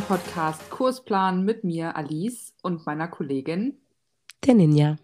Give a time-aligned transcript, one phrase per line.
[0.00, 3.76] unserem Podcast Kursplan mit mir, Alice, und meiner Kollegin,
[4.46, 4.96] der Ninja.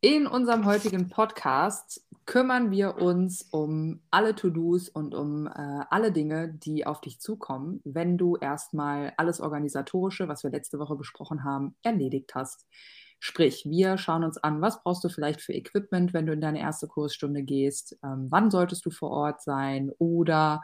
[0.00, 6.48] In unserem heutigen Podcast kümmern wir uns um alle To-Dos und um äh, alle Dinge,
[6.48, 11.74] die auf dich zukommen, wenn du erstmal alles Organisatorische, was wir letzte Woche besprochen haben,
[11.82, 12.66] erledigt hast.
[13.26, 16.60] Sprich, wir schauen uns an, was brauchst du vielleicht für Equipment, wenn du in deine
[16.60, 20.62] erste Kursstunde gehst, ähm, wann solltest du vor Ort sein oder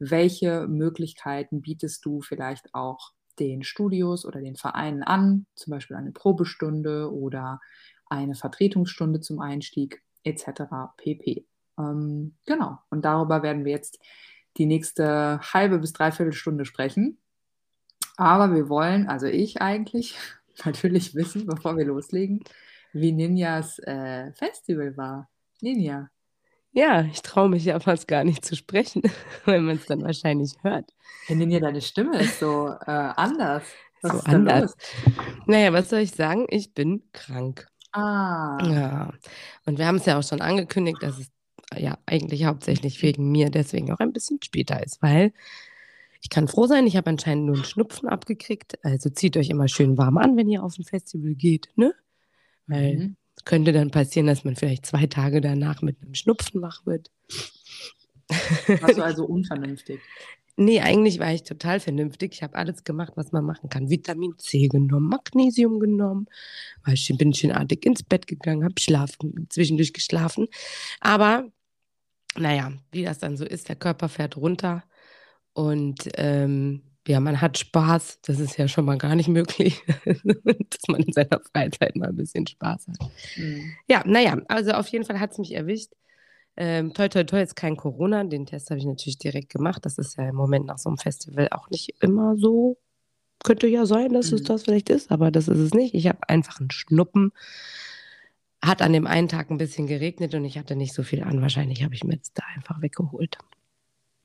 [0.00, 6.10] welche Möglichkeiten bietest du vielleicht auch den Studios oder den Vereinen an, zum Beispiel eine
[6.10, 7.60] Probestunde oder
[8.06, 10.62] eine Vertretungsstunde zum Einstieg etc.
[10.96, 11.46] pp.
[11.78, 14.00] Ähm, genau, und darüber werden wir jetzt
[14.56, 17.20] die nächste halbe bis dreiviertel Stunde sprechen.
[18.16, 20.18] Aber wir wollen, also ich eigentlich,
[20.64, 22.40] natürlich wissen, bevor wir loslegen,
[22.92, 25.28] wie Ninjas äh, Festival war.
[25.60, 26.08] Ninja.
[26.72, 29.02] Ja, ich traue mich ja fast gar nicht zu sprechen,
[29.44, 30.92] weil man es dann wahrscheinlich hört.
[31.26, 33.64] Hey, Ninja, deine Stimme ist so äh, anders.
[34.02, 34.76] Was so anders.
[35.46, 36.46] Naja, was soll ich sagen?
[36.48, 37.66] Ich bin krank.
[37.92, 38.58] Ah.
[38.62, 39.12] Ja.
[39.66, 41.30] Und wir haben es ja auch schon angekündigt, dass es
[41.76, 45.32] ja eigentlich hauptsächlich wegen mir deswegen auch ein bisschen später ist, weil
[46.20, 48.78] ich kann froh sein, ich habe anscheinend nur einen Schnupfen abgekriegt.
[48.84, 51.94] Also zieht euch immer schön warm an, wenn ihr auf ein Festival geht, ne?
[52.66, 53.16] Weil mhm.
[53.36, 57.10] es könnte dann passieren, dass man vielleicht zwei Tage danach mit einem Schnupfen wach wird.
[58.28, 60.00] Warst du also unvernünftig?
[60.56, 62.34] Nee, eigentlich war ich total vernünftig.
[62.34, 63.88] Ich habe alles gemacht, was man machen kann.
[63.88, 66.26] Vitamin C genommen, Magnesium genommen,
[66.84, 70.48] weil ich bin schönartig ins Bett gegangen, habe schlafen, zwischendurch geschlafen.
[71.00, 71.50] Aber
[72.36, 74.84] naja, wie das dann so ist, der Körper fährt runter
[75.52, 78.20] und ähm, ja, man hat Spaß.
[78.22, 82.16] Das ist ja schon mal gar nicht möglich, dass man in seiner Freizeit mal ein
[82.16, 83.10] bisschen Spaß hat.
[83.36, 83.72] Mhm.
[83.88, 85.92] Ja, naja, also auf jeden Fall hat es mich erwischt.
[86.56, 88.24] Ähm, toi, toi, toi, ist kein Corona.
[88.24, 89.84] Den Test habe ich natürlich direkt gemacht.
[89.86, 92.76] Das ist ja im Moment nach so einem Festival auch nicht immer so.
[93.42, 94.36] Könnte ja sein, dass mhm.
[94.36, 95.94] es das vielleicht ist, aber das ist es nicht.
[95.94, 97.32] Ich habe einfach einen Schnuppen.
[98.62, 101.40] Hat an dem einen Tag ein bisschen geregnet und ich hatte nicht so viel an.
[101.40, 103.38] Wahrscheinlich habe ich mir jetzt da einfach weggeholt.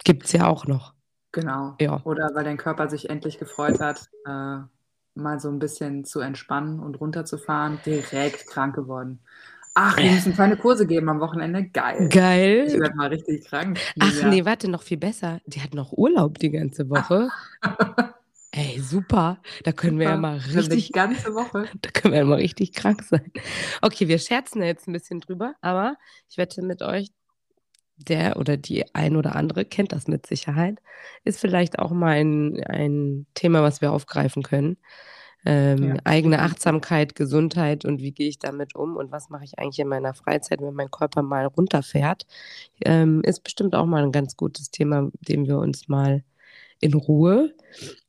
[0.03, 0.93] Gibt es ja auch noch.
[1.35, 1.75] Genau.
[1.81, 1.99] Ja.
[2.05, 4.59] Oder weil dein Körper sich endlich gefreut hat, äh,
[5.15, 9.19] mal so ein bisschen zu entspannen und runterzufahren, direkt krank geworden.
[9.73, 11.65] Ach, wir müssen keine Kurse geben am Wochenende.
[11.65, 12.07] Geil.
[12.07, 12.67] Geil.
[12.67, 13.77] Ich werde mal richtig krank.
[13.99, 14.29] Ach ja.
[14.29, 15.41] nee, warte, noch viel besser.
[15.45, 17.27] Die hat noch Urlaub die ganze Woche.
[18.51, 19.41] Ey, super.
[19.65, 20.05] Da können super.
[20.05, 20.87] wir ja mal richtig.
[20.87, 21.65] Die ganze Woche.
[21.81, 23.29] Da können wir ja mal richtig krank sein.
[23.81, 25.97] Okay, wir scherzen jetzt ein bisschen drüber, aber
[26.29, 27.09] ich wette mit euch,
[27.97, 30.79] der oder die ein oder andere kennt das mit Sicherheit.
[31.23, 34.77] Ist vielleicht auch mal ein, ein Thema, was wir aufgreifen können.
[35.45, 35.95] Ähm, ja.
[36.05, 39.87] Eigene Achtsamkeit, Gesundheit und wie gehe ich damit um und was mache ich eigentlich in
[39.87, 42.25] meiner Freizeit, wenn mein Körper mal runterfährt,
[42.83, 46.23] ähm, ist bestimmt auch mal ein ganz gutes Thema, dem wir uns mal
[46.81, 47.53] in Ruhe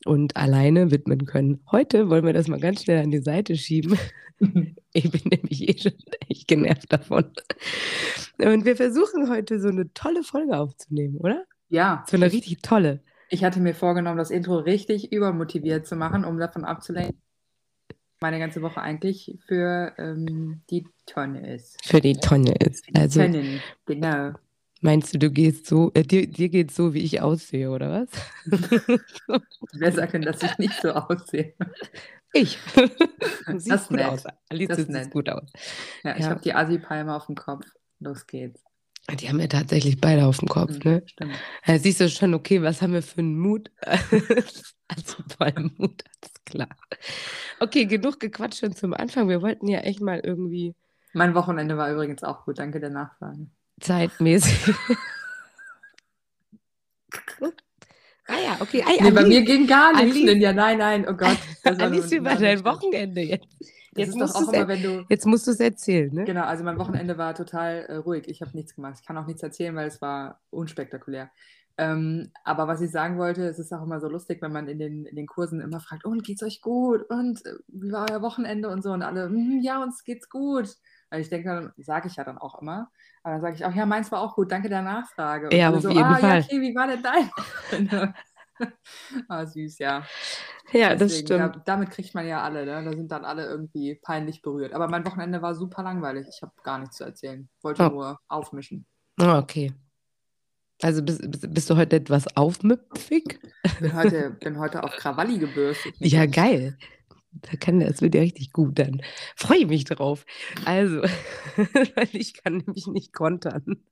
[0.05, 1.61] und alleine widmen können.
[1.71, 3.99] Heute wollen wir das mal ganz schnell an die Seite schieben.
[4.93, 7.31] ich bin nämlich eh schon echt genervt davon.
[8.39, 11.45] Und wir versuchen heute so eine tolle Folge aufzunehmen, oder?
[11.69, 12.05] Ja.
[12.09, 13.01] So eine richtig tolle.
[13.29, 17.21] Ich hatte mir vorgenommen, das Intro richtig übermotiviert zu machen, um davon abzulenken,
[18.21, 21.77] meine ganze Woche eigentlich für ähm, die Tonne ist.
[21.85, 22.87] Für die Tonne ist.
[22.95, 24.33] Also, Tonnen, genau.
[24.87, 28.09] Meinst du, du gehst so, äh, dir, dir geht so, wie ich aussehe, oder was?
[29.73, 31.55] Wer sagt denn, dass ich nicht so aussehe?
[32.33, 32.57] Ich.
[33.57, 34.07] Siehst das gut nett.
[34.07, 34.25] aus.
[34.49, 35.51] Alice das sieht gut aus.
[36.05, 36.31] Ja, ich ja.
[36.31, 37.67] habe die Assi-Palme auf dem Kopf.
[37.99, 38.63] Los geht's.
[39.19, 41.03] Die haben ja tatsächlich beide auf dem Kopf, mhm, ne?
[41.07, 41.35] Stimmt.
[41.67, 43.73] Ja, siehst du schon, okay, was haben wir für einen Mut?
[43.81, 46.69] also vor allem Mut, das ist klar.
[47.59, 49.29] Okay, genug gequatscht schon zum Anfang.
[49.29, 50.77] Wir wollten ja echt mal irgendwie.
[51.13, 53.49] Mein Wochenende war übrigens auch gut, danke der Nachfrage.
[53.81, 54.75] Zeitmäßig.
[58.27, 58.83] ah ja, okay.
[58.87, 60.19] Ei, nee, bei mir ging gar nichts.
[60.41, 61.39] Ja, nein, nein, oh Gott.
[61.65, 63.47] Alice, wie war dein Wochenende jetzt?
[63.97, 66.25] Jetzt musst, auch immer, wenn du, jetzt musst du es erzählen, ne?
[66.25, 68.29] Genau, also mein Wochenende war total äh, ruhig.
[68.29, 68.99] Ich habe nichts gemacht.
[69.01, 71.31] Ich kann auch nichts erzählen, weil es war unspektakulär.
[71.79, 74.79] Ähm, aber was ich sagen wollte, es ist auch immer so lustig, wenn man in
[74.79, 77.03] den, in den Kursen immer fragt, und geht's euch gut?
[77.09, 78.93] Und äh, wie war euer Wochenende und so?
[78.93, 80.77] Und alle, mm, ja, uns geht's gut.
[81.17, 82.91] Also ich denke, dann sage ich ja dann auch immer.
[83.23, 85.47] Aber dann sage ich auch, ja, meins war auch gut, danke der Nachfrage.
[85.47, 86.41] Und ja, auf so, jeden ah, Fall.
[86.41, 88.15] Ja, okay, wie war denn dein
[89.29, 90.05] ah, süß, ja.
[90.73, 91.57] Ja, Deswegen, das stimmt.
[91.57, 92.85] Da, damit kriegt man ja alle, ne?
[92.85, 94.75] Da sind dann alle irgendwie peinlich berührt.
[94.75, 96.27] Aber mein Wochenende war super langweilig.
[96.29, 97.49] Ich habe gar nichts zu erzählen.
[97.63, 97.89] Wollte oh.
[97.89, 98.85] nur aufmischen.
[99.19, 99.73] Oh, okay.
[100.83, 101.23] Also bist,
[101.55, 103.41] bist, du heute etwas aufmüpfig?
[103.81, 105.95] Bin heute, bin heute auf Krawalli gebürstet.
[105.99, 106.77] Ja, geil.
[107.43, 109.03] Da kann, das wird ja richtig gut dann.
[109.37, 110.25] Freue ich mich drauf.
[110.65, 111.03] Also,
[111.57, 113.83] weil ich kann nämlich nicht kontern.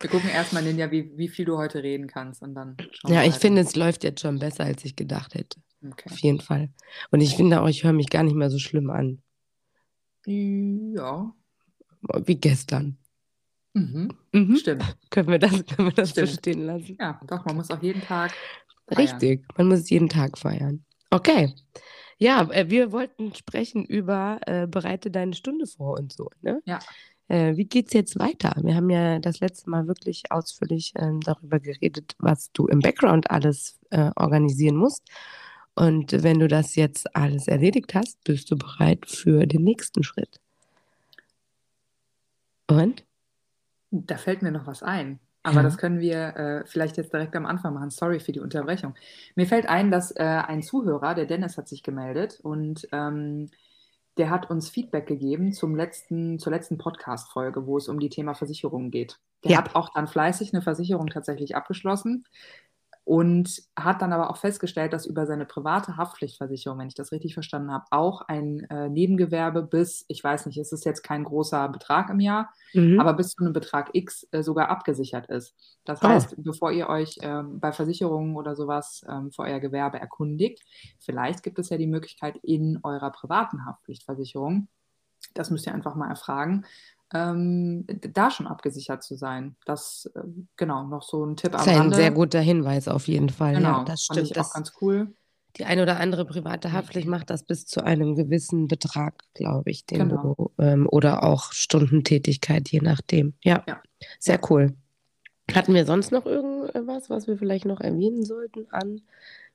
[0.00, 3.22] Wir gucken erstmal, Ninja, wie, wie viel du heute reden kannst und dann schauen Ja,
[3.22, 3.40] ich weiter.
[3.40, 5.60] finde, es läuft jetzt schon besser, als ich gedacht hätte.
[5.86, 6.10] Okay.
[6.10, 6.70] Auf jeden Fall.
[7.10, 9.22] Und ich finde auch, ich höre mich gar nicht mehr so schlimm an
[10.26, 11.32] Ja,
[12.24, 12.96] wie gestern.
[13.74, 14.08] mhm.
[14.32, 14.56] Mhm.
[14.56, 14.96] stimmt.
[15.10, 16.96] Können wir das, können wir das so stehen lassen?
[16.98, 18.32] Ja, doch, man muss auch jeden Tag
[18.88, 18.98] feiern.
[19.06, 20.84] Richtig, man muss jeden Tag feiern.
[21.10, 21.54] Okay.
[22.18, 26.30] Ja, äh, wir wollten sprechen über äh, bereite deine Stunde vor und so.
[26.42, 26.60] Ne?
[26.64, 26.78] Ja.
[27.28, 28.54] Äh, wie geht's jetzt weiter?
[28.62, 33.30] Wir haben ja das letzte Mal wirklich ausführlich ähm, darüber geredet, was du im Background
[33.30, 35.02] alles äh, organisieren musst.
[35.74, 40.40] Und wenn du das jetzt alles erledigt hast, bist du bereit für den nächsten Schritt.
[42.68, 43.04] Und?
[43.90, 45.18] Da fällt mir noch was ein.
[45.44, 45.62] Aber Ja.
[45.62, 47.90] das können wir äh, vielleicht jetzt direkt am Anfang machen.
[47.90, 48.94] Sorry für die Unterbrechung.
[49.36, 53.50] Mir fällt ein, dass äh, ein Zuhörer, der Dennis, hat sich gemeldet und ähm,
[54.16, 58.34] der hat uns Feedback gegeben zum letzten, zur letzten Podcast-Folge, wo es um die Thema
[58.34, 59.20] Versicherungen geht.
[59.44, 59.58] Der Ja.
[59.58, 62.24] hat auch dann fleißig eine Versicherung tatsächlich abgeschlossen
[63.04, 67.34] und hat dann aber auch festgestellt, dass über seine private Haftpflichtversicherung, wenn ich das richtig
[67.34, 71.68] verstanden habe, auch ein äh, Nebengewerbe bis, ich weiß nicht, es ist jetzt kein großer
[71.68, 72.98] Betrag im Jahr, Mhm.
[73.00, 75.54] aber bis zu einem Betrag X äh, sogar abgesichert ist.
[75.84, 76.08] Das Ah.
[76.08, 80.62] heißt, bevor ihr euch ähm, bei Versicherungen oder sowas ähm, für euer Gewerbe erkundigt,
[80.98, 84.68] vielleicht gibt es ja die Möglichkeit in eurer privaten Haftpflichtversicherung,
[85.34, 86.64] das müsst ihr einfach mal erfragen,
[87.14, 89.56] ähm, da schon abgesichert zu sein.
[89.64, 90.20] Das, äh,
[90.56, 91.96] genau, noch so ein Tipp Das am ist ein Rande.
[91.96, 93.54] sehr guter Hinweis auf jeden Fall.
[93.54, 94.26] Genau, ja, das fand stimmt.
[94.26, 95.14] ich Das, auch ganz cool.
[95.56, 99.86] die eine oder andere private Haftpflicht macht das bis zu einem gewissen Betrag, glaube ich,
[99.86, 100.34] den Genau.
[100.36, 103.34] du, ähm, oder auch Stundentätigkeit, je nachdem.
[103.44, 103.80] Ja, Ja.
[104.18, 104.74] sehr cool.
[105.54, 109.02] Hatten wir sonst noch irgendwas, was wir vielleicht noch erwähnen sollten an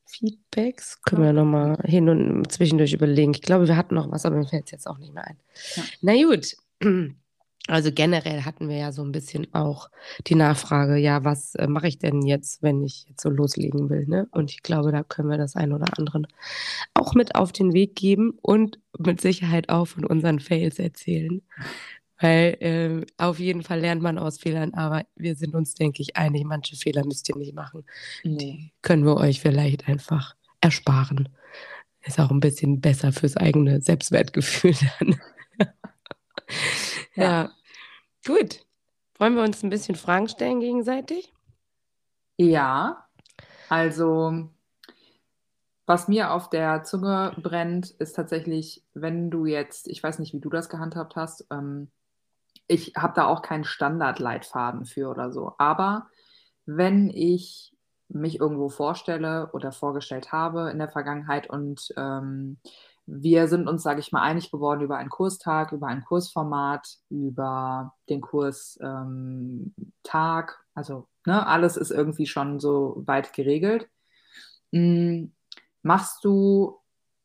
[0.06, 1.02] Feedbacks?
[1.02, 3.34] Können wir nochmal hin und zwischendurch überlegen.
[3.34, 5.38] Ich glaube, wir hatten noch was, aber mir fällt es jetzt auch nicht mehr ein.
[5.76, 5.84] Ja.
[6.02, 6.56] Na gut.
[7.68, 9.90] Also generell hatten wir ja so ein bisschen auch
[10.26, 14.08] die Nachfrage, ja, was äh, mache ich denn jetzt, wenn ich jetzt so loslegen will?
[14.08, 14.28] Ne?
[14.32, 16.24] Und ich glaube, da können wir das ein oder andere
[16.96, 21.42] auch mit auf den Weg geben und mit Sicherheit auch von unseren Fails erzählen.
[22.20, 26.18] Weil ähm, auf jeden Fall lernt man aus Fehlern, aber wir sind uns, denke ich,
[26.18, 27.86] einig, manche Fehler müsst ihr nicht machen.
[28.24, 28.36] Nee.
[28.38, 31.30] Die können wir euch vielleicht einfach ersparen.
[32.02, 35.16] Ist auch ein bisschen besser fürs eigene Selbstwertgefühl dann.
[37.16, 37.24] Ja.
[37.24, 37.51] ja.
[38.25, 38.66] Gut.
[39.18, 41.34] Wollen wir uns ein bisschen Fragen stellen gegenseitig?
[42.38, 43.06] Ja,
[43.68, 44.50] also
[45.90, 50.40] was mir auf der Zunge brennt, ist tatsächlich, wenn du jetzt, ich weiß nicht, wie
[50.40, 51.90] du das gehandhabt hast, ähm,
[52.68, 56.07] ich habe da auch keinen Standardleitfaden für oder so, aber
[56.68, 57.75] wenn ich
[58.07, 62.60] mich irgendwo vorstelle oder vorgestellt habe in der Vergangenheit und ähm,
[63.12, 67.94] wir sind uns, sage ich mal, einig geworden über einen Kurstag, über ein Kursformat, über
[68.10, 69.74] den Kurstag, ähm,
[70.74, 73.88] also ne, alles ist irgendwie schon so weit geregelt.
[74.72, 75.28] Mm,
[75.82, 76.78] Machst du,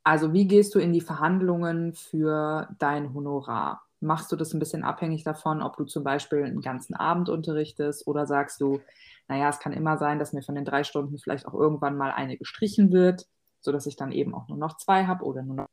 [0.05, 3.83] also wie gehst du in die Verhandlungen für dein Honorar?
[4.01, 8.07] Machst du das ein bisschen abhängig davon, ob du zum Beispiel einen ganzen Abend unterrichtest
[8.07, 8.81] oder sagst du,
[9.29, 12.13] naja, es kann immer sein, dass mir von den drei Stunden vielleicht auch irgendwann mal
[12.13, 13.27] eine gestrichen wird,
[13.65, 15.69] sodass ich dann eben auch nur noch zwei habe oder nur noch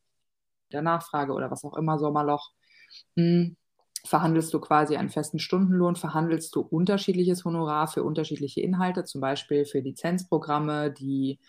[0.71, 2.51] der Nachfrage oder was auch immer, Sommerloch.
[3.15, 3.55] Hm.
[4.05, 5.95] Verhandelst du quasi einen festen Stundenlohn?
[5.95, 11.39] Verhandelst du unterschiedliches Honorar für unterschiedliche Inhalte, zum Beispiel für Lizenzprogramme, die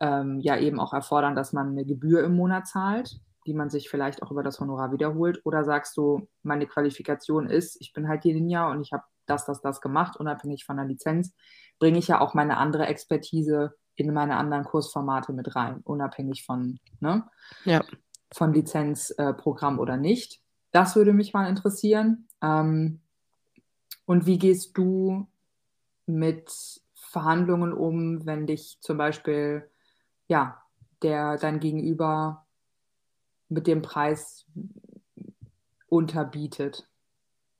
[0.00, 3.88] ähm, ja eben auch erfordern, dass man eine Gebühr im Monat zahlt, die man sich
[3.88, 5.40] vielleicht auch über das Honorar wiederholt?
[5.44, 9.46] Oder sagst du, meine Qualifikation ist, ich bin halt jeden Jahr und ich habe das,
[9.46, 11.34] das, das gemacht, unabhängig von der Lizenz,
[11.78, 16.78] bringe ich ja auch meine andere Expertise in meine anderen Kursformate mit rein, unabhängig von,
[17.00, 17.24] ne,
[17.64, 17.82] Ja.
[18.32, 20.40] von Lizenzprogramm oder nicht.
[20.70, 22.28] Das würde mich mal interessieren.
[22.40, 23.00] Ähm,
[24.06, 25.26] und wie gehst du
[26.06, 26.50] mit
[26.94, 29.68] Verhandlungen um, wenn dich zum Beispiel
[30.28, 30.62] ja,
[31.02, 32.46] der dein Gegenüber
[33.48, 34.46] mit dem Preis
[35.88, 36.88] unterbietet?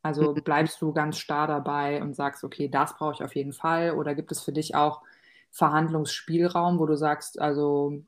[0.03, 3.93] Also bleibst du ganz starr dabei und sagst, okay, das brauche ich auf jeden Fall?
[3.93, 5.03] Oder gibt es für dich auch
[5.53, 8.03] Verhandlungsspielraum, wo du sagst, also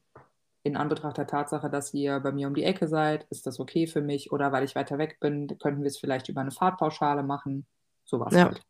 [0.63, 3.87] in Anbetracht der Tatsache, dass ihr bei mir um die Ecke seid, ist das okay
[3.87, 4.33] für mich?
[4.33, 7.67] Oder weil ich weiter weg bin, könnten wir es vielleicht über eine Fahrtpauschale machen?
[8.07, 8.47] Sowas Ja.
[8.47, 8.63] halt.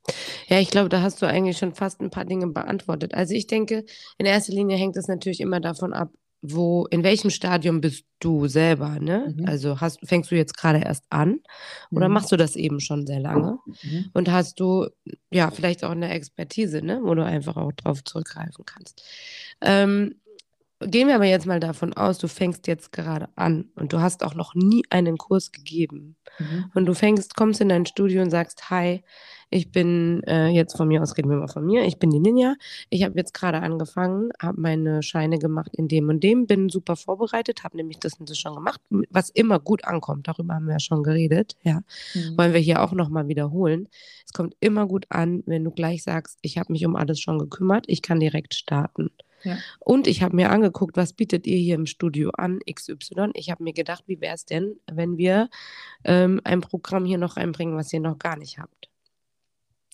[0.49, 3.15] Ja, ich glaube, da hast du eigentlich schon fast ein paar Dinge beantwortet.
[3.15, 3.85] Also ich denke,
[4.19, 6.11] in erster Linie hängt es natürlich immer davon ab,
[6.47, 9.35] wo, in welchem Stadium bist du selber, ne?
[9.35, 9.47] Mhm.
[9.47, 11.41] Also hast, fängst du jetzt gerade erst an
[11.91, 12.15] oder Mhm.
[12.15, 13.59] machst du das eben schon sehr lange?
[13.83, 14.11] Mhm.
[14.13, 14.89] Und hast du
[15.31, 19.03] ja vielleicht auch eine Expertise, ne, wo du einfach auch drauf zurückgreifen kannst.
[19.63, 20.17] Ähm,
[20.81, 24.23] gehen wir aber jetzt mal davon aus, du fängst jetzt gerade an und du hast
[24.23, 26.17] auch noch nie einen Kurs gegeben.
[26.39, 26.71] Mhm.
[26.75, 29.03] Und du fängst, kommst in dein Studio und sagst, hi,
[29.55, 31.85] Ich bin äh, jetzt von mir aus, reden wir mal von mir.
[31.85, 32.57] Ich bin die Ninja.
[32.91, 36.97] Ich habe jetzt gerade angefangen, habe meine Scheine gemacht in dem und dem, bin super
[36.97, 38.81] vorbereitet, habe nämlich das und das schon gemacht,
[39.11, 40.27] was immer gut ankommt.
[40.27, 41.55] Darüber haben wir ja schon geredet.
[41.63, 41.83] Ja,
[42.15, 42.37] mhm.
[42.37, 43.87] wollen wir hier auch nochmal wiederholen.
[44.27, 47.39] Es kommt immer gut an, wenn du gleich sagst, ich habe mich um alles schon
[47.39, 49.11] gekümmert, ich kann direkt starten.
[49.45, 49.59] Ja.
[49.79, 53.31] Und ich habe mir angeguckt, was bietet ihr hier im Studio an, XY.
[53.35, 55.49] Ich habe mir gedacht, wie wäre es denn, wenn wir
[56.03, 58.89] ähm, ein Programm hier noch einbringen, was ihr noch gar nicht habt.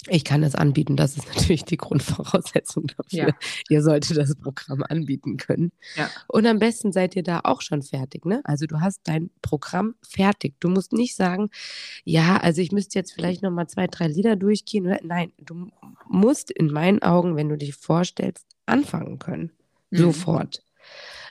[0.08, 3.28] Ich kann es anbieten, das ist natürlich die Grundvoraussetzung dafür.
[3.28, 3.34] Ja.
[3.68, 5.72] Ihr solltet das Programm anbieten können.
[5.94, 6.08] Ja.
[6.26, 8.24] Und am besten seid ihr da auch schon fertig.
[8.24, 8.40] Ne?
[8.44, 10.54] Also du hast dein Programm fertig.
[10.58, 11.50] Du musst nicht sagen,
[12.04, 14.96] ja, also ich müsste jetzt vielleicht noch mal zwei, drei Lieder durchgehen.
[15.02, 15.70] Nein, du
[16.08, 19.50] musst in meinen Augen, wenn du dich vorstellst, anfangen können.
[19.90, 19.98] Mhm.
[19.98, 20.62] Sofort.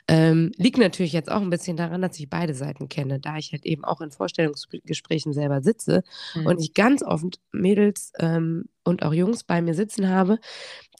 [0.08, 3.52] Ähm, liegt natürlich jetzt auch ein bisschen daran, dass ich beide Seiten kenne, da ich
[3.52, 6.02] halt eben auch in Vorstellungsgesprächen selber sitze
[6.34, 6.46] mhm.
[6.46, 10.38] und ich ganz oft Mädels ähm, und auch Jungs bei mir sitzen habe,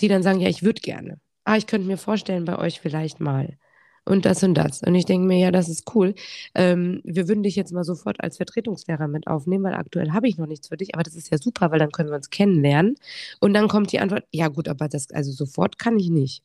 [0.00, 1.20] die dann sagen, ja, ich würde gerne.
[1.44, 3.56] Ah, ich könnte mir vorstellen, bei euch vielleicht mal.
[4.04, 4.82] Und das und das.
[4.82, 6.14] Und ich denke mir, ja, das ist cool.
[6.54, 10.38] Ähm, wir würden dich jetzt mal sofort als Vertretungslehrer mit aufnehmen, weil aktuell habe ich
[10.38, 12.96] noch nichts für dich, aber das ist ja super, weil dann können wir uns kennenlernen.
[13.40, 16.42] Und dann kommt die Antwort, ja gut, aber das, also sofort kann ich nicht.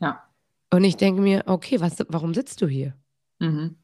[0.00, 0.22] Ja.
[0.72, 2.94] Und ich denke mir, okay, was, warum sitzt du hier?
[3.38, 3.76] Mhm.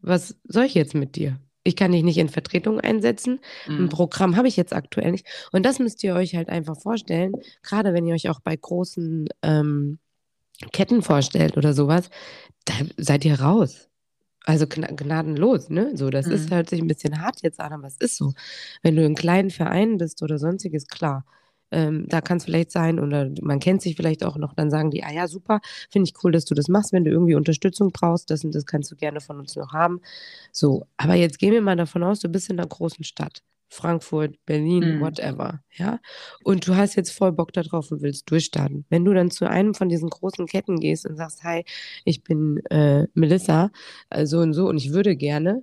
[0.00, 1.38] Was soll ich jetzt mit dir?
[1.62, 3.40] Ich kann dich nicht in Vertretung einsetzen.
[3.66, 3.84] Mhm.
[3.84, 5.26] Ein Programm habe ich jetzt aktuell nicht.
[5.52, 7.32] Und das müsst ihr euch halt einfach vorstellen,
[7.62, 9.98] gerade wenn ihr euch auch bei großen ähm,
[10.72, 12.08] Ketten vorstellt oder sowas,
[12.64, 13.88] da seid ihr raus.
[14.46, 15.92] Also gnadenlos, ne?
[15.96, 16.32] So, das mhm.
[16.32, 18.32] ist halt sich ein bisschen hart jetzt an, aber es ist so.
[18.82, 21.26] Wenn du in kleinen Vereinen bist oder sonstiges, klar.
[21.70, 24.90] Ähm, da kann es vielleicht sein, oder man kennt sich vielleicht auch noch, dann sagen
[24.90, 25.60] die, ah ja, super,
[25.90, 28.66] finde ich cool, dass du das machst, wenn du irgendwie Unterstützung brauchst, das und das
[28.66, 30.00] kannst du gerne von uns noch haben.
[30.52, 33.42] So, aber jetzt gehen wir mal davon aus, du bist in einer großen Stadt.
[33.72, 35.00] Frankfurt, Berlin, mhm.
[35.00, 36.00] whatever, ja.
[36.42, 38.84] Und du hast jetzt voll Bock darauf und willst durchstarten.
[38.88, 41.64] Wenn du dann zu einem von diesen großen Ketten gehst und sagst, hi,
[42.04, 43.70] ich bin äh, Melissa,
[44.10, 45.62] äh, so und so und ich würde gerne,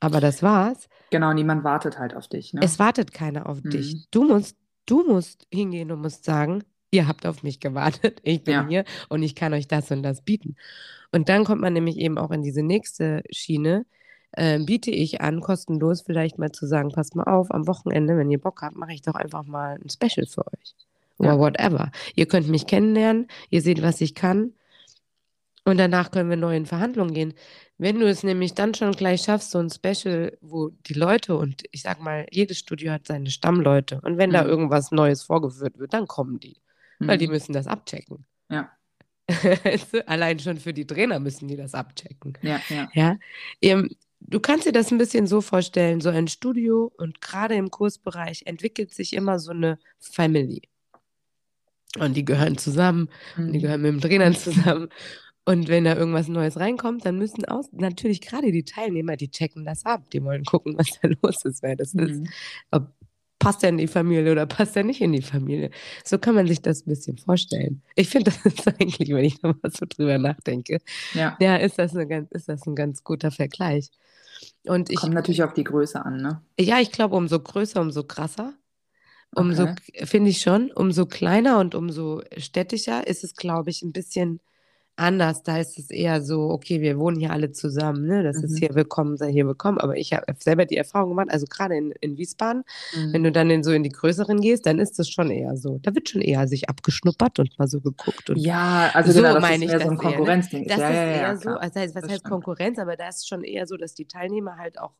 [0.00, 0.88] aber das war's.
[1.10, 2.54] Genau, niemand wartet halt auf dich.
[2.54, 2.60] Ne?
[2.62, 3.70] Es wartet keiner auf mhm.
[3.70, 4.06] dich.
[4.10, 4.56] Du musst
[4.86, 8.68] Du musst hingehen und musst sagen, ihr habt auf mich gewartet, ich bin ja.
[8.68, 10.56] hier und ich kann euch das und das bieten.
[11.12, 13.86] Und dann kommt man nämlich eben auch in diese nächste Schiene.
[14.32, 18.30] Äh, biete ich an, kostenlos vielleicht mal zu sagen, passt mal auf, am Wochenende, wenn
[18.30, 20.74] ihr Bock habt, mache ich doch einfach mal ein Special für euch.
[21.18, 21.38] Oder ja.
[21.38, 21.92] whatever.
[22.16, 24.54] Ihr könnt mich kennenlernen, ihr seht, was ich kann.
[25.64, 27.34] Und danach können wir neu in Verhandlungen gehen.
[27.76, 31.64] Wenn du es nämlich dann schon gleich schaffst, so ein Special, wo die Leute und
[31.72, 34.34] ich sag mal, jedes Studio hat seine Stammleute und wenn mhm.
[34.34, 36.56] da irgendwas Neues vorgeführt wird, dann kommen die,
[37.00, 37.08] mhm.
[37.08, 37.32] weil die mhm.
[37.32, 38.24] müssen das abchecken.
[38.48, 38.70] Ja.
[40.06, 42.34] Allein schon für die Trainer müssen die das abchecken.
[42.42, 42.88] Ja, ja.
[42.92, 43.18] ja?
[43.60, 43.90] Ähm,
[44.20, 48.42] du kannst dir das ein bisschen so vorstellen, so ein Studio und gerade im Kursbereich
[48.46, 50.62] entwickelt sich immer so eine Family.
[51.98, 53.46] Und die gehören zusammen, mhm.
[53.46, 54.88] und die gehören mit dem Trainer zusammen.
[55.46, 59.64] Und wenn da irgendwas Neues reinkommt, dann müssen auch natürlich gerade die Teilnehmer, die checken
[59.64, 60.08] das ab.
[60.10, 62.02] Die wollen gucken, was da los ist, wer das mhm.
[62.02, 62.22] ist.
[62.70, 62.92] Ob
[63.44, 65.70] passt er in die Familie oder passt er nicht in die Familie.
[66.02, 67.82] So kann man sich das ein bisschen vorstellen.
[67.94, 70.78] Ich finde, das ist eigentlich, wenn ich nochmal so drüber nachdenke,
[71.12, 73.90] ja, ja ist, das eine ganz, ist das ein ganz guter Vergleich.
[74.64, 76.40] Und ich, Kommt natürlich auf die Größe an, ne?
[76.58, 78.54] Ja, ich glaube, umso größer, umso krasser.
[79.36, 80.06] Umso, okay.
[80.06, 84.40] finde ich schon, umso kleiner und umso städtischer ist es, glaube ich, ein bisschen
[84.96, 85.42] anders.
[85.42, 88.22] Da ist es eher so, okay, wir wohnen hier alle zusammen, ne?
[88.22, 88.44] Das mhm.
[88.44, 89.78] ist hier willkommen, sei hier willkommen.
[89.78, 93.12] Aber ich habe selber die Erfahrung gemacht, also gerade in, in Wiesbaden, mhm.
[93.12, 95.78] wenn du dann in, so in die größeren gehst, dann ist das schon eher so.
[95.82, 98.30] Da wird schon eher sich abgeschnuppert und mal so geguckt.
[98.30, 100.62] Und ja, also so genau, das meine ich das so ein Konkurrenzding.
[100.62, 100.68] Ne?
[100.68, 102.30] Das ja, ist ja, eher ja, so, also heißt, was das heißt stimmt.
[102.30, 104.92] Konkurrenz, aber da ist schon eher so, dass die Teilnehmer halt auch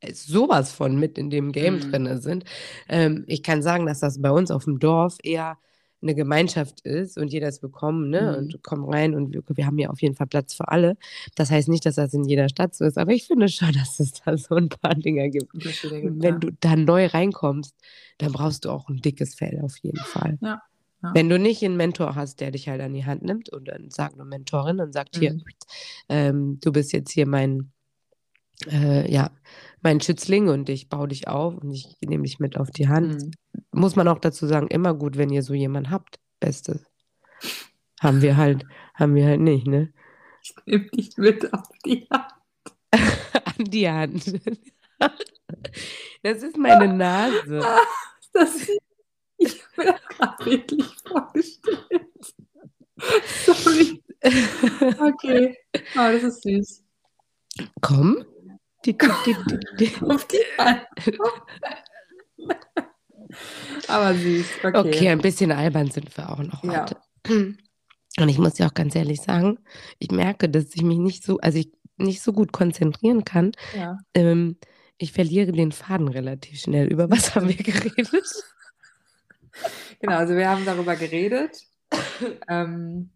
[0.00, 1.90] äh, sowas von mit in dem Game mhm.
[1.90, 2.44] drin sind.
[2.88, 5.58] Ähm, ich kann sagen, dass das bei uns auf dem Dorf eher
[6.04, 8.32] eine Gemeinschaft ist und jeder ist willkommen, ne?
[8.32, 8.38] Mhm.
[8.38, 10.96] Und komm rein und wir, wir, haben ja auf jeden Fall Platz für alle.
[11.34, 13.98] Das heißt nicht, dass das in jeder Stadt so ist, aber ich finde schon, dass
[13.98, 15.52] es da so ein paar Dinger gibt.
[15.52, 17.74] Und wenn du da neu reinkommst,
[18.18, 20.38] dann brauchst du auch ein dickes Fell auf jeden Fall.
[20.40, 20.62] Ja.
[21.02, 21.14] Ja.
[21.14, 23.90] Wenn du nicht einen Mentor hast, der dich halt an die Hand nimmt und dann
[23.90, 25.20] sagt eine Mentorin und sagt, mhm.
[25.20, 25.40] hier,
[26.08, 27.72] ähm, du bist jetzt hier mein,
[28.70, 29.30] äh, ja,
[29.82, 33.22] mein Schützling und ich baue dich auf und ich nehme dich mit auf die Hand.
[33.22, 33.30] Mhm.
[33.72, 36.18] Muss man auch dazu sagen, immer gut, wenn ihr so jemanden habt.
[36.40, 36.84] Bestes.
[38.00, 39.92] Haben wir halt, haben wir halt nicht, ne?
[40.42, 42.32] Ich nehme dich mit auf die Hand.
[42.92, 44.40] an die Hand.
[46.22, 47.62] das ist meine Nase.
[48.36, 48.68] Das,
[49.36, 52.34] ich habe mir das gerade wirklich vorgestellt.
[53.44, 54.02] Sorry.
[54.98, 55.56] Okay.
[55.94, 56.82] Oh, das ist süß.
[57.80, 58.24] Komm.
[58.84, 59.36] Die, die,
[59.78, 60.86] die, auf die Hand.
[63.88, 64.46] Aber süß.
[64.62, 64.78] Okay.
[64.78, 66.82] Okay, ein bisschen albern sind wir auch noch Ja.
[66.82, 66.96] heute.
[68.20, 69.58] Und ich muss dir auch ganz ehrlich sagen,
[69.98, 73.52] ich merke, dass ich mich nicht so, also ich nicht so gut konzentrieren kann.
[73.76, 73.98] Ja.
[74.14, 74.58] Ähm,
[74.98, 76.86] ich verliere den Faden relativ schnell.
[76.92, 78.10] Über was haben wir geredet?
[80.00, 81.62] Genau, also wir haben darüber geredet.
[82.48, 83.10] ähm,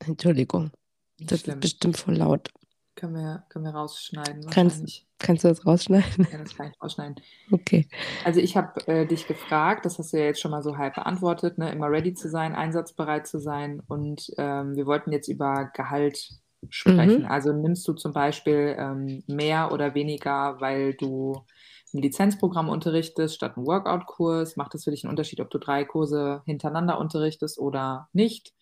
[0.00, 0.72] Entschuldigung,
[1.20, 1.54] das schlimm.
[1.54, 2.50] ist bestimmt voll laut.
[2.96, 5.04] Können wir, können wir rausschneiden Kannst-.
[5.18, 6.28] Kannst du das rausschneiden?
[6.30, 7.16] Ja, das kann ich rausschneiden.
[7.50, 7.88] Okay.
[8.24, 10.94] Also ich habe äh, dich gefragt, das hast du ja jetzt schon mal so halb
[10.94, 11.72] beantwortet, ne?
[11.72, 13.82] immer ready zu sein, einsatzbereit zu sein.
[13.88, 17.22] Und ähm, wir wollten jetzt über Gehalt sprechen.
[17.22, 17.26] Mhm.
[17.26, 21.44] Also nimmst du zum Beispiel ähm, mehr oder weniger, weil du
[21.92, 24.56] ein Lizenzprogramm unterrichtest statt einen Workout-Kurs?
[24.56, 28.52] Macht das für dich einen Unterschied, ob du drei Kurse hintereinander unterrichtest oder nicht?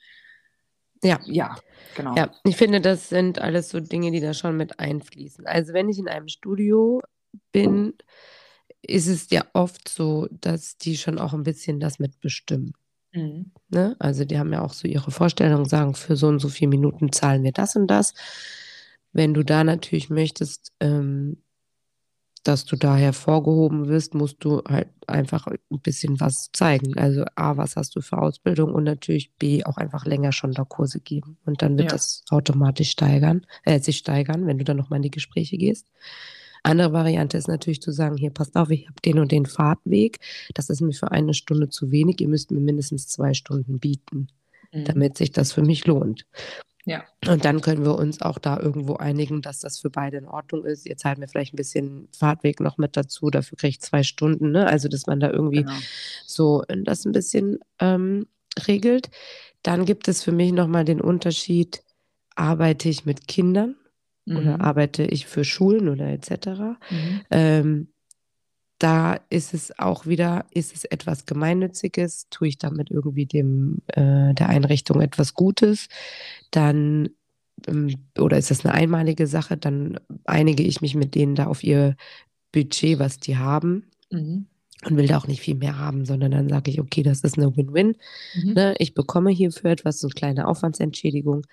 [1.02, 1.20] Ja.
[1.26, 1.56] Ja,
[1.96, 2.14] genau.
[2.16, 5.46] Ja, ich finde, das sind alles so Dinge, die da schon mit einfließen.
[5.46, 7.02] Also wenn ich in einem Studio
[7.50, 7.94] bin,
[8.82, 12.72] ist es ja oft so, dass die schon auch ein bisschen das mitbestimmen.
[13.12, 13.52] Mhm.
[13.68, 13.96] Ne?
[13.98, 17.12] Also die haben ja auch so ihre Vorstellungen, sagen, für so und so viele Minuten
[17.12, 18.14] zahlen wir das und das.
[19.12, 21.42] Wenn du da natürlich möchtest, ähm,
[22.42, 26.96] dass du da hervorgehoben wirst, musst du halt einfach ein bisschen was zeigen.
[26.98, 30.64] Also A, was hast du für Ausbildung und natürlich B, auch einfach länger schon da
[30.64, 31.38] Kurse geben.
[31.44, 31.92] Und dann wird Ja.
[31.92, 35.86] das automatisch steigern, äh, sich steigern, wenn du dann nochmal in die Gespräche gehst.
[36.64, 40.18] Andere Variante ist natürlich zu sagen, hier passt auf, ich habe den und den Fahrtweg.
[40.54, 42.20] Das ist mir für eine Stunde zu wenig.
[42.20, 44.28] Ihr müsst mir mindestens zwei Stunden bieten,
[44.72, 44.84] Mhm.
[44.84, 46.24] damit sich das für mich lohnt.
[46.84, 47.04] Ja.
[47.28, 50.64] Und dann können wir uns auch da irgendwo einigen, dass das für beide in Ordnung
[50.64, 50.84] ist.
[50.84, 54.50] Ihr zahlt mir vielleicht ein bisschen Fahrtweg noch mit dazu, dafür kriege ich zwei Stunden.
[54.50, 54.66] Ne?
[54.66, 55.76] Also, dass man da irgendwie Genau.
[56.26, 58.26] so das ein bisschen ähm,
[58.66, 59.10] regelt.
[59.62, 61.82] Dann gibt es für mich nochmal den Unterschied,
[62.34, 63.76] arbeite ich mit Kindern
[64.26, 64.60] oder Mhm.
[64.60, 66.78] arbeite ich für Schulen oder etc.
[66.90, 67.20] Mhm.
[67.30, 67.88] Ähm,
[68.82, 74.34] da ist es auch wieder, ist es etwas Gemeinnütziges, tue ich damit irgendwie dem äh,
[74.34, 75.88] der Einrichtung etwas Gutes,
[76.50, 77.10] dann
[77.68, 81.62] ähm, oder ist das eine einmalige Sache, dann einige ich mich mit denen da auf
[81.64, 81.96] ihr
[82.52, 84.46] Budget, was die haben Mhm.
[84.84, 87.38] und will da auch nicht viel mehr haben, sondern dann sage ich, okay, das ist
[87.38, 87.96] eine Win-Win.
[88.34, 88.52] Mhm.
[88.52, 88.74] Ne?
[88.78, 91.46] Ich bekomme hierfür etwas, so eine kleine Aufwandsentschädigung,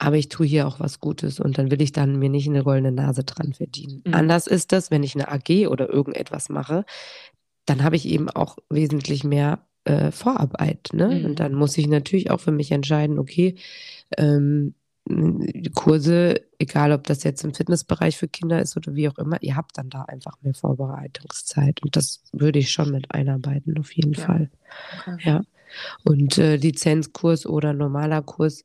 [0.00, 2.64] aber ich tue hier auch was Gutes und dann will ich dann mir nicht eine
[2.64, 4.02] goldene Nase dran verdienen.
[4.06, 4.14] Mhm.
[4.14, 6.86] Anders ist das, wenn ich eine AG oder irgendetwas mache,
[7.66, 10.88] dann habe ich eben auch wesentlich mehr äh, Vorarbeit.
[10.94, 11.08] Ne?
[11.18, 11.24] Mhm.
[11.26, 13.56] Und dann muss ich natürlich auch für mich entscheiden, okay,
[14.16, 14.74] ähm,
[15.74, 19.56] Kurse, egal ob das jetzt im Fitnessbereich für Kinder ist oder wie auch immer, ihr
[19.56, 21.82] habt dann da einfach mehr Vorbereitungszeit.
[21.82, 24.24] Und das würde ich schon mit einarbeiten, auf jeden Ja.
[24.24, 24.50] Fall.
[25.06, 25.28] Okay.
[25.28, 25.42] Ja.
[26.04, 28.64] Und äh, Lizenzkurs oder normaler Kurs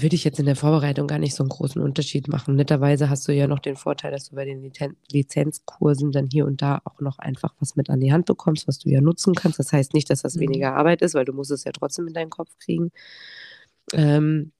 [0.00, 2.54] würde ich jetzt in der Vorbereitung gar nicht so einen großen Unterschied machen.
[2.54, 6.46] Netterweise hast du ja noch den Vorteil, dass du bei den Lizen Lizenzkursen dann hier
[6.46, 9.34] und da auch noch einfach was mit an die Hand bekommst, was du ja nutzen
[9.34, 9.58] kannst.
[9.58, 10.40] Das heißt nicht, dass das Mhm.
[10.40, 12.92] weniger Arbeit ist, weil du musst es ja trotzdem in deinen Kopf kriegen.
[13.92, 14.52] Ähm,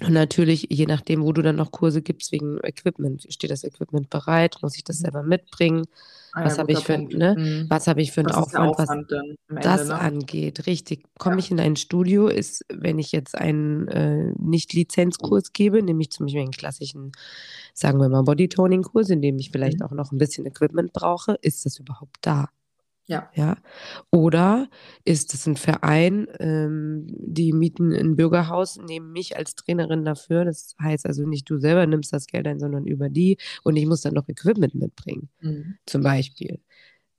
[0.00, 4.10] und natürlich, je nachdem, wo du dann noch Kurse gibst, wegen Equipment, steht das Equipment
[4.10, 5.02] bereit, muss ich das Mhm.
[5.02, 5.84] selber mitbringen?
[6.32, 7.34] Ah, Was ja, habe ich für, ne?
[7.38, 7.66] Mhm.
[7.68, 10.00] Was habe ich für einen Was Aufwand, was Aufwand Ende, das ne?
[10.00, 11.04] angeht, richtig.
[11.18, 11.38] Komme Ja.
[11.40, 16.40] ich in ein Studio, ist, wenn ich jetzt einen äh, Nicht-Lizenzkurs gebe, nämlich zum Beispiel
[16.42, 17.12] einen klassischen,
[17.74, 19.86] sagen wir mal, Bodytoning-Kurs, in dem ich vielleicht Mhm.
[19.86, 22.48] auch noch ein bisschen Equipment brauche, ist das überhaupt da?
[23.08, 23.28] Ja.
[23.34, 23.56] Ja.
[24.10, 24.68] Oder
[25.04, 30.44] ist es ein Verein, ähm, die mieten ein Bürgerhaus, nehmen mich als Trainerin dafür.
[30.44, 33.86] Das heißt also nicht du selber nimmst das Geld ein, sondern über die und ich
[33.86, 35.76] muss dann noch Equipment mitbringen Mhm.
[35.86, 36.60] zum Beispiel.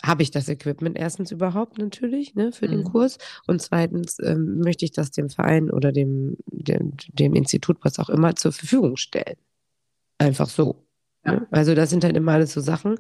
[0.03, 2.85] Habe ich das Equipment erstens überhaupt natürlich ne, für den Mhm.
[2.85, 3.17] Kurs
[3.47, 8.09] und zweitens ähm, möchte ich das dem Verein oder dem, dem, dem Institut, was auch
[8.09, 9.37] immer, zur Verfügung stellen.
[10.19, 10.85] Einfach so.
[11.25, 11.33] Ja.
[11.33, 11.47] Ne?
[11.51, 12.97] Also das sind halt immer alles so Sachen,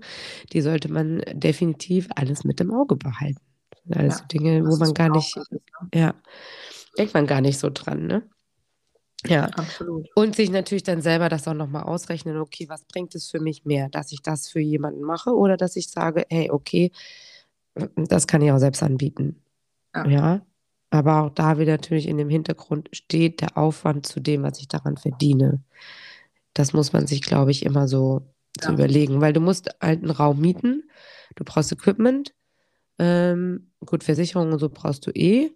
[0.53, 3.39] die sollte man definitiv alles mit im Auge behalten.
[3.91, 5.59] Alles Ja, so Dinge, wo man gar nicht, ist, ne?
[5.93, 6.13] ja,
[6.97, 8.23] denkt man gar nicht so dran, ne?
[9.25, 9.45] Ja.
[9.55, 10.07] Absolut.
[10.15, 13.65] Und sich natürlich dann selber das auch nochmal ausrechnen, okay, was bringt es für mich
[13.65, 16.91] mehr, dass ich das für jemanden mache oder dass ich sage, hey, okay,
[17.95, 19.41] das kann ich auch selbst anbieten.
[19.95, 20.07] Ja.
[20.07, 20.45] Ja.
[20.91, 24.67] Aber auch da wieder natürlich in dem Hintergrund steht der Aufwand zu dem, was ich
[24.67, 25.61] daran verdiene.
[26.53, 28.27] Das muss man sich, glaube ich, immer so
[28.59, 28.73] zu Ja.
[28.73, 30.83] überlegen, weil du musst einen Raum mieten,
[31.35, 32.33] du brauchst Equipment,
[32.99, 35.51] ähm, gut, Versicherung und so brauchst du eh,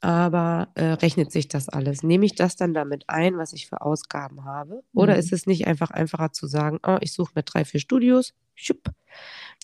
[0.00, 2.02] aber äh, rechnet sich das alles?
[2.02, 4.82] Nehme ich das dann damit ein, was ich für Ausgaben habe?
[4.94, 5.20] Oder Mhm.
[5.20, 8.90] ist es nicht einfach einfacher zu sagen, oh, ich suche mir drei, vier Studios, schupp,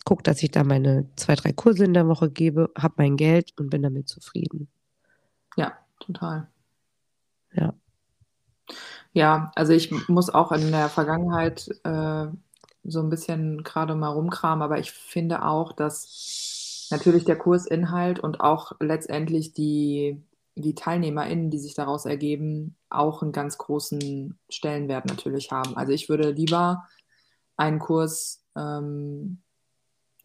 [0.04, 3.52] guck, dass ich da meine zwei, drei Kurse in der Woche gebe, habe mein Geld
[3.58, 4.68] und bin damit zufrieden.
[5.56, 6.48] Ja, total.
[7.52, 7.74] Ja.
[9.12, 12.26] Ja, also ich muss auch in der Vergangenheit äh,
[12.84, 18.40] so ein bisschen gerade mal rumkramen, aber ich finde auch, dass natürlich der Kursinhalt und
[18.40, 20.22] auch letztendlich die,
[20.54, 25.76] die TeilnehmerInnen, die sich daraus ergeben, auch einen ganz großen Stellenwert natürlich haben.
[25.76, 26.84] Also ich würde lieber
[27.56, 29.42] einen Kurs ähm,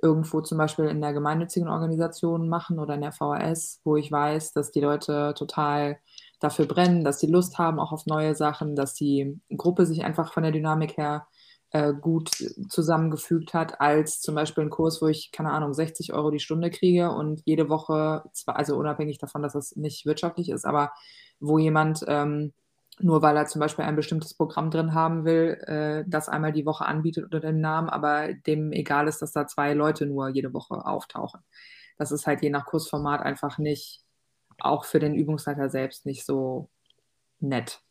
[0.01, 4.53] irgendwo zum Beispiel in der gemeinnützigen Organisation machen oder in der VHS, wo ich weiß,
[4.53, 5.97] dass die Leute total
[6.43, 10.33] dafür brennen, dass sie Lust haben auch auf neue Sachen, dass die Gruppe sich einfach
[10.33, 11.27] von der Dynamik her
[11.71, 12.29] äh, gut
[12.69, 16.69] zusammengefügt hat, als zum Beispiel ein Kurs, wo ich, keine Ahnung, 60 Euro die Stunde
[16.69, 20.91] kriege und jede Woche, zwar, also unabhängig davon, dass das nicht wirtschaftlich ist, aber
[21.39, 22.53] wo jemand ähm,
[22.99, 26.65] nur weil er zum Beispiel ein bestimmtes Programm drin haben will, äh, das einmal die
[26.65, 30.53] Woche anbietet unter dem Namen, aber dem egal ist, dass da zwei Leute nur jede
[30.53, 31.41] Woche auftauchen.
[31.97, 34.02] Das ist halt je nach Kursformat einfach nicht,
[34.59, 36.69] auch für den Übungsleiter selbst nicht so
[37.39, 37.81] nett.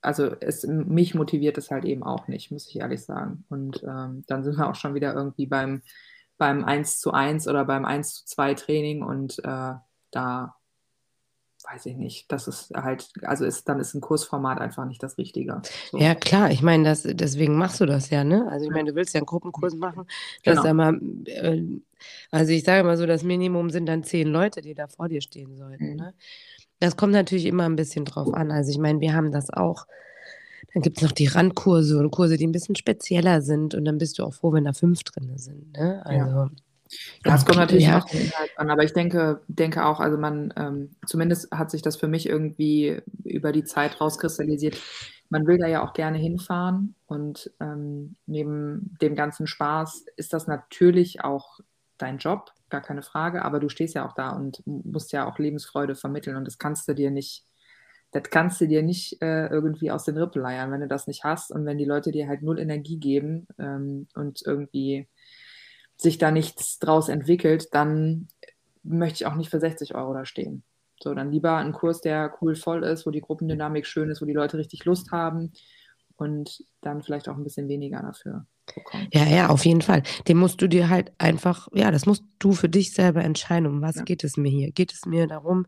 [0.00, 3.44] Also es, mich motiviert es halt eben auch nicht, muss ich ehrlich sagen.
[3.48, 5.82] Und ähm, dann sind wir auch schon wieder irgendwie beim,
[6.36, 9.74] beim 1 zu 1 oder beim 1 zu 2 Training und äh,
[10.10, 10.56] da
[11.64, 15.18] weiß ich nicht, das ist halt, also ist, dann ist ein Kursformat einfach nicht das
[15.18, 15.62] Richtige.
[15.90, 15.98] So.
[15.98, 18.46] Ja, klar, ich meine, das, deswegen machst du das ja, ne?
[18.50, 20.06] Also ich meine, du willst ja einen Gruppenkurs machen,
[20.44, 20.74] dass genau.
[20.74, 21.62] mal, äh,
[22.30, 25.20] also ich sage mal so, das Minimum sind dann zehn Leute, die da vor dir
[25.20, 25.96] stehen sollten, mhm.
[25.96, 26.14] ne?
[26.80, 28.50] Das kommt natürlich immer ein bisschen drauf an.
[28.50, 29.86] Also ich meine, wir haben das auch.
[30.72, 33.74] Dann gibt es noch die Randkurse und Kurse, die ein bisschen spezieller sind.
[33.74, 35.72] Und dann bist du auch froh, wenn da fünf drin sind.
[35.72, 36.02] Ne?
[36.04, 36.50] Also, ja.
[37.24, 37.98] Ja, es kommt natürlich ja.
[37.98, 38.06] auch
[38.56, 42.28] an, aber ich denke, denke auch, also man, ähm, zumindest hat sich das für mich
[42.28, 44.76] irgendwie über die Zeit rauskristallisiert.
[45.30, 50.46] Man will da ja auch gerne hinfahren und ähm, neben dem ganzen Spaß ist das
[50.46, 51.60] natürlich auch
[51.96, 55.38] dein Job, gar keine Frage, aber du stehst ja auch da und musst ja auch
[55.38, 57.44] Lebensfreude vermitteln und das kannst du dir nicht,
[58.10, 61.24] das kannst du dir nicht äh, irgendwie aus den Rippen leiern, wenn du das nicht
[61.24, 65.08] hast und wenn die Leute dir halt null Energie geben ähm, und irgendwie
[65.96, 68.28] sich da nichts draus entwickelt, dann
[68.82, 70.62] möchte ich auch nicht für 60 Euro da stehen.
[71.02, 74.26] So, dann lieber ein Kurs, der cool voll ist, wo die Gruppendynamik schön ist, wo
[74.26, 75.52] die Leute richtig Lust haben
[76.16, 79.08] und dann vielleicht auch ein bisschen weniger dafür bekommen.
[79.12, 80.02] Ja, ja, auf jeden Fall.
[80.28, 83.66] Den musst du dir halt einfach, ja, das musst du für dich selber entscheiden.
[83.66, 84.02] Um was ja.
[84.02, 84.72] geht es mir hier?
[84.72, 85.66] Geht es mir darum,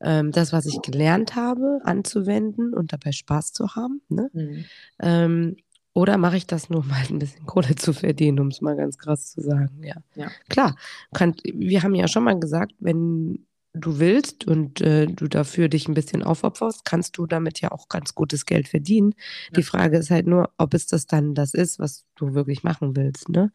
[0.00, 4.02] ähm, das, was ich gelernt habe, anzuwenden und dabei Spaß zu haben?
[4.08, 4.30] Ne?
[4.32, 4.64] Mhm.
[5.00, 5.56] Ähm,
[5.96, 8.76] oder mache ich das nur, um halt ein bisschen Kohle zu verdienen, um es mal
[8.76, 9.82] ganz krass zu sagen?
[9.82, 9.94] Ja.
[10.14, 10.30] ja.
[10.50, 10.76] Klar,
[11.14, 15.88] kann, wir haben ja schon mal gesagt, wenn du willst und äh, du dafür dich
[15.88, 19.14] ein bisschen aufopferst, kannst du damit ja auch ganz gutes Geld verdienen.
[19.46, 19.56] Ja.
[19.56, 22.94] Die Frage ist halt nur, ob es das dann das ist, was du wirklich machen
[22.94, 23.30] willst.
[23.30, 23.50] Ne?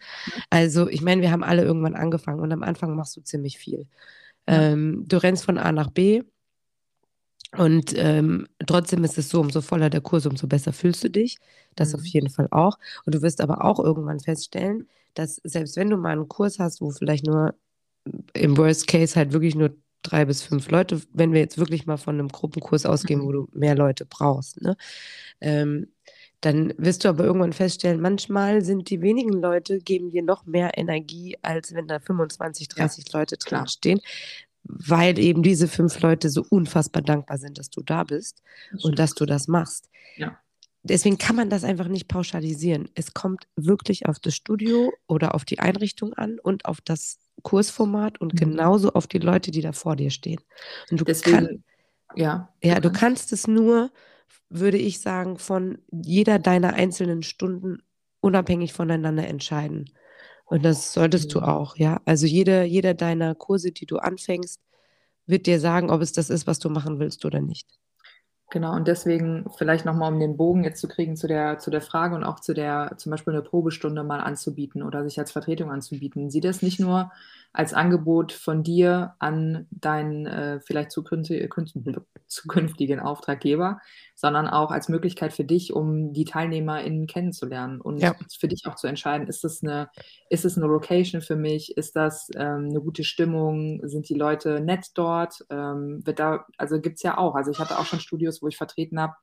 [0.49, 3.85] Also, ich meine, wir haben alle irgendwann angefangen und am Anfang machst du ziemlich viel.
[4.49, 4.63] Ja.
[4.63, 6.23] Ähm, du rennst von A nach B,
[7.57, 11.37] und ähm, trotzdem ist es so, umso voller der Kurs, umso besser fühlst du dich.
[11.75, 11.99] Das mhm.
[11.99, 12.77] auf jeden Fall auch.
[13.05, 16.81] Und du wirst aber auch irgendwann feststellen, dass selbst wenn du mal einen Kurs hast,
[16.81, 17.53] wo vielleicht nur
[18.33, 21.97] im Worst Case halt wirklich nur drei bis fünf Leute, wenn wir jetzt wirklich mal
[21.97, 23.25] von einem Gruppenkurs ausgehen, mhm.
[23.25, 24.75] wo du mehr Leute brauchst, ne?
[25.41, 25.87] Ähm,
[26.41, 30.75] dann wirst du aber irgendwann feststellen, manchmal sind die wenigen Leute, geben dir noch mehr
[30.75, 34.01] Energie, als wenn da 25, 30 ja, Leute drin stehen,
[34.77, 38.99] weil eben diese fünf Leute so unfassbar dankbar sind, dass du da bist das und
[38.99, 39.89] dass du das machst.
[40.17, 40.37] Ja.
[40.83, 42.89] Deswegen kann man das einfach nicht pauschalisieren.
[42.95, 48.19] Es kommt wirklich auf das Studio oder auf die Einrichtung an und auf das Kursformat
[48.19, 48.37] und mhm.
[48.37, 50.41] genauso auf die Leute, die da vor dir stehen.
[50.89, 51.63] Und du Deswegen, kann,
[52.15, 53.91] ja, ja, du kannst es nur,
[54.49, 57.83] würde ich sagen, von jeder deiner einzelnen Stunden
[58.19, 59.91] unabhängig voneinander entscheiden.
[60.51, 61.39] Und das solltest mhm.
[61.39, 62.01] du auch, ja.
[62.03, 64.59] Also jeder, jeder deiner Kurse, die du anfängst,
[65.25, 67.69] wird dir sagen, ob es das ist, was du machen willst oder nicht.
[68.49, 71.79] Genau, und deswegen vielleicht nochmal, um den Bogen jetzt zu kriegen zu der, zu der
[71.79, 75.71] Frage und auch zu der, zum Beispiel eine Probestunde mal anzubieten oder sich als Vertretung
[75.71, 76.29] anzubieten.
[76.29, 77.13] Sieh das nicht nur
[77.53, 81.47] als Angebot von dir an deinen äh, vielleicht zukünftigen,
[82.31, 83.79] zukünftigen Auftraggeber,
[84.15, 88.15] sondern auch als Möglichkeit für dich, um die TeilnehmerInnen kennenzulernen und ja.
[88.39, 89.89] für dich auch zu entscheiden, ist das eine,
[90.29, 94.61] ist es eine Location für mich, ist das ähm, eine gute Stimmung, sind die Leute
[94.61, 97.99] nett dort, ähm, wird da, also gibt es ja auch, also ich hatte auch schon
[97.99, 99.13] Studios, wo ich vertreten habe,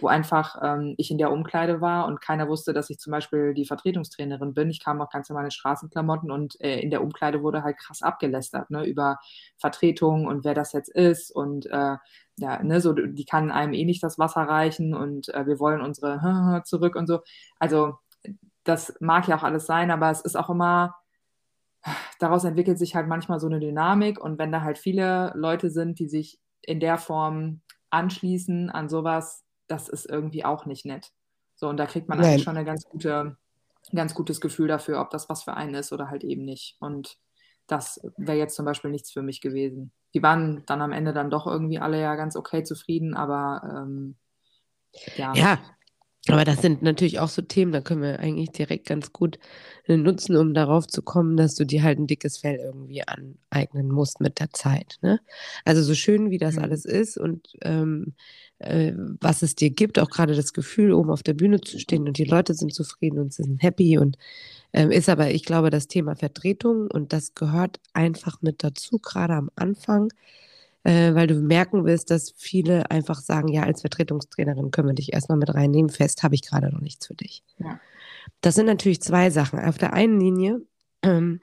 [0.00, 3.54] wo einfach ähm, ich in der Umkleide war und keiner wusste, dass ich zum Beispiel
[3.54, 4.70] die Vertretungstrainerin bin.
[4.70, 8.02] Ich kam auch ganz normal in Straßenklamotten und äh, in der Umkleide wurde halt krass
[8.02, 9.18] abgelästert ne, über
[9.58, 11.96] Vertretung und wer das jetzt ist und äh,
[12.36, 15.80] ja, ne, so die kann einem eh nicht das Wasser reichen und äh, wir wollen
[15.80, 17.20] unsere zurück und so.
[17.58, 17.98] Also
[18.64, 20.94] das mag ja auch alles sein, aber es ist auch immer
[22.18, 25.98] daraus entwickelt sich halt manchmal so eine Dynamik und wenn da halt viele Leute sind,
[25.98, 31.12] die sich in der Form anschließen an sowas, das ist irgendwie auch nicht nett.
[31.54, 32.32] So, und da kriegt man Nein.
[32.32, 33.36] eigentlich schon ein ganz, gute,
[33.94, 36.76] ganz gutes Gefühl dafür, ob das was für einen ist oder halt eben nicht.
[36.80, 37.18] Und
[37.66, 39.92] das wäre jetzt zum Beispiel nichts für mich gewesen.
[40.14, 44.16] Die waren dann am Ende dann doch irgendwie alle ja ganz okay zufrieden, aber ähm,
[45.16, 45.34] ja.
[45.34, 45.58] Ja,
[46.28, 49.38] aber das sind natürlich auch so Themen, da können wir eigentlich direkt ganz gut
[49.86, 54.20] nutzen, um darauf zu kommen, dass du dir halt ein dickes Fell irgendwie aneignen musst
[54.20, 54.98] mit der Zeit.
[55.02, 55.20] Ne?
[55.64, 56.62] Also so schön wie das Mhm.
[56.64, 58.14] alles ist und ähm,
[58.58, 62.06] äh, was es dir gibt, auch gerade das Gefühl, oben auf der Bühne zu stehen
[62.06, 64.16] und die Leute sind zufrieden und sind happy und
[64.72, 69.34] ähm, ist aber, ich glaube, das Thema Vertretung und das gehört einfach mit dazu, gerade
[69.34, 70.08] am Anfang
[70.84, 75.12] äh, weil du merken willst, dass viele einfach sagen, ja, als Vertretungstrainerin können wir dich
[75.12, 75.90] erstmal mit reinnehmen.
[75.90, 77.42] Fest habe ich gerade noch nichts für dich.
[77.58, 77.80] Ja.
[78.40, 79.58] Das sind natürlich zwei Sachen.
[79.58, 80.62] Auf der einen Linie,
[81.02, 81.40] ähm,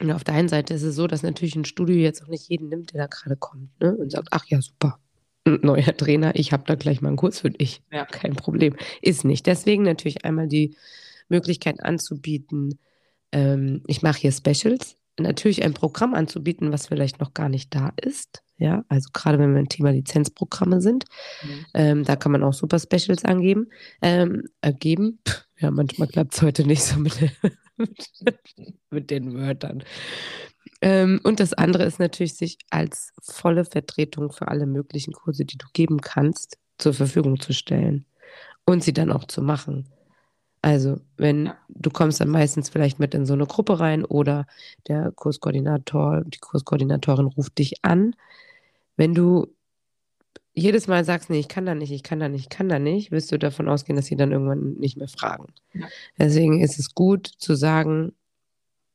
[0.00, 2.48] und auf der einen Seite ist es so, dass natürlich ein Studio jetzt auch nicht
[2.48, 3.94] jeden nimmt, der da gerade kommt ne?
[3.96, 4.98] und sagt, ach ja, super,
[5.46, 7.82] neuer Trainer, ich habe da gleich mal einen Kurs für dich.
[7.92, 8.04] Ja.
[8.06, 8.76] Kein Problem.
[9.00, 9.46] Ist nicht.
[9.46, 10.76] Deswegen natürlich einmal die
[11.28, 12.78] Möglichkeit anzubieten,
[13.32, 17.92] ähm, ich mache hier Specials, natürlich ein Programm anzubieten, was vielleicht noch gar nicht da
[18.00, 18.42] ist.
[18.58, 21.04] Ja, also gerade wenn wir ein Thema Lizenzprogramme sind,
[21.42, 21.66] Mhm.
[21.74, 23.68] ähm, da kann man auch super Specials angeben,
[24.02, 25.18] ähm, ergeben.
[25.26, 27.16] Pff, Ja, manchmal klappt es heute nicht so mit,
[28.90, 29.82] mit den Wörtern.
[30.82, 35.56] Ähm, und das andere ist natürlich, sich als volle Vertretung für alle möglichen Kurse, die
[35.58, 38.04] du geben kannst, zur Verfügung zu stellen
[38.66, 39.88] und sie dann auch zu machen.
[40.62, 41.58] Also, wenn Ja.
[41.68, 44.46] du kommst dann meistens vielleicht mit in so eine Gruppe rein oder
[44.88, 48.14] der Kurskoordinator, die Kurskoordinatorin ruft dich an.
[48.96, 49.48] Wenn du
[50.54, 52.78] jedes Mal sagst, nee, ich kann da nicht, ich kann da nicht, ich kann da
[52.78, 55.46] nicht, wirst du davon ausgehen, dass sie dann irgendwann nicht mehr fragen.
[55.72, 55.86] Ja.
[56.18, 58.12] Deswegen ist es gut zu sagen,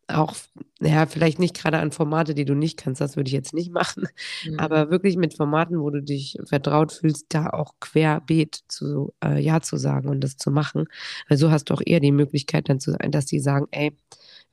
[0.10, 0.36] auch,
[0.80, 3.72] ja, vielleicht nicht gerade an Formate, die du nicht kannst, das würde ich jetzt nicht
[3.72, 4.08] machen,
[4.46, 4.60] Mhm.
[4.60, 9.62] aber wirklich mit Formaten, wo du dich vertraut fühlst, da auch querbeet zu äh, Ja
[9.62, 10.86] zu sagen und das zu machen.
[11.28, 13.96] Weil so hast du auch eher die Möglichkeit dann zu sein, dass die sagen, ey,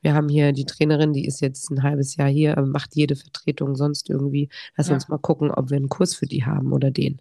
[0.02, 3.16] wir haben hier die Trainerin, die ist jetzt ein halbes Jahr hier, aber macht jede
[3.16, 4.48] Vertretung sonst irgendwie.
[4.76, 4.94] Lass Ja.
[4.94, 7.20] uns mal gucken, ob wir einen Kurs für die haben oder den.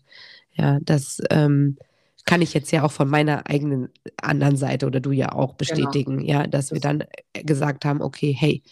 [0.53, 1.77] Ja, das ähm,
[2.25, 3.89] kann ich jetzt ja auch von meiner eigenen
[4.21, 7.01] anderen Seite oder du ja auch bestätigen, ja, dass wir Das- dann
[7.33, 8.63] äh, gesagt haben, okay, hey,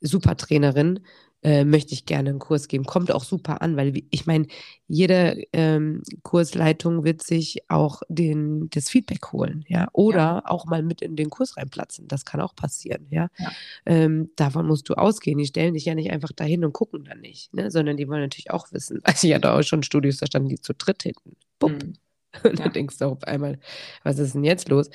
[0.00, 1.00] super Trainerin,
[1.42, 2.84] äh, möchte ich gerne einen Kurs geben.
[2.84, 4.46] Kommt auch super an, weil ich meine,
[4.88, 11.02] jede ähm, Kursleitung wird sich auch den, das Feedback holen, ja, oder auch mal mit
[11.02, 12.08] in den Kurs reinplatzen.
[12.08, 13.28] Das kann auch passieren, ja.
[13.38, 13.52] Ja.
[13.84, 15.36] Ähm, davon musst du ausgehen.
[15.36, 17.70] Die stellen dich ja nicht einfach dahin und gucken dann nicht, ne?
[17.70, 19.00] sondern die wollen natürlich auch wissen.
[19.04, 21.36] Also ich hatte auch schon Studios, da standen die zu dritt hinten.
[21.58, 21.72] Bupp.
[21.72, 21.94] Mhm.
[22.42, 22.64] Und Ja.
[22.64, 23.58] dann denkst du auf einmal,
[24.02, 24.90] was ist denn jetzt los?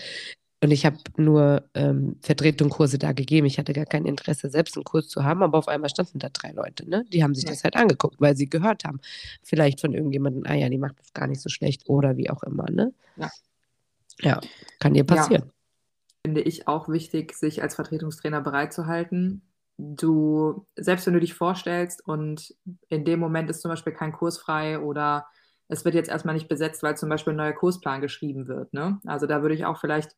[0.62, 3.48] Und ich habe nur ähm, Vertretungskurse da gegeben.
[3.48, 6.28] Ich hatte gar kein Interesse, selbst einen Kurs zu haben, aber auf einmal standen da
[6.28, 6.90] drei Leute.
[6.90, 7.06] Ne?
[7.14, 7.52] Die haben sich Ja.
[7.52, 9.00] das halt angeguckt, weil sie gehört haben.
[9.42, 12.44] Vielleicht von irgendjemandem, ah ja, die macht das gar nicht so schlecht oder wie auch
[12.44, 12.70] immer.
[12.70, 12.94] Ne?
[13.16, 13.30] Ja.
[14.22, 14.42] Ja,
[14.80, 15.50] kann dir passieren.
[16.26, 19.42] finde ich auch wichtig, sich als Vertretungstrainer bereit zu halten.
[19.78, 22.54] Du, selbst wenn du dich vorstellst und
[22.90, 25.26] in dem Moment ist zum Beispiel kein Kurs frei oder
[25.70, 28.74] es wird jetzt erstmal nicht besetzt, weil zum Beispiel ein neuer Kursplan geschrieben wird.
[28.74, 29.00] Ne?
[29.06, 30.16] Also da würde ich auch vielleicht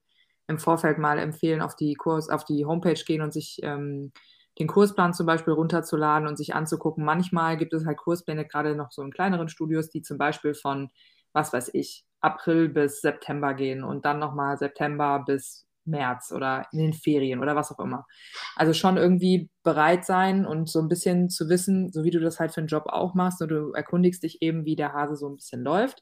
[0.48, 4.12] im Vorfeld mal empfehlen, auf die Kurs, auf die Homepage gehen und sich ähm,
[4.60, 7.06] den Kursplan zum Beispiel runterzuladen und sich anzugucken.
[7.06, 10.90] Manchmal gibt es halt Kurspläne, gerade noch so in kleineren Studios, die zum Beispiel von,
[11.34, 16.80] was weiß ich, April bis September gehen und dann nochmal September bis März oder in
[16.80, 18.06] den Ferien oder was auch immer.
[18.56, 22.39] Also schon irgendwie bereit sein und so ein bisschen zu wissen, so wie du das
[22.39, 25.30] halt für einen Job auch machst, und du erkundigst dich eben, wie der Hase so
[25.30, 26.02] ein bisschen läuft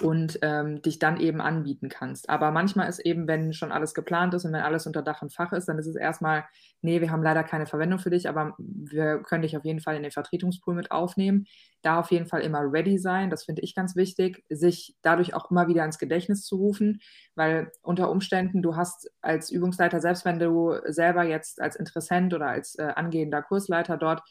[0.00, 2.28] und ähm, dich dann eben anbieten kannst.
[2.28, 5.32] Aber manchmal ist eben, wenn schon alles geplant ist und wenn alles unter Dach und
[5.32, 6.44] Fach ist, dann ist es erstmal,
[6.82, 9.96] nee, wir haben leider keine Verwendung für dich, aber wir können dich auf jeden Fall
[9.96, 11.46] in den Vertretungspool mit aufnehmen.
[11.82, 15.50] Da auf jeden Fall immer ready sein, das finde ich ganz wichtig, sich dadurch auch
[15.50, 17.00] immer wieder ins Gedächtnis zu rufen,
[17.34, 22.48] weil unter Umständen, du hast als Übungsleiter, selbst wenn du selber jetzt als Interessent oder
[22.48, 24.22] als äh, angehender Kursleiter dort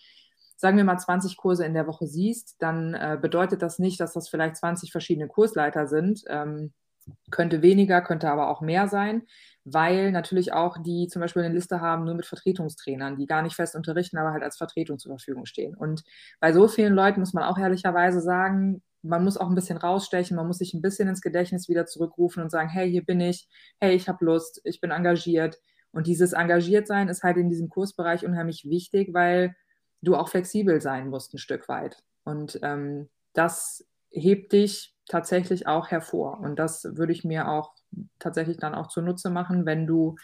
[0.56, 4.14] sagen wir mal 20 Kurse in der Woche siehst, dann äh, bedeutet das nicht, dass
[4.14, 6.24] das vielleicht 20 verschiedene Kursleiter sind.
[6.28, 6.74] Ähm,
[7.32, 9.24] könnte weniger, könnte aber auch mehr sein,
[9.66, 13.56] weil natürlich auch die zum Beispiel eine Liste haben, nur mit Vertretungstrainern, die gar nicht
[13.56, 15.76] fest unterrichten, aber halt als Vertretung zur Verfügung stehen.
[15.76, 16.04] Und
[16.40, 20.38] bei so vielen Leuten muss man auch ehrlicherweise sagen, man muss auch ein bisschen rausstechen,
[20.38, 23.48] man muss sich ein bisschen ins Gedächtnis wieder zurückrufen und sagen, hey, hier bin ich,
[23.82, 25.60] hey, ich habe Lust, ich bin engagiert.
[25.92, 29.56] Und dieses Engagiertsein ist halt in diesem Kursbereich unheimlich wichtig, weil
[30.04, 32.04] du auch flexibel sein musst ein Stück weit.
[32.24, 36.40] Und ähm, das hebt dich tatsächlich auch hervor.
[36.40, 37.74] Und das würde ich mir auch
[38.20, 40.16] tatsächlich dann auch zunutze machen, wenn du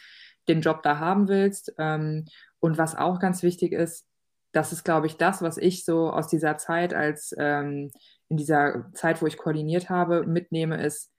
[0.48, 1.74] den Job da haben willst.
[1.78, 2.26] Ähm,
[2.60, 4.06] und was auch ganz wichtig ist,
[4.52, 7.92] das ist, glaube ich, das, was ich so aus dieser Zeit als ähm,
[8.30, 11.12] in dieser Zeit, wo ich koordiniert habe, mitnehme, ist,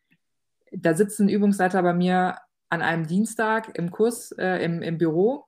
[0.73, 5.47] da sitzt ein Übungsleiter bei mir an einem Dienstag im Kurs, äh, im, im Büro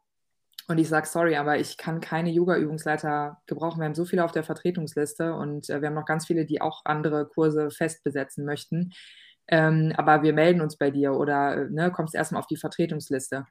[0.68, 3.80] Und ich sage, sorry, aber ich kann keine Yoga-Übungsleiter gebrauchen.
[3.80, 6.60] Wir haben so viele auf der Vertretungsliste und äh, wir haben noch ganz viele, die
[6.60, 8.92] auch andere Kurse fest besetzen möchten.
[9.48, 13.46] Ähm, aber wir melden uns bei dir oder ne, kommst erstmal auf die Vertretungsliste.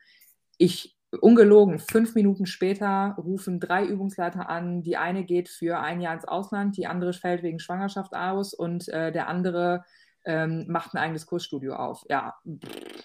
[0.57, 4.81] Ich, ungelogen, fünf Minuten später rufen drei Übungsleiter an.
[4.81, 8.87] Die eine geht für ein Jahr ins Ausland, die andere fällt wegen Schwangerschaft aus und
[8.87, 9.83] äh, der andere
[10.25, 12.03] ähm, macht ein eigenes Kursstudio auf.
[12.09, 12.35] Ja,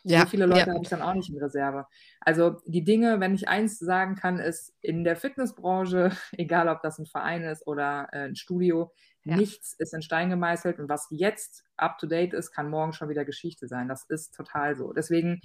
[0.03, 0.75] ja so viele Leute ja.
[0.75, 1.87] habe ich dann auch nicht in Reserve.
[2.21, 6.99] Also die Dinge, wenn ich eins sagen kann, ist in der Fitnessbranche, egal ob das
[6.99, 8.93] ein Verein ist oder äh, ein Studio,
[9.25, 9.37] ja.
[9.37, 13.09] nichts ist in Stein gemeißelt und was jetzt up to date ist, kann morgen schon
[13.09, 13.89] wieder Geschichte sein.
[13.89, 14.93] Das ist total so.
[14.93, 15.41] Deswegen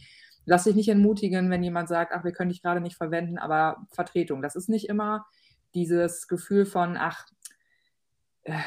[0.45, 3.87] lass dich nicht entmutigen, wenn jemand sagt, ach, wir können dich gerade nicht verwenden, aber
[3.91, 4.41] Vertretung.
[4.41, 5.25] Das ist nicht immer
[5.73, 7.25] dieses Gefühl von, ach,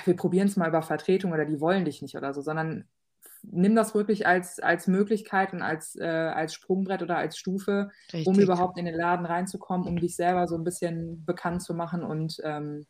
[0.05, 2.85] wir probieren es mal über Vertretung oder die wollen dich nicht oder so, sondern
[3.43, 8.27] nimm das wirklich als, als Möglichkeit und als, äh, als Sprungbrett oder als Stufe, Richtig.
[8.27, 12.03] um überhaupt in den Laden reinzukommen, um dich selber so ein bisschen bekannt zu machen
[12.03, 12.87] und ähm,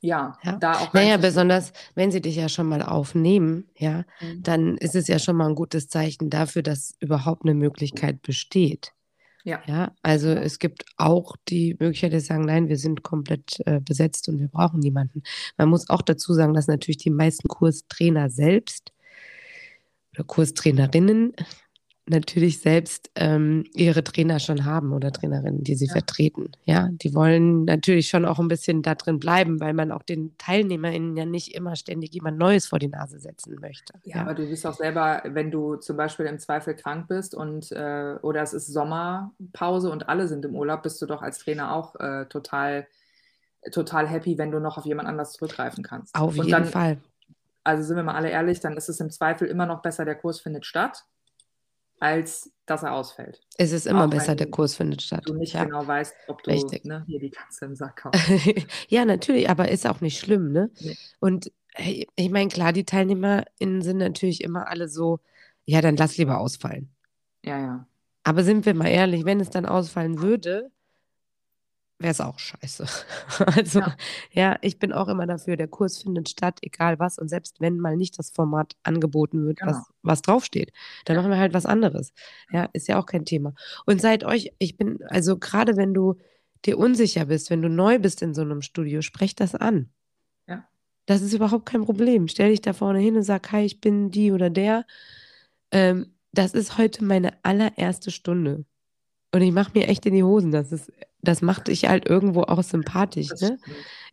[0.00, 0.92] ja, ja, da auch.
[0.92, 4.42] Naja, besonders wenn sie dich ja schon mal aufnehmen, ja, mhm.
[4.42, 8.92] dann ist es ja schon mal ein gutes Zeichen dafür, dass überhaupt eine Möglichkeit besteht.
[9.46, 9.62] Ja.
[9.66, 9.92] ja.
[10.02, 14.40] Also es gibt auch die Möglichkeit, dass sagen, nein, wir sind komplett äh, besetzt und
[14.40, 15.22] wir brauchen niemanden.
[15.56, 18.92] Man muss auch dazu sagen, dass natürlich die meisten Kurstrainer selbst
[20.12, 21.32] oder Kurstrainerinnen
[22.08, 25.92] natürlich selbst ähm, ihre Trainer schon haben oder Trainerinnen, die sie ja.
[25.92, 26.52] vertreten.
[26.64, 30.36] Ja, die wollen natürlich schon auch ein bisschen da drin bleiben, weil man auch den
[30.38, 33.94] TeilnehmerInnen ja nicht immer ständig jemand Neues vor die Nase setzen möchte.
[34.04, 34.22] Ja, ja.
[34.22, 38.14] aber du bist auch selber, wenn du zum Beispiel im Zweifel krank bist und äh,
[38.22, 41.96] oder es ist Sommerpause und alle sind im Urlaub, bist du doch als Trainer auch
[41.96, 42.86] äh, total,
[43.72, 46.14] total happy, wenn du noch auf jemand anders zurückgreifen kannst.
[46.14, 46.98] Auf und jeden dann, Fall.
[47.64, 50.14] Also sind wir mal alle ehrlich, dann ist es im Zweifel immer noch besser, der
[50.14, 51.04] Kurs findet statt
[52.00, 53.40] als dass er ausfällt.
[53.58, 55.22] Es ist immer Auch besser, der Kurs findet statt.
[55.26, 55.64] Du nicht ja.
[55.64, 58.18] genau weißt, ob du ne, hier die Katze im Sack hast.
[58.88, 60.70] ja, natürlich, aber ist auch nicht schlimm, ne?
[60.80, 60.96] Nee.
[61.20, 65.20] Und hey, ich meine, klar, die TeilnehmerInnen sind natürlich immer alle so,
[65.64, 66.90] ja, dann lass lieber ausfallen.
[67.44, 67.86] Ja, ja.
[68.24, 70.70] Aber sind wir mal ehrlich, wenn es dann ausfallen würde,
[71.98, 72.86] wäre es auch scheiße.
[73.56, 73.96] Also, ja.
[74.32, 74.58] ja.
[74.62, 77.18] ich bin auch immer dafür, der Kurs findet statt, egal was.
[77.18, 79.72] Und selbst wenn mal nicht das Format angeboten wird, genau.
[79.72, 80.72] was, was draufsteht,
[81.04, 81.22] dann ja.
[81.22, 82.12] machen wir halt was anderes.
[82.50, 83.54] Ja, ist ja auch kein Thema.
[83.86, 86.16] Und seid euch, ich bin, also gerade wenn du
[86.64, 89.90] dir unsicher bist, wenn du neu bist in so einem Studio, sprech das an.
[90.48, 90.66] Ja.
[91.06, 92.28] Das ist überhaupt kein Problem.
[92.28, 94.84] Stell dich da vorne hin und sag, hi, ich bin die oder der.
[95.70, 98.64] Ähm, das ist heute meine allererste Stunde.
[99.32, 100.50] Und ich mache mir echt in die Hosen.
[100.50, 100.92] Das ist
[101.28, 103.30] das macht dich halt irgendwo auch sympathisch.
[103.40, 103.58] Ne?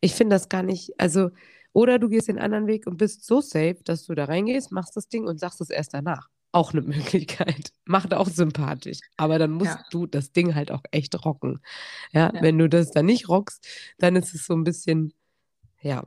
[0.01, 1.29] Ich finde das gar nicht, also,
[1.73, 4.95] oder du gehst den anderen Weg und bist so safe, dass du da reingehst, machst
[4.95, 6.29] das Ding und sagst es erst danach.
[6.51, 7.71] Auch eine Möglichkeit.
[7.85, 8.99] Macht auch sympathisch.
[9.17, 9.85] Aber dann musst ja.
[9.91, 11.61] du das Ding halt auch echt rocken.
[12.11, 15.13] Ja, ja, wenn du das dann nicht rockst, dann ist es so ein bisschen,
[15.81, 16.03] ja.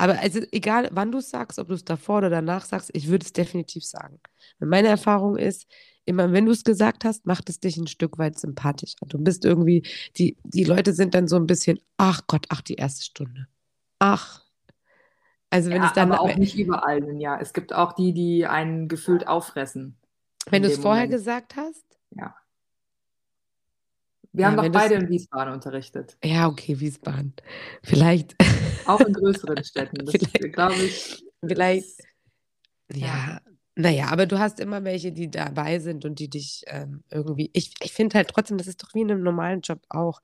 [0.00, 3.08] Aber also egal, wann du es sagst, ob du es davor oder danach sagst, ich
[3.08, 4.20] würde es definitiv sagen.
[4.60, 5.66] Meine Erfahrung ist,
[6.08, 9.06] immer, wenn du es gesagt hast, macht es dich ein Stück weit sympathischer.
[9.06, 9.82] Du bist irgendwie,
[10.16, 13.46] die, die Leute sind dann so ein bisschen, ach Gott, ach, die erste Stunde.
[13.98, 14.42] Ach.
[15.50, 16.12] Also wenn ja, es dann.
[16.12, 17.38] Aber auch nicht überall, ja.
[17.40, 19.96] Es gibt auch die, die einen gefühlt auffressen.
[20.50, 21.12] Wenn du es vorher Moment.
[21.12, 21.84] gesagt hast?
[22.10, 22.34] Ja.
[24.32, 26.16] Wir ja, haben doch beide in Wiesbaden unterrichtet.
[26.22, 27.34] Ja, okay, Wiesbaden.
[27.82, 28.36] Vielleicht.
[28.86, 30.04] Auch in größeren Städten.
[30.04, 30.14] Das
[30.52, 31.24] glaube ich.
[31.44, 32.02] Vielleicht.
[32.92, 33.40] Ja,
[33.80, 37.48] naja, aber du hast immer welche, die dabei sind und die dich ähm, irgendwie.
[37.52, 40.20] Ich, ich finde halt trotzdem, das ist doch wie in einem normalen Job auch.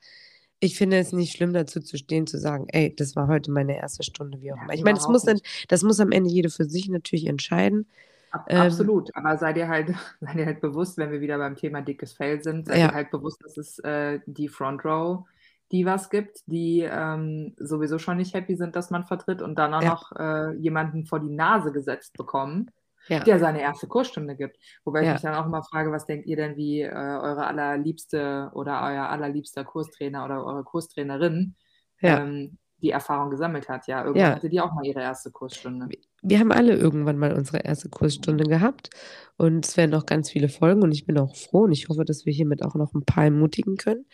[0.58, 3.76] Ich finde es nicht schlimm, dazu zu stehen, zu sagen, ey, das war heute meine
[3.76, 4.72] erste Stunde, wie auch immer.
[4.72, 5.38] Ja, ich meine, das muss, dann,
[5.68, 7.86] das muss am Ende jede für sich natürlich entscheiden.
[8.32, 11.54] Ab, ähm, absolut, aber sei dir, halt, sei dir halt bewusst, wenn wir wieder beim
[11.54, 12.88] Thema dickes Fell sind, sei ja.
[12.88, 15.24] dir halt bewusst, dass es äh, die Front Row
[15.72, 19.74] die was gibt, die ähm, sowieso schon nicht happy sind, dass man vertritt und dann
[19.74, 19.88] auch ja.
[19.88, 22.70] noch äh, jemanden vor die Nase gesetzt bekommen
[23.08, 23.20] ja.
[23.20, 24.56] der seine erste Kursstunde gibt.
[24.84, 25.08] Wobei ja.
[25.08, 28.82] ich mich dann auch immer frage, was denkt ihr denn, wie äh, eure allerliebste oder
[28.82, 31.54] euer allerliebster Kurstrainer oder eure Kurstrainerin
[32.00, 32.20] ja.
[32.20, 33.86] ähm, die Erfahrung gesammelt hat?
[33.86, 35.88] Ja, irgendwann hatte die auch mal ihre erste Kursstunde.
[36.22, 38.90] Wir haben alle irgendwann mal unsere erste Kursstunde gehabt
[39.36, 42.04] und es werden noch ganz viele Folgen und ich bin auch froh und ich hoffe,
[42.04, 44.06] dass wir hiermit auch noch ein paar ermutigen können.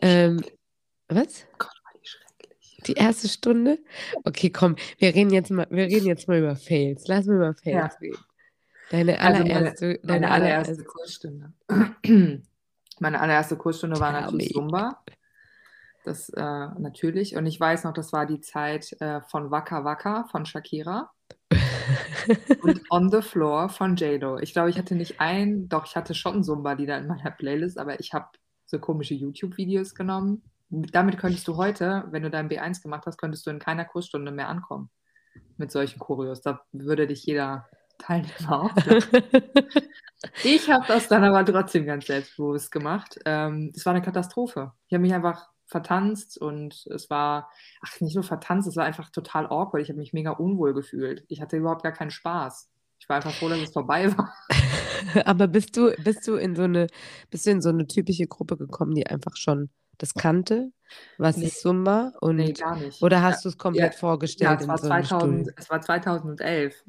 [0.00, 0.42] Ähm,
[1.08, 1.46] was?
[1.58, 1.80] Gott,
[2.86, 3.78] die erste Stunde?
[4.24, 7.06] Okay, komm, wir reden jetzt mal, wir reden jetzt mal über Fails.
[7.06, 7.98] Lass mal über Fails ja.
[8.00, 8.18] reden.
[8.90, 11.52] Deine allererste, also meine, deine meine allererste Kursstunde.
[13.00, 15.02] meine allererste Kursstunde war natürlich Zumba.
[16.04, 17.36] Das äh, natürlich.
[17.36, 21.10] Und ich weiß noch, das war die Zeit äh, von Waka Waka von Shakira
[22.62, 24.38] und On the Floor von JLo.
[24.38, 28.00] Ich glaube, ich hatte nicht ein, doch ich hatte schon Zumba-Lieder in meiner Playlist, aber
[28.00, 28.28] ich habe
[28.66, 33.46] so komische YouTube-Videos genommen damit könntest du heute, wenn du dein B1 gemacht hast, könntest
[33.46, 34.88] du in keiner Kursstunde mehr ankommen
[35.56, 36.42] mit solchen Kurios.
[36.42, 37.68] Da würde dich jeder
[38.00, 39.04] Teilnehmer auflachen.
[40.44, 43.18] ich habe das dann aber trotzdem ganz selbstbewusst gemacht.
[43.24, 44.72] Ähm, es war eine Katastrophe.
[44.88, 47.48] Ich habe mich einfach vertanzt und es war,
[47.80, 49.82] ach, nicht nur vertanzt, es war einfach total awkward.
[49.82, 51.24] Ich habe mich mega unwohl gefühlt.
[51.28, 52.68] Ich hatte überhaupt gar keinen Spaß.
[52.98, 54.34] Ich war einfach froh, dass es vorbei war.
[55.24, 56.88] Aber bist du, bist du in so eine,
[57.30, 60.72] bist du in so eine typische Gruppe gekommen, die einfach schon das kannte?
[61.18, 61.46] Was Nee.
[61.46, 62.12] ist Zumba?
[62.20, 63.00] Und, Nee, gar nicht.
[63.00, 65.52] Oder hast du es komplett Ja, vorgestellt Ja, es war, so einem 2000, Studio?
[65.56, 66.84] es war 2011.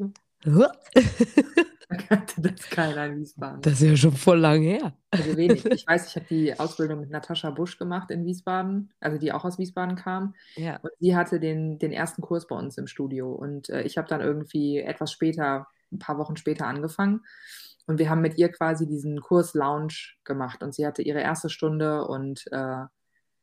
[1.91, 3.61] Da kannte das keiner in Wiesbaden.
[3.61, 4.93] Das ist ja schon voll lang her.
[5.09, 5.65] Also wenig.
[5.65, 9.43] Ich weiß, ich habe die Ausbildung mit Natascha Busch gemacht in Wiesbaden, also die auch
[9.43, 10.33] aus Wiesbaden kam.
[10.55, 10.77] Ja.
[10.77, 13.33] Und sie hatte den, den ersten Kurs bei uns im Studio.
[13.33, 17.25] Und äh, ich habe dann irgendwie etwas später, ein paar Wochen später angefangen.
[17.87, 20.63] Und wir haben mit ihr quasi diesen Kurs Lounge gemacht.
[20.63, 22.85] Und sie hatte ihre erste Stunde und äh,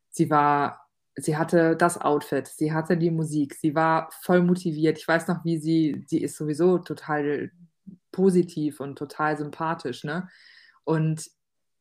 [0.09, 0.88] sie war,
[1.21, 4.99] sie hatte das Outfit, sie hatte die Musik, sie war voll motiviert.
[4.99, 7.51] Ich weiß noch, wie sie, sie ist sowieso total
[8.13, 10.29] positiv und total sympathisch, ne?
[10.85, 11.31] Und sie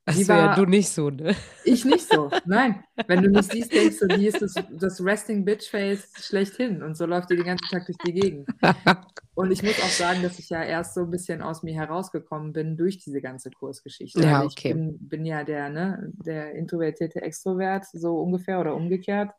[0.05, 1.35] Also war, ja, du nicht so, ne?
[1.63, 2.83] ich nicht so, nein.
[3.07, 6.95] Wenn du mich siehst, denkst du, die ist das, das Resting Bitch Face schlechthin und
[6.95, 8.47] so läuft die den ganzen Tag durch die Gegend.
[9.37, 12.53] Und ich muss auch sagen, dass ich ja erst so ein bisschen aus mir herausgekommen
[12.53, 14.19] bin durch diese ganze Kursgeschichte.
[14.23, 14.69] Ja, Also okay.
[14.69, 19.29] Ich bin, bin ja der, ne, der introvertierte Extrovert, so ungefähr oder umgekehrt.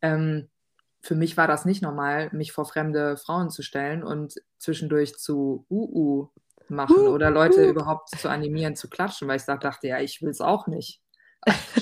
[0.00, 0.48] Ähm,
[1.02, 5.66] für mich war das nicht normal, mich vor fremde Frauen zu stellen und zwischendurch zu
[5.68, 6.28] UU
[6.68, 7.68] machen Hup, oder Leute hup.
[7.68, 11.02] überhaupt zu animieren, zu klatschen, weil ich da dachte, ja, ich will es auch nicht.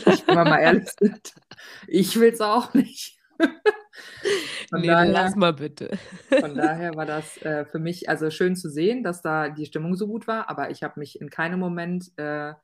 [0.07, 1.33] Ich bin mal ehrlich, sind,
[1.87, 3.21] ich will es auch nicht.
[4.71, 5.91] Von Nee, daher- lass mal bitte.
[6.41, 9.97] von daher war das äh, für mich also schön zu sehen, dass da die Stimmung
[9.97, 12.55] so gut war, aber ich habe mich in keinem Moment, äh,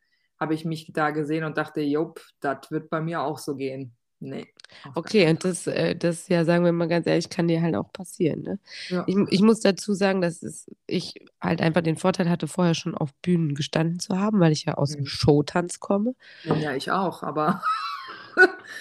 [0.40, 3.94] habe ich mich da gesehen und dachte, jupp, das wird bei mir auch so gehen.
[4.20, 4.46] Nee.
[4.94, 7.92] Okay, und das, äh, das ja, sagen wir mal ganz ehrlich, kann dir halt auch
[7.92, 8.58] passieren, ne?
[8.88, 9.04] Fall.
[9.06, 12.94] Ich, ich muss dazu sagen, dass es, ich halt einfach den Vorteil hatte, vorher schon
[12.96, 15.06] auf Bühnen gestanden zu haben, weil ich ja aus dem Mhm.
[15.06, 16.14] Showtanz komme.
[16.44, 17.62] Ja, ja, ich auch, aber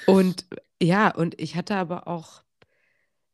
[0.07, 0.45] Und
[0.81, 2.43] ja, und ich hatte aber auch,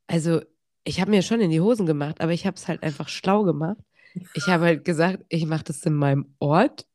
[0.08, 0.42] also
[0.84, 3.44] ich habe mir schon in die Hosen gemacht, aber ich habe es halt einfach schlau
[3.44, 3.78] gemacht.
[4.34, 6.86] Ich habe halt gesagt, ich mache das in meinem Ort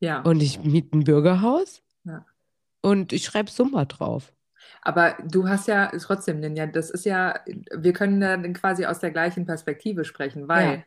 [0.00, 0.20] ja.
[0.22, 2.24] und ich miete ein Bürgerhaus Ja.
[2.80, 4.32] und ich schreibe Summa drauf.
[4.80, 9.12] Aber du hast ja trotzdem, Ninja, das ist ja, wir können dann quasi aus der
[9.12, 10.82] gleichen Perspektive sprechen, weil äh,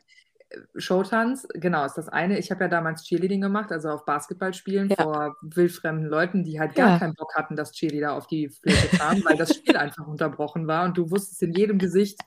[0.76, 2.38] Showtanz, genau, ist das eine.
[2.38, 4.96] Ich habe ja damals Cheerleading gemacht, also auf Basketballspielen Ja.
[4.96, 6.98] vor wildfremden Leuten, die halt gar Ja.
[6.98, 10.84] keinen Bock hatten, dass Cheerleader auf die Fläche kamen, weil das Spiel einfach unterbrochen war
[10.84, 12.18] und du wusstest in jedem Gesicht,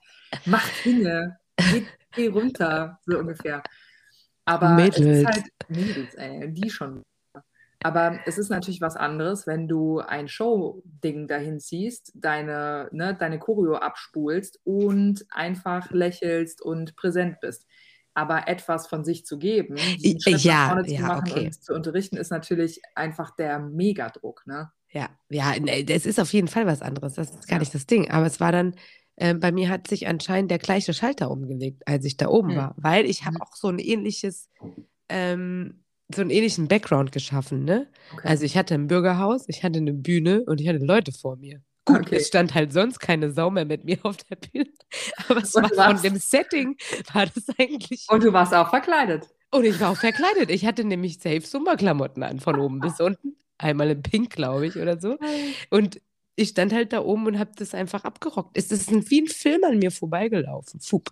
[0.45, 3.63] mach Dinge, geh, geh runter, so ungefähr.
[4.45, 5.19] Aber es Mädels.
[5.19, 7.03] ist halt Mädels, ey, die schon.
[7.81, 13.39] Aber es ist natürlich was anderes, wenn du ein Show-Ding dahin ziehst, deine, ne, deine
[13.39, 17.65] Choreo abspulst und einfach lächelst und präsent bist.
[18.13, 19.75] Aber etwas von sich zu geben,
[20.25, 21.45] ja, nach vorne zu ja, machen okay.
[21.45, 24.43] und zu unterrichten, ist natürlich einfach der Megadruck.
[24.45, 24.71] Ne?
[24.91, 27.13] Ja, ja, ne, das ist auf jeden Fall was anderes.
[27.13, 27.59] Das ist gar Ja.
[27.59, 28.09] nicht das Ding.
[28.11, 28.75] Aber es war dann,
[29.17, 32.55] äh, bei mir hat sich anscheinend der gleiche Schalter umgelegt, als ich da oben Hm.
[32.57, 32.75] war.
[32.77, 33.41] Weil ich habe Mhm.
[33.43, 34.49] auch so ein ähnliches,
[35.09, 35.83] ähm,
[36.13, 37.87] so einen ähnlichen Background geschaffen, ne?
[38.13, 38.27] Okay.
[38.27, 41.61] Also ich hatte ein Bürgerhaus, ich hatte eine Bühne und ich hatte Leute vor mir.
[41.89, 42.15] Gut, Okay.
[42.17, 44.69] es stand halt sonst keine Sau mehr mit mir auf der Bühne.
[45.29, 46.77] Aber es war von dem Setting,
[47.13, 48.05] war das eigentlich.
[48.09, 49.27] und du warst auch verkleidet.
[49.51, 50.51] Und ich war auch verkleidet.
[50.51, 53.35] Ich hatte nämlich safe Sommerklamotten an, von oben bis unten.
[53.57, 55.17] Einmal in Pink, glaube ich, oder so.
[55.69, 55.99] Und
[56.35, 58.51] ich stand halt da oben und habe das einfach abgerockt.
[58.57, 60.79] Es ist wie ein Film an mir vorbeigelaufen.
[60.79, 61.09] Fup.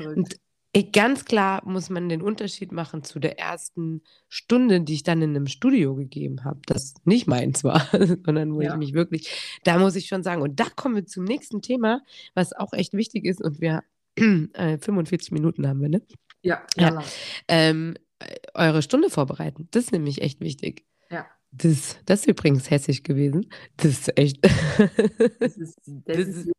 [0.00, 0.36] Und
[0.84, 5.30] ganz klar muss man den Unterschied machen zu der ersten Stunde, die ich dann in
[5.30, 7.86] einem Studio gegeben habe, das nicht meins war,
[8.24, 8.72] sondern wo Ja.
[8.72, 12.02] ich mich wirklich, da muss ich schon sagen, und da kommen wir zum nächsten Thema,
[12.34, 13.82] was auch echt wichtig ist und wir
[14.16, 16.02] äh, 45 Minuten haben wir, ne?
[16.42, 17.02] Ja, Ja.
[17.48, 20.84] Ähm, äh, eure Stunde vorbereiten, das ist nämlich echt wichtig.
[21.10, 21.26] Ja.
[21.52, 23.48] Das, das ist übrigens hessisch gewesen.
[23.76, 24.44] Das ist echt.
[24.44, 26.52] Das ist, das Das ist-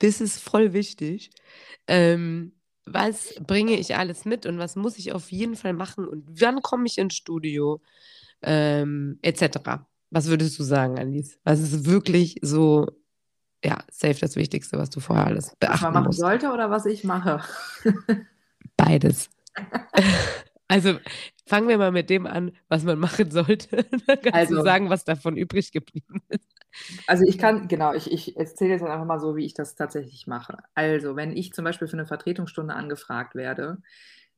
[0.00, 1.30] Das ist voll wichtig.
[1.88, 2.52] Ähm,
[2.92, 6.62] was bringe ich alles mit und was muss ich auf jeden Fall machen und wann
[6.62, 7.80] komme ich ins Studio,
[8.42, 9.58] ähm, etc.
[10.10, 11.38] Was würdest du sagen, Alice?
[11.44, 12.86] Was ist wirklich so,
[13.64, 16.86] ja, safe das Wichtigste, was du vorher alles was man beachten machen sollte oder was
[16.86, 17.42] ich mache?
[18.76, 19.30] Beides.
[20.70, 20.98] Also
[21.48, 23.76] fangen wir mal mit dem an, was man machen sollte.
[24.06, 26.44] Dann kannst Also- du sagen, was davon übrig geblieben ist.
[27.06, 30.26] Also ich kann, genau, ich, ich erzähle jetzt einfach mal so, wie ich das tatsächlich
[30.26, 30.58] mache.
[30.74, 33.78] Also, wenn ich zum Beispiel für eine Vertretungsstunde angefragt werde,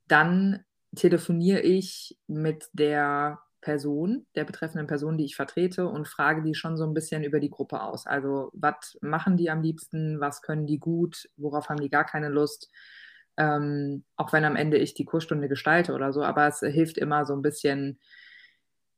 [0.07, 6.55] dann telefoniere ich mit der Person, der betreffenden Person, die ich vertrete und frage die
[6.55, 8.07] schon so ein bisschen über die Gruppe aus.
[8.07, 10.21] Also, was machen die am liebsten?
[10.21, 11.29] Was können die gut?
[11.37, 12.71] Worauf haben die gar keine Lust?
[13.41, 17.24] Ähm, auch wenn am Ende ich die Kursstunde gestalte oder so, aber es hilft immer
[17.24, 17.99] so ein bisschen,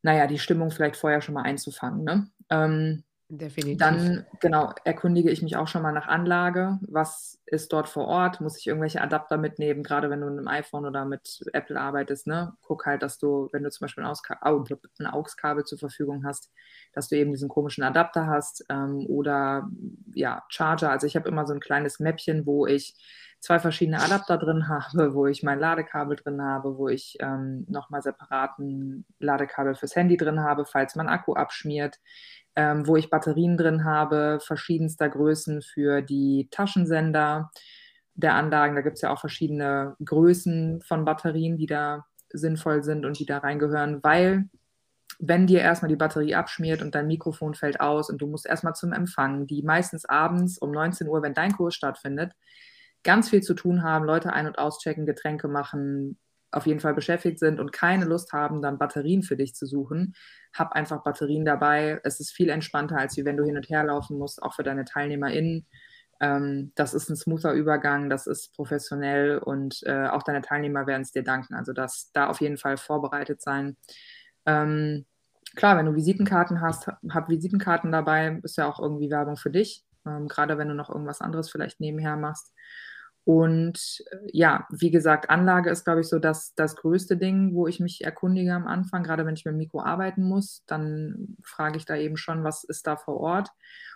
[0.03, 2.03] naja, die Stimmung vielleicht vorher schon mal einzufangen.
[2.03, 2.27] Ne?
[2.51, 3.05] Ähm,
[3.35, 3.79] Definitiv.
[3.79, 6.79] dann, genau, erkundige ich mich auch schon mal nach Anlage.
[6.83, 8.43] Was ist dort vor Ort?
[8.43, 9.83] Muss ich irgendwelche Adapter mitnehmen?
[9.83, 12.53] Gerade wenn du mit einem iPhone oder mit Apple arbeitest, ne?
[12.61, 16.51] Guck halt, dass du, wenn du zum Beispiel ein, ein AUX-Kabel zur Verfügung hast,
[16.93, 19.67] dass du eben diesen komischen Adapter hast ähm, oder
[20.13, 20.91] ja, Charger.
[20.91, 22.95] Also ich habe immer so ein kleines Mäppchen, wo ich
[23.41, 28.03] zwei verschiedene Adapter drin habe, wo ich mein Ladekabel drin habe, wo ich ähm, nochmal
[28.03, 31.99] separaten Ladekabel fürs Handy drin habe, falls mein Akku abschmiert
[32.57, 37.51] ähm, wo ich Batterien drin habe, verschiedenster Größen für die Taschensender
[38.15, 38.75] der Anlagen.
[38.75, 43.27] Da gibt es ja auch verschiedene Größen von Batterien, die da sinnvoll sind und die
[43.27, 44.49] da reingehören, weil
[45.19, 48.75] wenn dir erstmal die Batterie abschmiert und dein Mikrofon fällt aus und du musst erstmal
[48.75, 52.33] zum Empfang, die meistens abends um 19 Uhr, wenn dein Kurs stattfindet,
[53.05, 56.19] ganz viel zu tun haben, Leute ein- und auschecken, Getränke machen,
[56.53, 60.15] auf jeden Fall beschäftigt sind und keine Lust haben, dann Batterien für dich zu suchen,
[60.55, 62.01] hab einfach Batterien dabei.
[62.05, 64.85] Es ist viel entspannter, als wenn du hin und her laufen musst, auch für deine
[64.85, 65.67] TeilnehmerInnen.
[66.21, 71.03] Ähm, das ist ein smoother Übergang, das ist professionell und äh, auch deine Teilnehmer werden
[71.03, 71.55] es dir danken.
[71.55, 73.77] Also das da auf jeden Fall vorbereitet sein.
[74.47, 75.05] Ähm,
[75.57, 79.85] klar, wenn du Visitenkarten hast, hab Visitenkarten dabei, ist ja auch irgendwie Werbung für dich.
[80.07, 82.53] Ähm, gerade wenn du noch irgendwas anderes vielleicht nebenher machst.
[83.25, 87.67] Und äh, ja, wie gesagt, Anlage ist, glaube ich, so das, das größte Ding, wo
[87.67, 89.03] ich mich erkundige am Anfang.
[89.03, 92.65] Gerade wenn ich mit dem Mikro arbeiten muss, dann frage ich da eben schon, was
[92.65, 93.51] ist da vor Ort.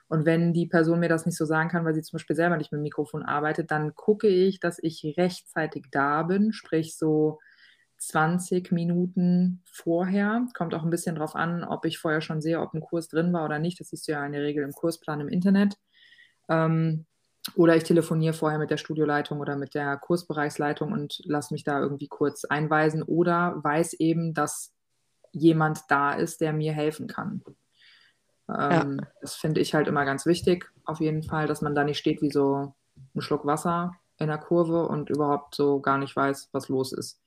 [0.08, 2.56] Und wenn die Person mir das nicht so sagen kann, weil sie zum Beispiel selber
[2.56, 7.40] nicht mit dem Mikrofon arbeitet, dann gucke ich, dass ich rechtzeitig da bin, sprich so
[7.98, 10.46] 20 Minuten vorher.
[10.54, 13.32] Kommt auch ein bisschen drauf an, ob ich vorher schon sehe, ob ein Kurs drin
[13.32, 13.80] war oder nicht.
[13.80, 15.76] Das siehst du ja in der Regel im Kursplan im Internet.
[16.48, 17.06] Ähm,
[17.54, 21.80] oder ich telefoniere vorher mit der Studioleitung oder mit der Kursbereichsleitung und lasse mich da
[21.80, 24.72] irgendwie kurz einweisen oder weiß eben, dass
[25.32, 27.42] jemand da ist, der mir helfen kann.
[28.48, 29.06] Ähm, ja.
[29.20, 32.22] Das finde ich halt immer ganz wichtig, auf jeden Fall, dass man da nicht steht
[32.22, 32.74] wie so
[33.14, 37.20] ein Schluck Wasser in der Kurve und überhaupt so gar nicht weiß, was los ist.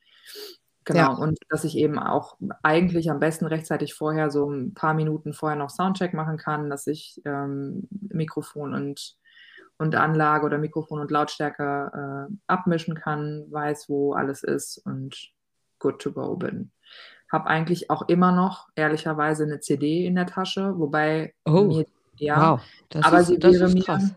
[0.85, 1.17] Genau, ja.
[1.17, 5.57] und dass ich eben auch eigentlich am besten rechtzeitig vorher, so ein paar Minuten vorher
[5.57, 9.15] noch Soundcheck machen kann, dass ich ähm, Mikrofon und
[9.79, 15.31] und Anlage oder Mikrofon und Lautstärke äh, abmischen kann, weiß, wo alles ist und
[15.79, 16.71] good to go bin.
[17.31, 21.85] Habe eigentlich auch immer noch ehrlicherweise eine CD in der Tasche, wobei oh, mir,
[22.17, 22.61] ja, wow,
[23.05, 24.13] aber ist, sie wäre mir krass.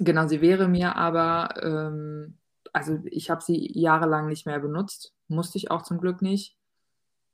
[0.00, 2.38] genau, sie wäre mir aber ähm,
[2.72, 6.56] also ich habe sie jahrelang nicht mehr benutzt, musste ich auch zum Glück nicht,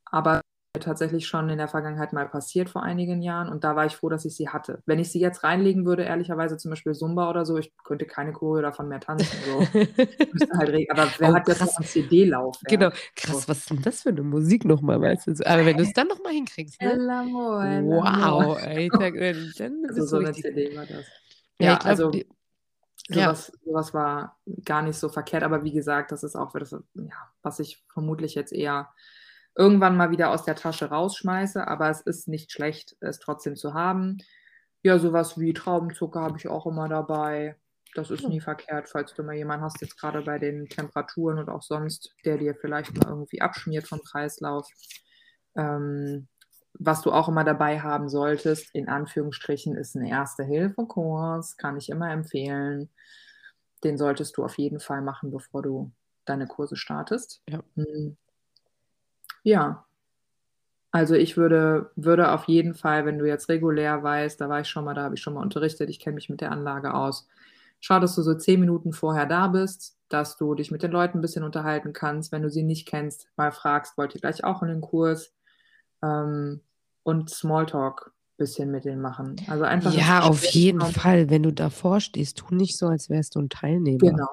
[0.05, 0.41] aber
[0.77, 4.09] tatsächlich schon in der Vergangenheit mal passiert vor einigen Jahren und da war ich froh,
[4.09, 4.83] dass ich sie hatte.
[4.85, 8.33] Wenn ich sie jetzt reinlegen würde, ehrlicherweise zum Beispiel Zumba oder so, ich könnte keine
[8.33, 9.35] Choreo davon mehr tanzen.
[9.45, 9.59] So.
[10.57, 12.59] halt aber wer oh, hat jetzt noch einen CD-Lauf?
[12.65, 15.45] Genau, krass, was ist denn das für eine Musik nochmal, weißt du?
[15.47, 16.97] Aber wenn du es dann nochmal hinkriegst, ne?
[16.99, 19.11] Wow, Alter,
[19.57, 21.05] dann also so eine CD war das.
[21.59, 23.59] Ja, ja glaub, also sowas, ja.
[23.65, 27.59] sowas war gar nicht so verkehrt, aber wie gesagt, das ist auch, das, ja, was
[27.59, 28.89] ich vermutlich jetzt eher
[29.55, 33.73] irgendwann mal wieder aus der Tasche rausschmeiße, aber es ist nicht schlecht, es trotzdem zu
[33.73, 34.17] haben.
[34.83, 37.55] Ja, sowas wie Traubenzucker habe ich auch immer dabei.
[37.95, 41.49] Das ist nie verkehrt, falls du mal jemanden hast, jetzt gerade bei den Temperaturen und
[41.49, 44.67] auch sonst, der dir vielleicht mal irgendwie abschmiert vom Kreislauf.
[45.55, 46.27] Ähm,
[46.73, 52.11] was du auch immer dabei haben solltest, in Anführungsstrichen, ist ein Erste-Hilfe-Kurs, kann ich immer
[52.11, 52.89] empfehlen.
[53.83, 55.91] Den solltest du auf jeden Fall machen, bevor du
[56.25, 57.41] deine Kurse startest.
[57.49, 57.63] Ja.
[59.43, 59.85] Ja.
[60.91, 64.67] Also ich würde, würde auf jeden Fall, wenn du jetzt regulär weißt, da war ich
[64.67, 67.27] schon mal, da habe ich schon mal unterrichtet, ich kenne mich mit der Anlage aus.
[67.79, 71.19] Schau, dass du so zehn Minuten vorher da bist, dass du dich mit den Leuten
[71.19, 72.31] ein bisschen unterhalten kannst.
[72.31, 75.33] Wenn du sie nicht kennst, mal fragst, wollt ihr gleich auch in den Kurs?
[76.03, 76.61] Ähm,
[77.03, 79.35] und Smalltalk ein bisschen mit denen machen.
[79.47, 79.93] Also einfach.
[79.93, 80.81] Ja, auf jeden.
[80.81, 81.29] Fall.
[81.29, 83.99] Wenn du davor stehst, tu nicht so, als wärst du ein Teilnehmer.
[83.99, 84.29] Genau.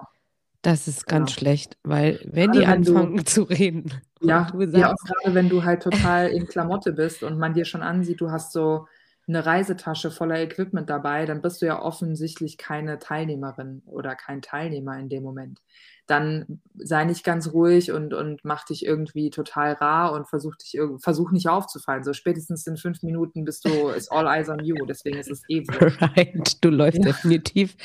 [0.67, 1.39] Das ist ganz genau.
[1.39, 3.93] schlecht, weil wenn gerade die anfangen du, zu reden.
[4.21, 7.83] Ja, ja auch gerade wenn du halt total in Klamotte bist und man dir schon
[7.83, 8.89] ansieht, du hast so
[9.29, 14.99] eine Reisetasche voller Equipment dabei, dann bist du ja offensichtlich keine Teilnehmerin oder kein Teilnehmer
[14.99, 15.63] in dem Moment.
[16.07, 20.79] Dann sei nicht ganz ruhig und, und mach dich irgendwie total rar und versuch dich
[20.99, 22.05] versuch nicht aufzufallen.
[22.05, 25.43] So spätestens in fünf Minuten bist du, ist all eyes on you, deswegen ist es
[25.49, 27.07] eh Right, du läufst ja.
[27.07, 27.77] definitiv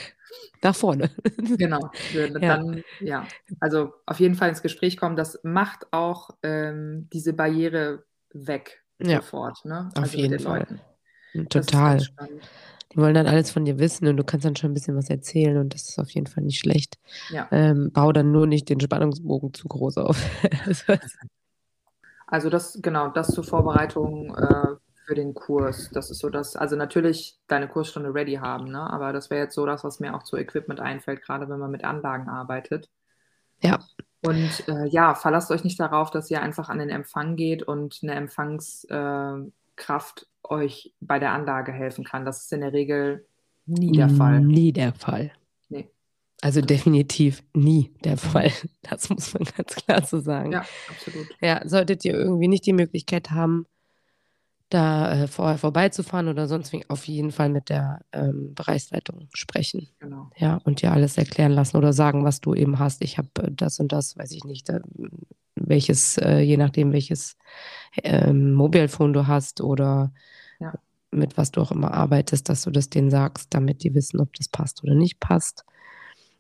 [0.61, 1.09] nach vorne.
[1.57, 1.89] Genau.
[2.39, 3.23] Dann, ja.
[3.23, 3.27] ja.
[3.59, 5.15] Also auf jeden Fall ins Gespräch kommen.
[5.15, 9.89] Das macht auch ähm, diese Barriere weg Ja, sofort, ne?
[9.95, 10.59] auf Also jeden den Fall.
[10.59, 10.81] Leuten.
[11.33, 11.99] Ist Total.
[12.91, 15.09] Die wollen dann alles von dir wissen und du kannst dann schon ein bisschen was
[15.09, 16.97] erzählen und das ist auf jeden Fall nicht schlecht.
[17.29, 17.47] Ja.
[17.51, 20.19] Ähm, bau dann nur nicht den Spannungsbogen zu groß auf.
[22.27, 24.75] Also, das, genau, das zur Vorbereitung äh,
[25.05, 25.89] für den Kurs.
[25.91, 28.89] Das ist so das, also natürlich deine Kursstunde ready haben, ne?
[28.89, 31.71] Aber das wäre jetzt so das, was mir auch zu Equipment einfällt, gerade wenn man
[31.71, 32.89] mit Anlagen arbeitet.
[33.61, 33.79] ja,
[34.21, 37.99] Und äh, ja, verlasst euch nicht darauf, dass ihr einfach an den Empfang geht und
[38.03, 38.91] eine Empfangskraft
[40.21, 42.25] äh, euch bei der Anlage helfen kann.
[42.25, 43.25] Das ist in der Regel
[43.65, 44.41] nie der Fall.
[44.41, 45.31] Nie der Fall.
[45.69, 45.89] Nee.
[46.41, 48.51] Also definitiv nie der Fall.
[48.81, 50.51] Das muss man ganz klar so sagen.
[50.51, 51.27] Ja, absolut.
[51.39, 53.65] Ja, solltet ihr irgendwie nicht die Möglichkeit haben,
[54.71, 59.89] da äh, vorher vorbeizufahren oder sonst wie, auf jeden Fall mit der ähm, Bereichsleitung sprechen.
[59.99, 60.29] Genau.
[60.37, 63.03] Ja, und dir alles erklären lassen oder sagen, was du eben hast.
[63.03, 64.79] Ich habe äh, das und das, weiß ich nicht, äh,
[65.71, 67.37] welches, äh, je nachdem, welches
[68.03, 70.13] ähm, Mobilphone du hast oder
[70.59, 70.73] Ja.
[71.11, 74.33] mit was du auch immer arbeitest, dass du das denen sagst, damit die wissen, ob
[74.35, 75.65] das passt oder nicht passt.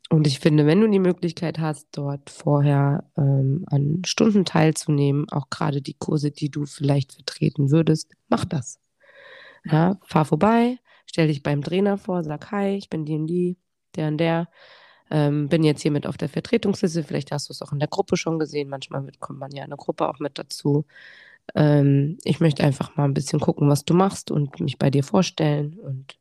[0.09, 5.49] Und ich finde, wenn du die Möglichkeit hast, dort vorher ähm, an Stunden teilzunehmen, auch
[5.49, 8.79] gerade die Kurse, die du vielleicht vertreten würdest, mach das.
[9.65, 13.57] Ja, fahr vorbei, stell dich beim Trainer vor, sag Hi, ich bin die und die,
[13.95, 14.49] der und der.
[15.11, 17.03] Ähm, bin jetzt hier mit auf der Vertretungsliste.
[17.03, 18.69] Vielleicht hast du es auch in der Gruppe schon gesehen.
[18.69, 20.85] Manchmal mit, kommt man ja in der Gruppe auch mit dazu.
[21.55, 25.03] Ähm, ich möchte einfach mal ein bisschen gucken, was du machst und mich bei dir
[25.03, 25.79] vorstellen.
[25.79, 26.17] Und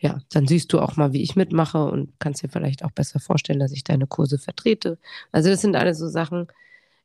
[0.00, 3.20] ja, dann siehst du auch mal, wie ich mitmache und kannst dir vielleicht auch besser
[3.20, 4.98] vorstellen, dass ich deine Kurse vertrete.
[5.32, 6.48] Also das sind alles so Sachen,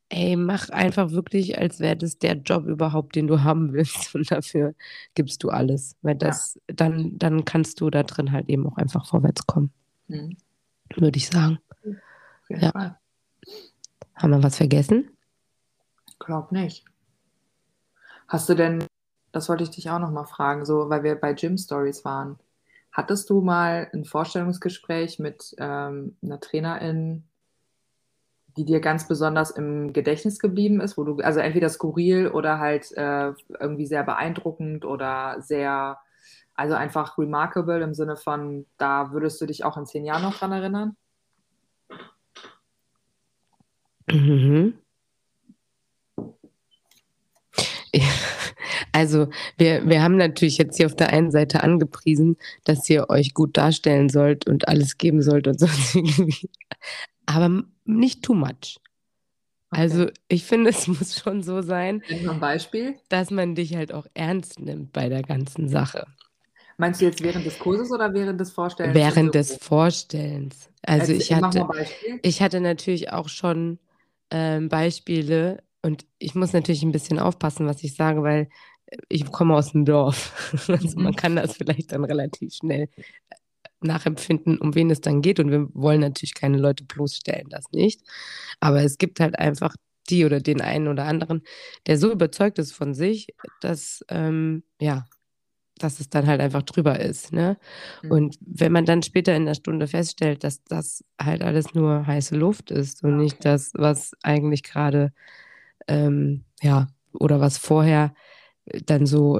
[0.09, 4.31] ey, mach einfach wirklich, als wäre das der Job überhaupt, den du haben willst und
[4.31, 4.75] dafür
[5.15, 5.95] gibst du alles.
[6.01, 9.71] Weil das, dann, dann kannst du da drin halt eben auch einfach vorwärts kommen,
[10.07, 10.37] Mhm.
[10.95, 11.59] Würde ich sagen.
[12.49, 12.71] Ja.
[12.71, 12.99] Fall.
[14.15, 15.09] Haben wir was vergessen?
[16.19, 16.85] Glaub nicht.
[18.27, 18.83] Hast du denn,
[19.31, 22.37] das wollte ich dich auch noch mal fragen, so, weil wir bei Gym Stories waren.
[22.91, 27.23] Hattest du mal ein Vorstellungsgespräch mit ähm, einer Trainerin,
[28.57, 32.91] die dir ganz besonders im Gedächtnis geblieben ist, wo du, also entweder skurril oder halt
[32.97, 35.99] äh, irgendwie sehr beeindruckend oder sehr,
[36.59, 40.37] also einfach remarkable im Sinne von, da würdest du dich auch in zehn Jahren noch
[40.37, 40.97] dran erinnern?
[44.11, 44.73] Mhm.
[47.93, 48.03] Ja,
[48.91, 52.35] Also, wir, wir haben natürlich jetzt hier auf der einen Seite angepriesen,
[52.65, 56.49] dass ihr euch gut darstellen sollt und alles geben sollt und sonst irgendwie.
[57.25, 58.79] Aber nicht too much.
[59.69, 62.99] Also, ich finde, es muss schon so sein, ein Beispiel.
[63.07, 66.05] dass man dich halt auch ernst nimmt bei der ganzen Sache.
[66.79, 68.95] Meinst du jetzt während des Kurses oder während des Vorstellens?
[68.95, 69.57] Während des?
[69.57, 70.69] Vorstellens.
[70.81, 72.19] Also, ich Erzähl- mach hatte.
[72.23, 73.79] Ich hatte natürlich auch schon
[74.31, 78.47] ähm, Beispiele und ich muss natürlich ein bisschen aufpassen, was ich sage, weil
[79.09, 80.33] ich komme aus dem Dorf.
[80.69, 81.03] Also Mhm.
[81.03, 82.83] man kann das vielleicht dann relativ schnell
[83.29, 83.35] äh,
[83.81, 85.41] nachempfinden, um wen es dann geht.
[85.41, 88.01] Und wir wollen natürlich keine Leute bloßstellen, das nicht.
[88.61, 89.75] Aber es gibt halt einfach
[90.09, 91.43] die oder den einen oder anderen,
[91.87, 93.27] der so überzeugt ist von sich,
[93.59, 95.05] dass, ähm, ja,
[95.83, 97.33] dass es dann halt einfach drüber ist.
[97.33, 97.57] Ne?
[98.03, 98.11] Mhm.
[98.11, 102.35] Und wenn man dann später in der Stunde feststellt, dass das halt alles nur heiße
[102.35, 103.43] Luft ist und Ah, nicht okay.
[103.43, 105.11] das, was eigentlich gerade,
[105.87, 108.13] ähm, ja, oder was vorher
[108.65, 109.39] äh, dann so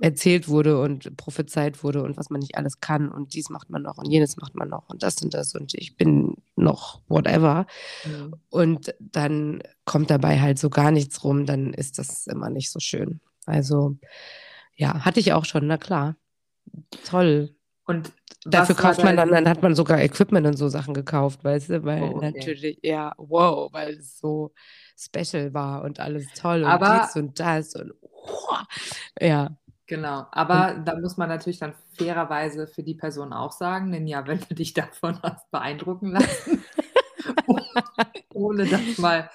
[0.00, 3.82] erzählt wurde und prophezeit wurde und was man nicht alles kann und dies macht man
[3.82, 7.66] noch und jenes macht man noch und das und das und ich bin noch whatever
[8.04, 8.34] Mhm.
[8.50, 12.80] und dann kommt dabei halt so gar nichts rum, dann ist das immer nicht so
[12.80, 13.20] schön.
[13.46, 13.96] Also
[14.76, 16.16] ja, hatte ich auch schon, na klar.
[17.04, 17.54] Toll.
[17.86, 18.12] Und
[18.44, 21.84] Dafür kauft man dann, dann hat man sogar Equipment und so Sachen gekauft, weißt du,
[21.84, 22.32] weil Oh, okay.
[22.34, 24.52] natürlich, ja, wow, weil es so
[24.98, 28.64] special war und alles toll und Aber- dies und das und wow.
[29.20, 29.56] ja,
[29.86, 34.26] Genau, aber da muss man natürlich dann fairerweise für die Person auch sagen, denn ja,
[34.26, 36.64] wenn du dich davon hast beeinrucken lassen,
[38.34, 39.30] ohne das mal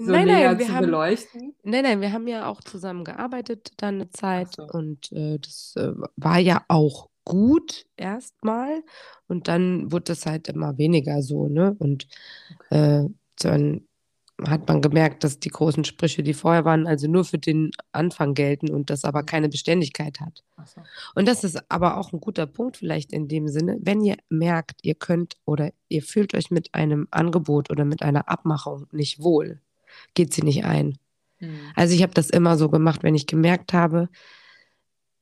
[0.00, 1.54] so nein, näher nein, wir zu haben, beleuchten.
[1.62, 4.64] nein, nein, wir haben ja auch zusammen gearbeitet dann eine Zeit so.
[4.64, 8.82] und äh, das äh, war ja auch gut erstmal
[9.28, 11.76] und dann wurde das halt immer weniger so, ne?
[11.78, 12.08] Und
[12.70, 13.04] äh,
[13.38, 13.86] dann
[14.48, 18.34] hat man gemerkt, dass die großen Sprüche, die vorher waren, also nur für den Anfang
[18.34, 20.42] gelten und das aber keine Beständigkeit hat.
[20.64, 20.80] So.
[21.14, 24.80] Und das ist aber auch ein guter Punkt vielleicht in dem Sinne, wenn ihr merkt,
[24.82, 29.60] ihr könnt oder ihr fühlt euch mit einem Angebot oder mit einer Abmachung nicht wohl,
[30.14, 30.98] geht sie nicht ein.
[31.38, 31.58] Hm.
[31.74, 34.08] Also ich habe das immer so gemacht, wenn ich gemerkt habe,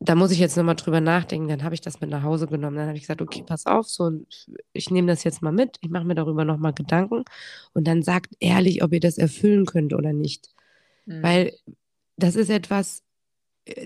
[0.02, 2.76] da muss ich jetzt nochmal drüber nachdenken, dann habe ich das mit nach Hause genommen.
[2.76, 4.10] Dann habe ich gesagt, okay, pass auf, so
[4.72, 7.24] ich nehme das jetzt mal mit, ich mache mir darüber nochmal Gedanken
[7.74, 10.48] und dann sagt ehrlich, ob ihr das erfüllen könnt oder nicht.
[11.04, 11.22] Hm.
[11.22, 11.52] Weil
[12.16, 13.02] das ist etwas,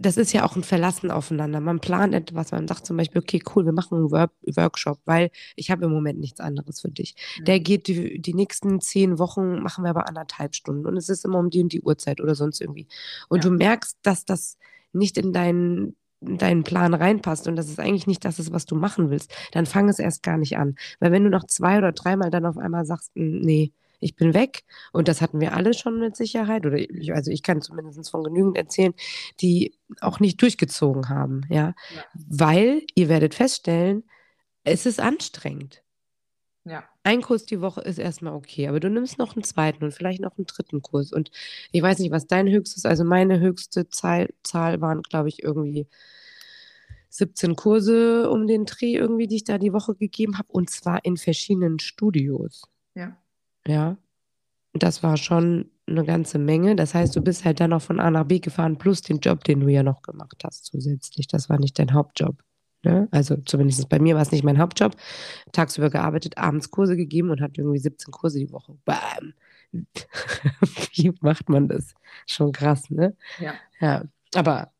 [0.01, 1.61] das ist ja auch ein Verlassen aufeinander.
[1.61, 5.31] Man plant etwas, man sagt zum Beispiel, okay, cool, wir machen einen Work Workshop, weil
[5.57, 7.15] ich habe im Moment nichts anderes für dich.
[7.39, 7.45] Ja.
[7.45, 11.25] Der geht die, die nächsten zehn Wochen, machen wir aber anderthalb Stunden und es ist
[11.25, 12.87] immer um die und die Uhrzeit oder sonst irgendwie.
[13.29, 13.51] Und Ja.
[13.51, 14.59] du merkst, dass das
[14.93, 18.65] nicht in deinen in deinen Plan reinpasst und dass es eigentlich nicht das ist, was
[18.65, 20.77] du machen willst, dann fang es erst gar nicht an.
[20.99, 24.35] Weil wenn du noch zwei oder dreimal dann auf einmal sagst, "Mm, nee, ich bin
[24.35, 28.11] weg, und das hatten wir alle schon mit Sicherheit, oder ich, also ich kann zumindest
[28.11, 28.95] von genügend erzählen,
[29.41, 31.75] die auch nicht durchgezogen haben, ja.
[31.95, 32.05] Ja.
[32.15, 34.05] Weil ihr werdet feststellen,
[34.65, 35.83] es ist anstrengend.
[36.67, 36.85] Ja.
[37.03, 40.21] Ein Kurs die Woche ist erstmal okay, aber du nimmst noch einen zweiten und vielleicht
[40.21, 41.13] noch einen dritten Kurs.
[41.13, 41.31] Und
[41.73, 45.87] ich weiß nicht, was dein höchstes, also meine höchste Zahl, Zahl waren, glaube ich, irgendwie
[47.11, 51.05] 17 Kurse um den Dreh irgendwie, die ich da die Woche gegeben habe, und zwar
[51.05, 52.63] in verschiedenen Studios.
[52.95, 53.17] Ja.
[53.67, 53.97] Ja,
[54.75, 56.77] das war schon eine ganze Menge.
[56.77, 59.45] Das heißt, du bist halt dann noch von A nach B gefahren, plus den Job,
[59.45, 61.29] den du ja noch gemacht hast zusätzlich.
[61.29, 62.43] Das war nicht dein Hauptjob.
[62.85, 63.09] Ne?
[63.13, 64.97] Also zumindest bei mir war es nicht mein Hauptjob.
[65.53, 68.77] Tagsüber gearbeitet, abends Kurse gegeben und hatte irgendwie 17 Kurse die Woche.
[68.85, 69.35] Bam!
[70.95, 71.95] Wie macht man das?
[72.27, 73.17] Schon krass, ne?
[73.41, 73.55] Ja.
[73.81, 74.05] Ja,
[74.35, 74.74] aber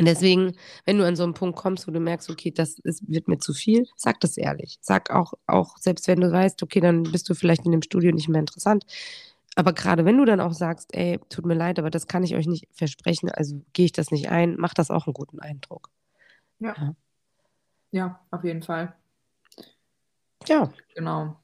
[0.00, 3.28] deswegen, wenn du an so einen Punkt kommst, wo du merkst, okay, das ist, wird
[3.28, 4.78] mir zu viel, sag das ehrlich.
[4.80, 8.12] Sag auch, auch, selbst wenn du weißt, okay, dann bist du vielleicht in dem Studio
[8.12, 8.84] nicht mehr interessant.
[9.54, 12.34] Aber gerade wenn du dann auch sagst, ey, tut mir leid, aber das kann ich
[12.34, 15.90] euch nicht versprechen, also gehe ich das nicht ein, macht das auch einen guten Eindruck.
[16.58, 16.94] Ja.
[17.90, 18.94] Ja, auf jeden Fall.
[20.46, 21.36] Ja, Genau.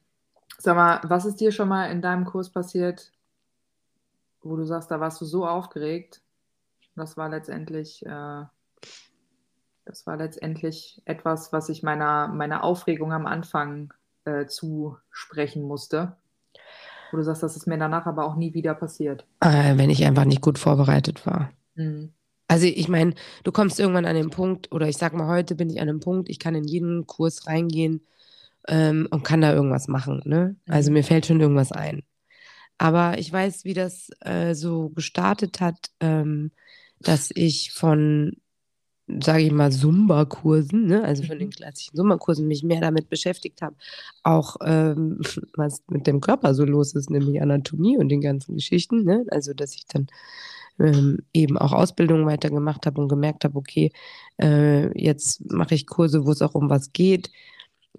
[0.57, 3.13] Sag mal, was ist dir schon mal in deinem Kurs passiert,
[4.41, 6.21] wo du sagst, da warst du so aufgeregt?
[6.99, 8.43] Das war letztendlich, äh,
[9.85, 13.93] das war letztendlich etwas, was ich meiner, meiner Aufregung am Anfang
[14.25, 16.15] äh, zusprechen musste.
[17.11, 19.25] Wo du sagst, das ist mir danach aber auch nie wieder passiert.
[19.41, 21.49] äh, wenn ich einfach nicht gut vorbereitet war.
[21.75, 22.13] Mhm.
[22.47, 25.69] Also ich meine, du kommst irgendwann an den Punkt, oder ich sag mal, heute bin
[25.69, 28.05] ich an einem Punkt, ich kann in jeden Kurs reingehen
[28.67, 30.21] ähm, und kann da irgendwas machen.
[30.25, 30.55] Ne?
[30.67, 30.95] Also Mhm.
[30.95, 32.03] mir fällt schon irgendwas ein.
[32.77, 36.51] Aber ich weiß, wie das äh, so gestartet hat, ähm,
[37.01, 38.33] dass ich von,
[39.07, 41.03] sage ich mal, Zumba-Kursen, ne?
[41.03, 41.51] also von den Mhm.
[41.51, 43.75] klassischen Zumba-Kursen, mich mehr damit beschäftigt habe,
[44.23, 45.19] auch ähm,
[45.55, 49.03] was mit dem Körper so los ist, nämlich Anatomie und den ganzen Geschichten.
[49.03, 49.25] Ne?
[49.31, 50.07] Also dass ich dann
[50.79, 53.91] ähm, eben auch Ausbildung weitergemacht habe und gemerkt habe, okay,
[54.41, 57.31] äh, jetzt mache ich Kurse, wo es auch um was geht,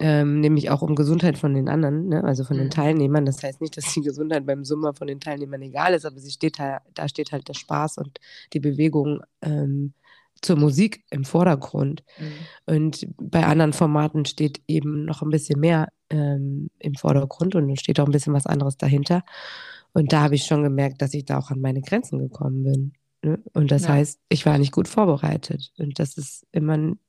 [0.01, 2.23] ähm, nämlich auch um Gesundheit von den anderen, ne?
[2.23, 2.71] also von den Mhm.
[2.71, 3.25] Teilnehmern.
[3.25, 6.31] Das heißt nicht, dass die Gesundheit beim Summer von den Teilnehmern egal ist, aber sie
[6.31, 8.19] steht da, da steht halt der Spaß und
[8.53, 9.93] die Bewegung ähm,
[10.41, 12.03] zur Musik im Vordergrund.
[12.19, 12.73] Mhm.
[12.73, 17.77] Und bei anderen Formaten steht eben noch ein bisschen mehr ähm, im Vordergrund und dann
[17.77, 19.23] steht auch ein bisschen was anderes dahinter.
[19.93, 22.93] Und da habe ich schon gemerkt, dass ich da auch an meine Grenzen gekommen bin.
[23.23, 23.39] Ne?
[23.53, 23.89] Und das Ja.
[23.89, 25.71] heißt, ich war nicht gut vorbereitet.
[25.77, 26.99] Und das ist immer, ein-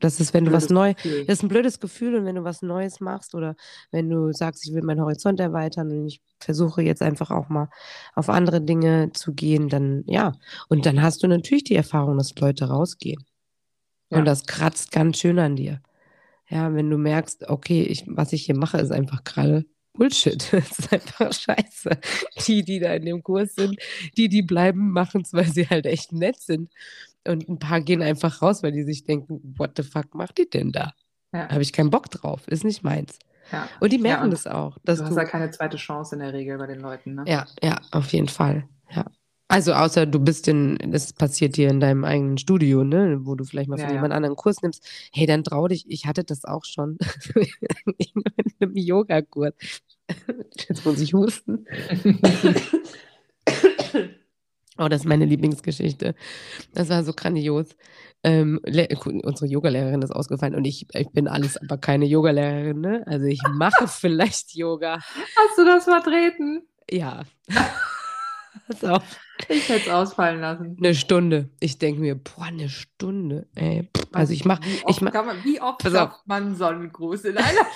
[0.00, 1.24] das ist, wenn du was Blödes neu, Gefühl.
[1.26, 3.56] das ist ein blödes Gefühl und wenn du was Neues machst oder
[3.90, 7.68] wenn du sagst, ich will meinen Horizont erweitern und ich versuche jetzt einfach auch mal
[8.14, 10.32] auf andere Dinge zu gehen, dann ja.
[10.68, 13.24] Und dann hast du natürlich die Erfahrung, dass Leute rausgehen.
[14.10, 14.18] Ja.
[14.18, 15.80] Und das kratzt ganz schön an dir.
[16.48, 19.64] Ja, wenn du merkst, okay, ich, was ich hier mache, ist einfach gerade
[19.96, 20.52] Bullshit.
[20.52, 21.98] Es ist einfach scheiße.
[22.46, 23.76] Die, die da in dem Kurs sind,
[24.16, 26.70] die, die bleiben, machen es, weil sie halt echt nett sind.
[27.26, 30.48] Und ein paar gehen einfach raus, weil die sich denken, what the fuck macht die
[30.48, 30.92] denn da?
[31.32, 31.48] Ja.
[31.48, 33.18] Habe ich keinen Bock drauf, ist nicht meins.
[33.52, 33.68] Ja.
[33.80, 34.78] Und die Ja, merken und das auch.
[34.84, 37.14] Dass Du hast ja keine zweite Chance in der Regel bei den Leuten.
[37.14, 37.24] Ne?
[37.26, 38.68] ja, ja, auf jeden Fall.
[38.90, 39.04] Ja.
[39.48, 43.44] Also außer du bist in, das passiert dir in deinem eigenen Studio, ne, wo du
[43.44, 43.94] vielleicht mal Ja, von ja.
[43.96, 44.84] jemand anderen einen Kurs nimmst.
[45.12, 45.84] Hey, dann trau dich.
[45.88, 46.98] Ich hatte das auch schon
[47.98, 48.22] in
[48.60, 49.54] einem Yogakurs.
[50.68, 51.64] Jetzt muss ich husten.
[54.78, 56.14] Oh, das ist meine Lieblingsgeschichte.
[56.74, 57.76] Das war so grandios.
[58.22, 62.80] Ähm, unsere Yogalehrerin ist ausgefallen und ich, ich bin alles, aber keine Yogalehrerin.
[62.80, 63.04] Ne?
[63.06, 64.96] Also ich mache vielleicht Yoga.
[64.96, 66.62] Hast du das vertreten?
[66.90, 67.22] Ja.
[68.82, 69.02] Auf.
[69.48, 70.76] Ich hätte es ausfallen lassen.
[70.78, 71.50] Eine Stunde.
[71.60, 73.46] Ich denke mir, boah, eine Stunde.
[73.54, 73.88] Ey.
[74.12, 77.36] Also ich mache, Wie ich oft, mach, kann man, wie oft schafft man Sonnengruß in
[77.38, 77.66] einer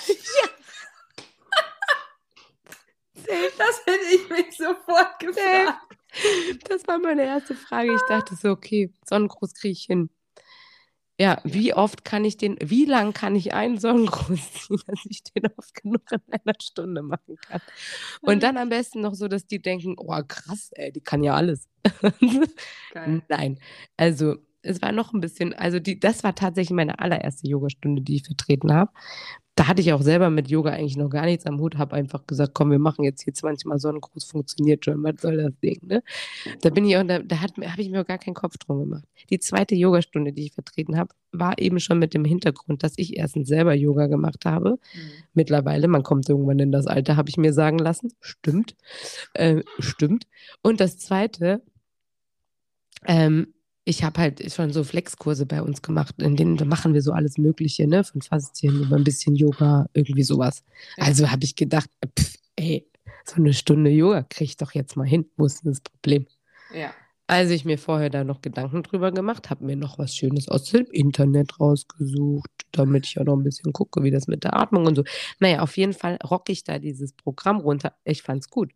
[3.57, 5.90] Das hätte ich mich sofort gefragt.
[6.67, 7.93] Das war meine erste Frage.
[7.93, 10.09] Ich dachte so, okay, Sonnengruß kriege ich hin.
[11.19, 15.21] Ja, wie oft kann ich den, wie lang kann ich einen Sonnengruß ziehen, dass ich
[15.23, 17.61] den oft genug in einer Stunde machen kann?
[18.21, 21.35] Und dann am besten noch so, dass die denken, oh krass, ey, die kann ja
[21.35, 21.69] alles.
[22.91, 23.21] Geil.
[23.29, 23.59] Nein,
[23.97, 28.15] also es war noch ein bisschen, also die, das war tatsächlich meine allererste Yogastunde, die
[28.15, 28.91] ich vertreten habe.
[29.55, 32.25] Da hatte ich auch selber mit Yoga eigentlich noch gar nichts am Hut, habe einfach
[32.25, 35.79] gesagt, komm, wir machen jetzt hier 20 Mal Sonnenkurs, funktioniert schon, was soll das Ding,
[35.85, 36.03] ne?
[36.61, 39.03] Da bin ich auch, da, da habe ich mir auch gar keinen Kopf drum gemacht.
[39.29, 43.17] Die zweite Yogastunde, die ich vertreten habe, war eben schon mit dem Hintergrund, dass ich
[43.17, 44.71] erstens selber Yoga gemacht habe.
[44.71, 45.11] Mhm.
[45.33, 48.13] Mittlerweile, man kommt irgendwann in das Alter, habe ich mir sagen lassen.
[48.21, 48.75] Stimmt.
[49.33, 50.27] Äh, stimmt.
[50.61, 51.61] Und das zweite,
[53.05, 53.53] ähm,
[53.91, 57.11] ich habe halt schon so Flexkurse bei uns gemacht, in denen da machen wir so
[57.11, 58.05] alles Mögliche, ne?
[58.05, 60.63] Von Faszien über ein bisschen Yoga, irgendwie sowas.
[60.95, 61.03] Ja.
[61.03, 62.87] Also habe ich gedacht, pff, ey,
[63.25, 65.25] so eine Stunde Yoga kriege ich doch jetzt mal hin.
[65.35, 66.25] Wo ist denn das Problem?
[66.73, 66.93] Ja.
[67.27, 70.71] Also ich mir vorher da noch Gedanken drüber gemacht, habe mir noch was Schönes aus
[70.71, 74.85] dem Internet rausgesucht, damit ich auch noch ein bisschen gucke, wie das mit der Atmung
[74.85, 75.03] und so.
[75.39, 77.93] Naja, auf jeden Fall rocke ich da dieses Programm runter.
[78.05, 78.71] Ich fand's gut.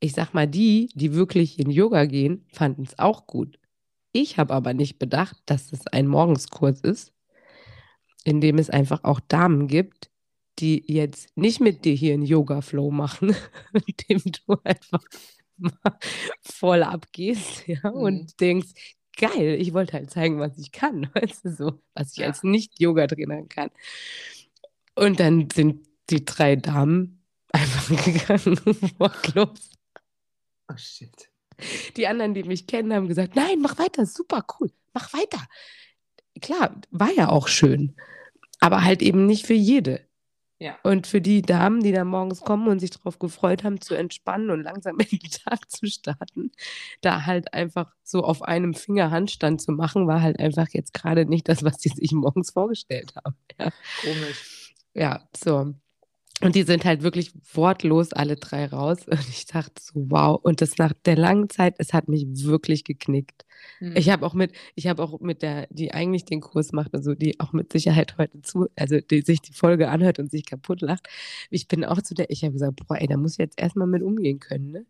[0.00, 3.58] Ich sag mal, die, die wirklich in Yoga gehen, fanden es auch gut.
[4.20, 7.12] Ich habe aber nicht bedacht, dass es ein Morgenskurs ist,
[8.24, 10.10] in dem es einfach auch Damen gibt,
[10.58, 13.36] die jetzt nicht mit dir hier einen Yoga-Flow machen,
[13.72, 15.04] mit dem du einfach
[15.56, 15.98] mal
[16.40, 17.96] voll abgehst ja, mhm.
[17.96, 18.70] und denkst,
[19.16, 22.26] geil, ich wollte halt zeigen, was ich kann, weißt du, so, was ich ja.
[22.26, 23.70] als Nicht-Yoga-Trainer kann.
[24.96, 28.58] Und dann sind die drei Damen einfach gegangen,
[28.98, 29.70] wortlos.
[30.68, 31.30] Oh shit.
[31.96, 35.44] Die anderen, die mich kennen, haben gesagt, nein, mach weiter, super cool, mach weiter.
[36.40, 37.96] Klar, war ja auch schön,
[38.60, 40.08] aber halt eben nicht für jede.
[40.60, 40.76] Ja.
[40.82, 44.50] Und für die Damen, die da morgens kommen und sich darauf gefreut haben, zu entspannen
[44.50, 46.50] und langsam in den Tag zu starten,
[47.00, 51.26] da halt einfach so auf einem Finger Handstand zu machen, war halt einfach jetzt gerade
[51.26, 53.36] nicht das, was sie sich morgens vorgestellt haben.
[53.58, 53.72] Ja.
[54.02, 54.74] Komisch.
[54.94, 55.74] Ja, so.
[56.40, 59.06] Und die sind halt wirklich wortlos alle drei raus.
[59.06, 60.38] Und ich dachte so, wow.
[60.42, 63.44] Und das nach der langen Zeit, es hat mich wirklich geknickt.
[63.80, 63.96] Mhm.
[63.96, 67.14] Ich habe auch mit, ich habe auch mit der, die eigentlich den Kurs macht, also
[67.14, 70.80] die auch mit Sicherheit heute zu, also die sich die Folge anhört und sich kaputt
[70.80, 71.08] lacht.
[71.50, 73.88] Ich bin auch zu der, ich habe gesagt, boah, ey, da muss ich jetzt erstmal
[73.88, 74.86] mit umgehen können, ne?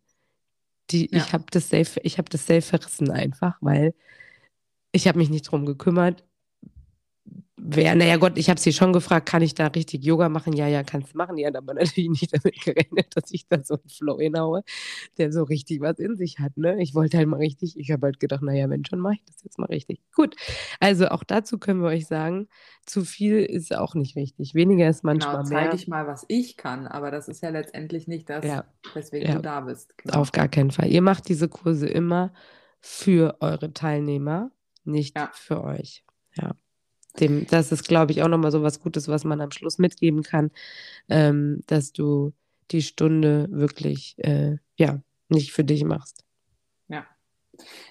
[0.90, 1.18] Die, ja.
[1.18, 3.94] ich habe das safe, ich habe das safe verrissen einfach, weil
[4.92, 6.24] ich habe mich nicht drum gekümmert
[7.58, 10.52] wäre, naja Gott, ich habe sie schon gefragt, kann ich da richtig Yoga machen?
[10.52, 11.36] Ja, ja, kannst du machen.
[11.36, 14.62] Die hat aber natürlich nicht damit gerechnet, dass ich da so einen Flow hinhaue,
[15.18, 16.56] der so richtig was in sich hat.
[16.56, 16.80] Ne?
[16.80, 19.42] Ich wollte halt mal richtig, ich habe halt gedacht, naja, wenn schon, mache ich das
[19.44, 20.00] jetzt mal richtig.
[20.14, 20.36] Gut,
[20.80, 22.48] also auch dazu können wir euch sagen,
[22.86, 24.54] zu viel ist auch nicht richtig.
[24.54, 25.64] Weniger ist manchmal genau, mehr.
[25.64, 28.64] zeige ich mal, was ich kann, aber das ist ja letztendlich nicht das, ja.
[28.94, 29.34] weswegen ja.
[29.36, 29.98] du da bist.
[29.98, 30.18] Genau.
[30.18, 30.88] Auf gar keinen Fall.
[30.88, 32.32] Ihr macht diese Kurse immer
[32.80, 34.50] für eure Teilnehmer,
[34.84, 35.30] nicht ja.
[35.34, 36.04] für euch.
[36.36, 36.54] Ja
[37.20, 40.22] dem, das ist, glaube ich, auch nochmal so was Gutes, was man am Schluss mitgeben
[40.22, 40.50] kann,
[41.08, 42.32] ähm, dass du
[42.70, 46.24] die Stunde wirklich, äh, ja, nicht für dich machst.
[46.88, 47.06] Ja.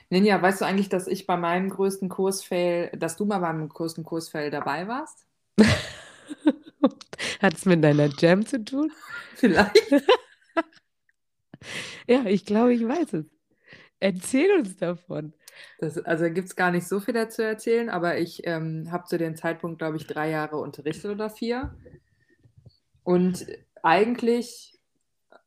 [0.10, 4.04] Ninja, weißt du eigentlich, dass ich bei meinem größten Kursfail, dass du mal beim größten
[4.04, 5.26] Kursfail dabei warst?
[7.42, 8.92] Hat es mit deiner Jam zu tun?
[9.36, 9.92] Vielleicht.
[12.08, 13.26] ja, ich glaube, ich weiß es.
[14.00, 15.34] Erzähl uns davon.
[15.80, 19.18] Das, also gibt es gar nicht so viel dazu erzählen, aber ich ähm, habe zu
[19.18, 21.76] dem Zeitpunkt, glaube ich, drei Jahre unterrichtet oder vier.
[23.04, 23.46] Und
[23.84, 24.80] eigentlich,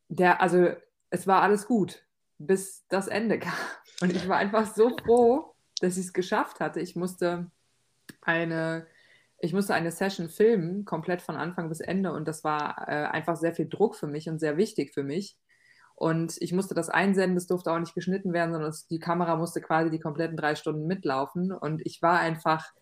[0.09, 0.69] der, also
[1.11, 2.05] es war alles gut,
[2.39, 3.53] bis das Ende kam.
[4.01, 6.81] Und ich war einfach so froh, dass ich es geschafft hatte.
[6.81, 7.51] Ich musste
[8.23, 8.87] eine,
[9.39, 12.13] ich musste eine Session filmen, komplett von Anfang bis Ende.
[12.13, 15.37] Und das war äh, einfach sehr viel Druck für mich und sehr wichtig für mich.
[16.01, 19.61] Und ich musste das einsenden, das durfte auch nicht geschnitten werden, sondern die Kamera musste
[19.61, 21.53] quasi die kompletten drei Stunden mitlaufen.
[21.53, 22.73] Und ich war einfach,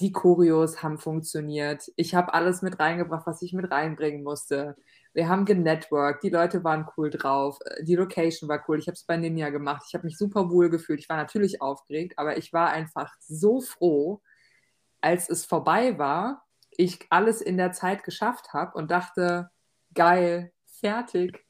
[0.00, 1.90] die Choreos haben funktioniert.
[1.96, 4.76] Ich habe alles mit reingebracht, was ich mit reinbringen musste.
[5.14, 8.78] Wir haben genetworked, die Leute waren cool drauf, die Location war cool.
[8.78, 9.84] Ich habe es bei Ninja gemacht.
[9.88, 11.00] Ich habe mich super wohl gefühlt.
[11.00, 14.20] Ich war natürlich aufgeregt, aber ich war einfach so froh,
[15.00, 19.48] als es vorbei war, ich alles in der Zeit geschafft habe und dachte,
[19.94, 21.45] geil, fertig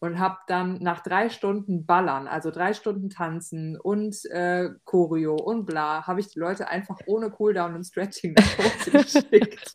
[0.00, 5.66] und habe dann nach drei Stunden Ballern, also drei Stunden Tanzen und äh, Choreo und
[5.66, 8.90] bla, habe ich die Leute einfach ohne Cooldown und Stretching nach Hause
[9.30, 9.72] geschickt.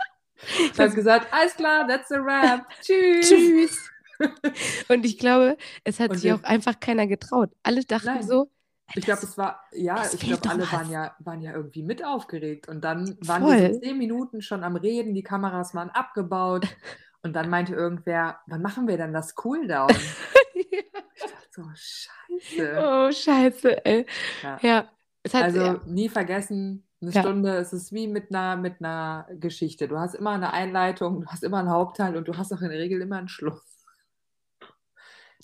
[0.74, 2.68] Ich habe gesagt, alles klar, that's a wrap.
[2.82, 3.30] Tschüss.
[3.30, 3.92] Tschüss.
[4.90, 7.52] Und ich glaube, es hat und sich auch einfach keiner getraut.
[7.64, 8.24] Alle dachten nein.
[8.24, 8.50] so.
[8.94, 12.68] Ich glaube, es war, ja, ich glaube, alle waren ja, waren ja irgendwie mit aufgeregt.
[12.68, 13.60] Und dann waren Voll.
[13.60, 16.68] wir so zehn Minuten schon am Reden, die Kameras waren abgebaut.
[17.26, 19.90] Und dann meinte irgendwer, wann machen wir denn das Cooldown?
[19.90, 20.80] ja.
[21.18, 22.84] Ich dachte so, scheiße.
[22.86, 24.06] Oh, scheiße, ey.
[24.44, 24.60] Ja.
[24.62, 24.90] ja
[25.32, 25.82] also ja.
[25.86, 27.22] nie vergessen, eine ja.
[27.22, 29.88] Stunde, es ist wie mit einer, mit einer Geschichte.
[29.88, 32.70] Du hast immer eine Einleitung, du hast immer einen Hauptteil und du hast auch in
[32.70, 33.86] der Regel immer einen Schluss.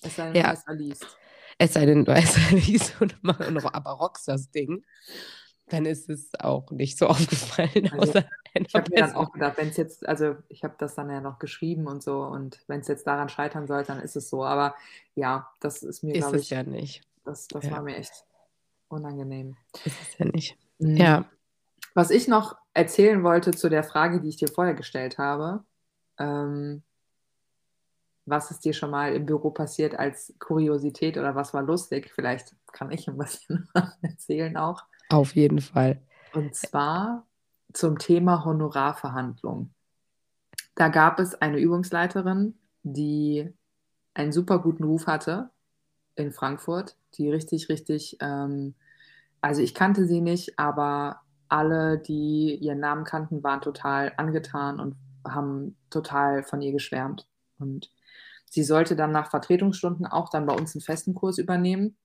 [0.02, 0.44] Es sei denn, ja.
[0.44, 1.00] du heißt Alice.
[1.58, 4.84] Es sei denn, du heißt Alice und machst noch aber rockst das Ding.
[5.68, 7.90] Dann ist es auch nicht so aufgefallen.
[7.98, 8.22] Also,
[8.54, 11.22] Ich habe mir dann auch gedacht, wenn es jetzt, also ich habe das dann ja
[11.22, 14.44] noch geschrieben und so und wenn es jetzt daran scheitern sollte, dann ist es so.
[14.44, 14.76] Aber
[15.16, 17.02] ja, das ist mir, glaube ich, ja nicht.
[17.24, 17.72] Das, das ja.
[17.72, 18.26] war mir echt
[18.90, 19.56] unangenehm.
[19.86, 20.58] Ist es ja nicht.
[20.80, 20.98] Mhm.
[20.98, 21.26] Ja.
[21.94, 25.64] Was ich noch erzählen wollte zu der Frage, die ich dir vorher gestellt habe,
[26.18, 26.84] ähm,
[28.26, 32.12] was ist dir schon mal im Büro passiert als Kuriosität oder was war lustig?
[32.14, 33.70] Vielleicht kann ich ein bisschen
[34.02, 34.84] erzählen auch.
[35.10, 36.02] Auf jeden Fall.
[36.34, 37.26] Und zwar
[37.74, 39.74] zum Thema Honorarverhandlung.
[40.76, 43.52] Da gab es eine Übungsleiterin, die
[44.14, 45.50] einen super guten Ruf hatte
[46.16, 48.76] in Frankfurt, die richtig, richtig, ähm,
[49.42, 54.96] also ich kannte sie nicht, aber alle, die ihren Namen kannten, waren total angetan und
[55.28, 57.28] haben total von ihr geschwärmt.
[57.60, 57.92] Und
[58.46, 61.98] sie sollte dann nach Vertretungsstunden auch dann bei uns einen festen Kurs übernehmen.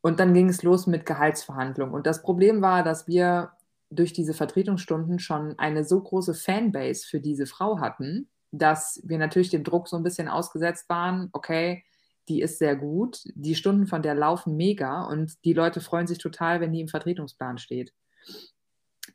[0.00, 1.94] Und dann ging es los mit Gehaltsverhandlungen.
[1.94, 3.52] Und das Problem war, dass wir
[3.90, 9.50] durch diese Vertretungsstunden schon eine so große Fanbase für diese Frau hatten, dass wir natürlich
[9.50, 11.84] dem Druck so ein bisschen ausgesetzt waren, okay,
[12.28, 16.18] die ist sehr gut, die Stunden von der laufen mega und die Leute freuen sich
[16.18, 17.92] total, wenn die im Vertretungsplan steht.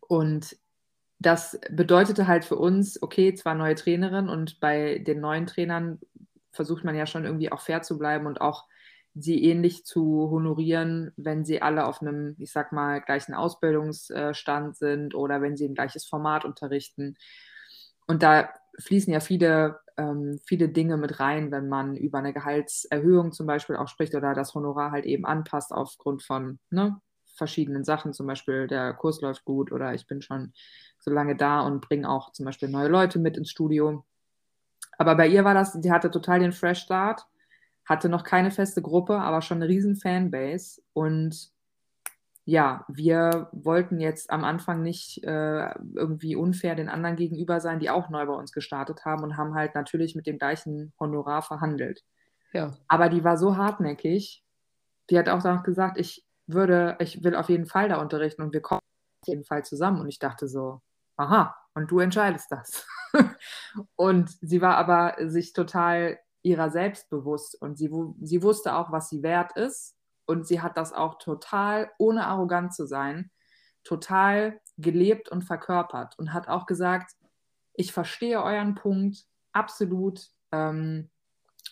[0.08, 0.58] Und
[1.18, 6.00] das bedeutete halt für uns, okay, zwar neue Trainerin und bei den neuen Trainern
[6.52, 8.66] versucht man ja schon irgendwie auch fair zu bleiben und auch
[9.22, 15.16] sie ähnlich zu honorieren, wenn sie alle auf einem, ich sag mal, gleichen Ausbildungsstand sind
[15.16, 17.16] oder wenn sie ein gleiches Format unterrichten.
[18.08, 18.50] Und da
[18.80, 23.76] fließen ja viele, ähm, viele Dinge mit rein, wenn man über eine Gehaltserhöhung zum Beispiel
[23.76, 27.00] auch spricht oder das Honorar halt eben anpasst aufgrund von ne,
[27.36, 28.14] verschiedenen Sachen.
[28.14, 30.54] Zum Beispiel der Kurs läuft gut oder ich bin schon
[31.00, 34.06] so lange da und bringe auch zum Beispiel neue Leute mit ins Studio.
[34.98, 37.26] Aber bei ihr war das, sie hatte total den Fresh Start
[37.90, 40.80] hatte noch keine feste Gruppe, aber schon eine riesen Fanbase.
[40.94, 41.50] Und
[42.46, 47.90] ja, wir wollten jetzt am Anfang nicht äh, irgendwie unfair den anderen gegenüber sein, die
[47.90, 52.04] auch neu bei uns gestartet haben und haben halt natürlich mit dem gleichen Honorar verhandelt.
[52.54, 52.78] Ja.
[52.88, 54.44] Aber die war so hartnäckig,
[55.10, 58.54] die hat auch noch gesagt, ich würde, ich will auf jeden Fall da unterrichten und
[58.54, 58.82] wir kommen
[59.22, 60.02] auf jeden Fall zusammen.
[60.02, 60.82] Und ich dachte so,
[61.18, 62.88] aha, und du entscheidest das.
[63.96, 67.90] und sie war aber sich total ihrer selbst bewusst und sie,
[68.22, 72.74] sie wusste auch, was sie wert ist und sie hat das auch total, ohne arrogant
[72.74, 73.32] zu sein,
[73.84, 77.16] total gelebt und verkörpert und hat auch gesagt,
[77.74, 80.28] ich verstehe euren Punkt absolut.
[80.52, 81.10] Ähm,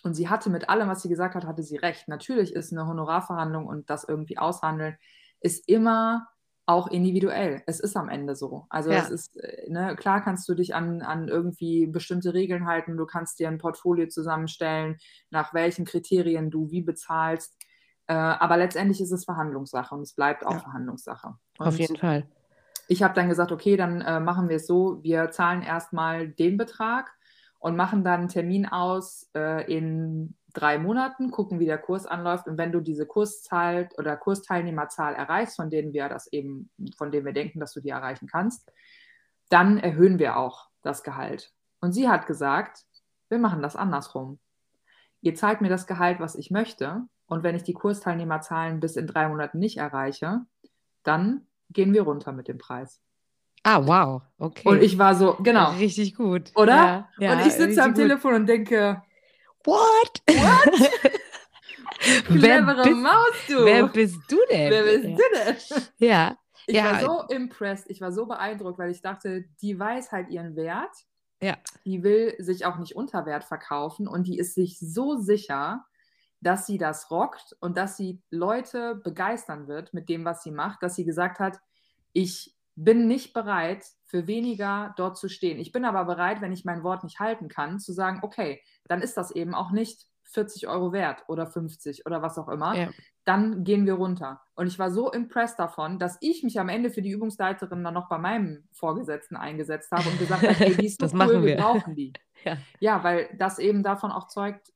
[0.03, 2.07] und sie hatte mit allem, was sie gesagt hat, hatte sie recht.
[2.07, 4.97] Natürlich ist eine Honorarverhandlung und das irgendwie aushandeln,
[5.41, 6.27] ist immer
[6.67, 7.63] auch individuell.
[7.65, 8.65] Es ist am Ende so.
[8.69, 8.99] Also ja.
[8.99, 13.05] es ist, äh, ne, klar kannst du dich an, an irgendwie bestimmte Regeln halten, du
[13.05, 14.97] kannst dir ein Portfolio zusammenstellen,
[15.29, 17.57] nach welchen Kriterien du wie bezahlst.
[18.07, 20.59] Äh, aber letztendlich ist es Verhandlungssache und es bleibt auch ja.
[20.59, 21.35] Verhandlungssache.
[21.57, 22.27] Und Auf jeden Fall.
[22.89, 26.57] Ich habe dann gesagt, okay, dann äh, machen wir es so, wir zahlen erstmal den
[26.57, 27.13] Betrag
[27.59, 32.47] und machen dann einen Termin aus äh, in drei Monaten, gucken, wie der Kurs anläuft.
[32.47, 37.25] Und wenn du diese Kurszahl oder Kursteilnehmerzahl erreichst, von denen wir das eben, von denen
[37.25, 38.71] wir denken, dass du die erreichen kannst,
[39.49, 41.53] dann erhöhen wir auch das Gehalt.
[41.79, 42.85] Und sie hat gesagt,
[43.29, 44.39] wir machen das andersrum.
[45.21, 47.03] Ihr zahlt mir das Gehalt, was ich möchte.
[47.27, 50.41] Und wenn ich die Kursteilnehmerzahlen bis in drei Monaten nicht erreiche,
[51.03, 52.99] dann gehen wir runter mit dem Preis.
[53.63, 54.67] Ah, wow, okay.
[54.67, 55.71] Und ich war so, genau.
[55.71, 56.51] Richtig gut.
[56.55, 56.75] Oder?
[56.75, 58.01] Ja, ja, und ich sitze am gut.
[58.01, 59.03] Telefon und denke,
[59.67, 60.21] What?
[60.29, 60.91] What?
[62.25, 63.65] Clevere wer Maus, du.
[63.65, 64.71] Wer bist du denn?
[64.71, 65.83] Wer bist du denn?
[65.97, 66.37] Ja.
[66.67, 66.91] Ich ja.
[66.91, 70.95] war so impressed, ich war so beeindruckt, weil ich dachte, die weiß halt ihren Wert.
[71.41, 71.57] Ja.
[71.85, 75.85] Die will sich auch nicht unter Wert verkaufen und die ist sich so sicher,
[76.39, 80.81] dass sie das rockt und dass sie Leute begeistern wird mit dem, was sie macht,
[80.81, 81.59] dass sie gesagt hat,
[82.13, 85.59] ich bin nicht bereit, für weniger dort zu stehen.
[85.59, 89.01] Ich bin aber bereit, wenn ich mein Wort nicht halten kann, zu sagen, okay, dann
[89.01, 92.75] ist das eben auch nicht 40 Euro wert oder 50 oder was auch immer.
[92.75, 92.89] Ja.
[93.25, 94.41] Dann gehen wir runter.
[94.55, 97.93] Und ich war so impressed davon, dass ich mich am Ende für die Übungsleiterin dann
[97.93, 101.43] noch bei meinem Vorgesetzten eingesetzt habe und gesagt habe, hey, die ist das cool, machen
[101.43, 101.57] wir.
[101.57, 102.13] wir brauchen die.
[102.45, 102.57] ja.
[102.79, 104.71] ja, weil das eben davon auch zeugt,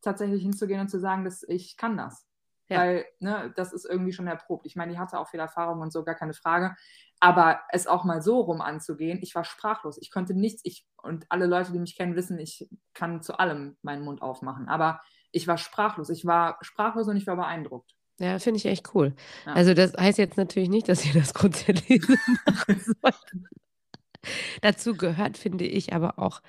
[0.00, 2.27] tatsächlich hinzugehen und zu sagen, dass ich kann das.
[2.68, 2.78] Ja.
[2.78, 4.66] Weil ne, das ist irgendwie schon erprobt.
[4.66, 6.76] Ich meine, die hatte auch viel Erfahrung und so, gar keine Frage.
[7.20, 9.98] Aber es auch mal so rum anzugehen, ich war sprachlos.
[10.00, 13.76] Ich konnte nichts, ich, und alle Leute, die mich kennen, wissen, ich kann zu allem
[13.82, 14.68] meinen Mund aufmachen.
[14.68, 15.00] Aber
[15.32, 16.10] ich war sprachlos.
[16.10, 17.94] Ich war sprachlos und ich war beeindruckt.
[18.20, 19.14] Ja, finde ich echt cool.
[19.46, 19.52] Ja.
[19.52, 22.02] Also das heißt jetzt natürlich nicht, dass ihr das grundsätzlich
[22.44, 23.32] machen sollt.
[24.62, 26.42] Dazu gehört, finde ich, aber auch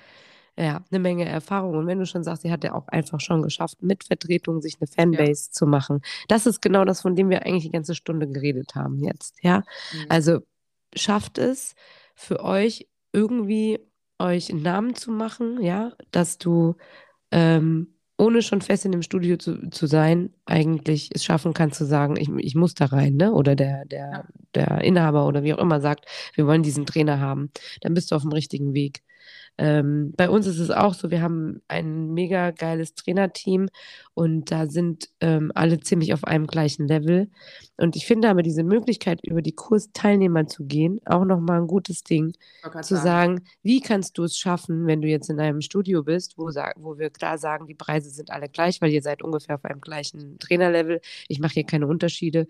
[0.60, 1.76] ja, eine Menge Erfahrung.
[1.76, 4.76] Und wenn du schon sagst, sie hat ja auch einfach schon geschafft, mit Vertretung sich
[4.80, 5.52] eine Fanbase ja.
[5.52, 6.00] zu machen.
[6.28, 9.36] Das ist genau das, von dem wir eigentlich die ganze Stunde geredet haben jetzt.
[9.42, 10.06] Ja, mhm.
[10.08, 10.40] also
[10.94, 11.74] schafft es,
[12.14, 13.78] für euch irgendwie
[14.18, 16.76] euch einen Namen zu machen, ja, dass du
[17.30, 21.86] ähm, ohne schon fest in dem Studio zu, zu sein, eigentlich es schaffen kannst zu
[21.86, 23.32] sagen, ich, ich muss da rein, ne?
[23.32, 26.04] Oder der, der, der Inhaber oder wie auch immer sagt,
[26.34, 27.50] wir wollen diesen Trainer haben,
[27.80, 29.02] dann bist du auf dem richtigen Weg.
[29.58, 33.68] Ähm, bei uns ist es auch so, wir haben ein mega geiles Trainerteam
[34.14, 37.28] und da sind ähm, alle ziemlich auf einem gleichen Level.
[37.76, 42.02] Und ich finde aber diese Möglichkeit, über die Kursteilnehmer zu gehen, auch nochmal ein gutes
[42.04, 42.32] Ding.
[42.82, 43.02] Zu sagen.
[43.02, 46.46] sagen, wie kannst du es schaffen, wenn du jetzt in einem Studio bist, wo,
[46.76, 49.80] wo wir klar sagen, die Preise sind alle gleich, weil ihr seid ungefähr auf einem
[49.80, 51.00] gleichen Trainerlevel.
[51.28, 52.46] Ich mache hier keine Unterschiede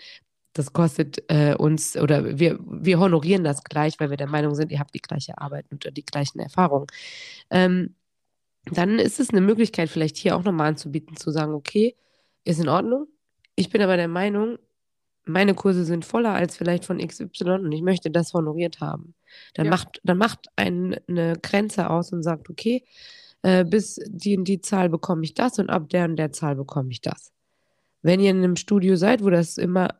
[0.52, 4.72] das kostet äh, uns oder wir, wir honorieren das gleich, weil wir der Meinung sind,
[4.72, 6.86] ihr habt die gleiche Arbeit und die gleichen Erfahrungen.
[7.50, 7.94] Ähm,
[8.64, 11.96] dann ist es eine Möglichkeit, vielleicht hier auch nochmal anzubieten, zu sagen, okay,
[12.44, 13.06] ist in Ordnung.
[13.54, 14.58] Ich bin aber der Meinung,
[15.24, 19.14] meine Kurse sind voller als vielleicht von XY und ich möchte das honoriert haben.
[19.54, 19.70] Dann ja.
[19.70, 22.84] macht, dann macht ein, eine Grenze aus und sagt, okay,
[23.42, 26.56] äh, bis die und die Zahl bekomme ich das und ab der und der Zahl
[26.56, 27.32] bekomme ich das.
[28.02, 29.90] Wenn ihr in einem Studio seid, wo das immer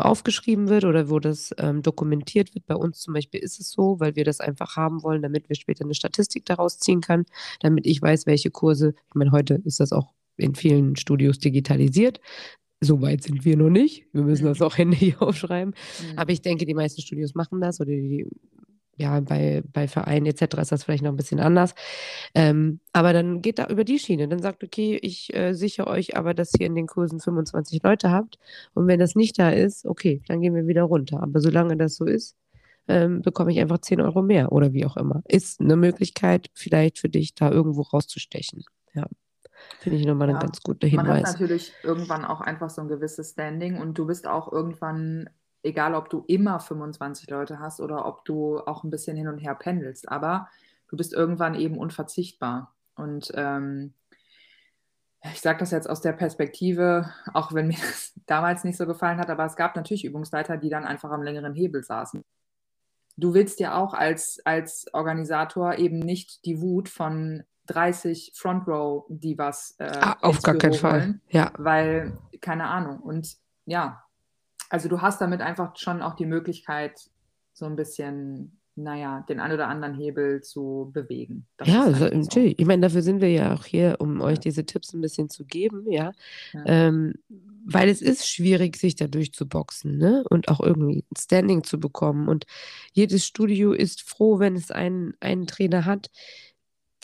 [0.00, 2.66] aufgeschrieben wird oder wo das ähm, dokumentiert wird.
[2.66, 5.56] Bei uns zum Beispiel ist es so, weil wir das einfach haben wollen, damit wir
[5.56, 7.26] später eine Statistik daraus ziehen können,
[7.60, 12.20] damit ich weiß, welche Kurse, ich meine, heute ist das auch in vielen Studios digitalisiert.
[12.80, 14.06] So weit sind wir noch nicht.
[14.12, 14.66] Wir müssen das mhm.
[14.66, 15.74] auch händisch aufschreiben.
[15.74, 16.18] Mhm.
[16.18, 18.26] Aber ich denke, die meisten Studios machen das oder die
[18.96, 20.58] ja, bei, bei Vereinen etc.
[20.58, 21.74] ist das vielleicht noch ein bisschen anders.
[22.34, 24.28] Ähm, aber dann geht da über die Schiene.
[24.28, 28.10] Dann sagt, okay, ich äh, sichere euch aber, dass ihr in den Kursen 25 Leute
[28.10, 28.38] habt.
[28.74, 31.22] Und wenn das nicht da ist, okay, dann gehen wir wieder runter.
[31.22, 32.36] Aber solange das so ist,
[32.88, 35.22] ähm, bekomme ich einfach 10 Euro mehr oder wie auch immer.
[35.26, 38.64] Ist eine Möglichkeit vielleicht für dich, da irgendwo rauszustechen.
[38.94, 39.06] Ja.
[39.78, 40.34] Finde ich nochmal ja.
[40.34, 41.06] ein ganz guter Hinweis.
[41.06, 45.30] Man hat natürlich irgendwann auch einfach so ein gewisses Standing und du bist auch irgendwann
[45.62, 49.38] egal ob du immer 25 Leute hast oder ob du auch ein bisschen hin und
[49.38, 50.48] her pendelst, aber
[50.88, 52.74] du bist irgendwann eben unverzichtbar.
[52.94, 53.94] Und ähm,
[55.32, 59.18] ich sage das jetzt aus der Perspektive, auch wenn mir das damals nicht so gefallen
[59.18, 62.24] hat, aber es gab natürlich Übungsleiter, die dann einfach am längeren Hebel saßen.
[63.16, 69.04] Du willst ja auch als, als Organisator eben nicht die Wut von 30 Front Row
[69.08, 73.36] Divas äh, ah, auf gar keinen Fall, ja, weil keine Ahnung und
[73.66, 74.02] ja,
[74.72, 76.98] also du hast damit einfach schon auch die Möglichkeit,
[77.52, 81.46] so ein bisschen, naja, den ein oder anderen Hebel zu bewegen.
[81.58, 82.58] Das ja, also, natürlich.
[82.58, 84.24] Ich meine, dafür sind wir ja auch hier, um ja.
[84.24, 86.12] euch diese Tipps ein bisschen zu geben, ja.
[86.54, 86.62] ja.
[86.64, 87.12] Ähm,
[87.66, 90.24] weil es ist schwierig, sich da durchzuboxen, ne?
[90.30, 92.28] Und auch irgendwie ein Standing zu bekommen.
[92.28, 92.46] Und
[92.92, 96.10] jedes Studio ist froh, wenn es einen, einen Trainer hat,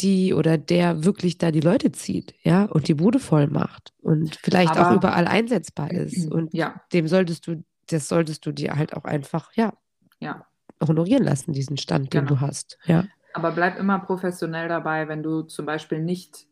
[0.00, 4.36] die oder der wirklich da die Leute zieht, ja, und die Bude voll macht und
[4.36, 6.30] vielleicht Aber, auch überall einsetzbar ist.
[6.30, 6.80] Und ja.
[6.92, 9.72] dem solltest du, das solltest du dir halt auch einfach, ja,
[10.20, 10.44] ja.
[10.86, 12.34] honorieren lassen, diesen Stand, den genau.
[12.34, 12.78] du hast.
[12.84, 13.04] Ja.
[13.34, 16.46] Aber bleib immer professionell dabei, wenn du zum Beispiel nicht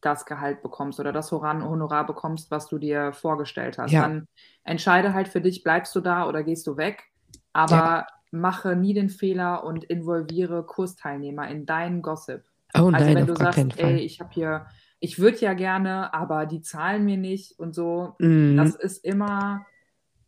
[0.00, 3.92] das Gehalt bekommst oder das Honorar bekommst, was du dir vorgestellt hast.
[3.92, 4.02] Ja.
[4.02, 4.28] Dann
[4.64, 7.04] entscheide halt für dich, bleibst du da oder gehst du weg.
[7.52, 12.42] Aber ja mache nie den Fehler und involviere Kursteilnehmer in deinen Gossip.
[12.74, 14.66] Oh also nein, wenn du sagst, ey, ich habe hier,
[15.00, 18.56] ich würde ja gerne, aber die zahlen mir nicht und so, mhm.
[18.56, 19.66] das ist immer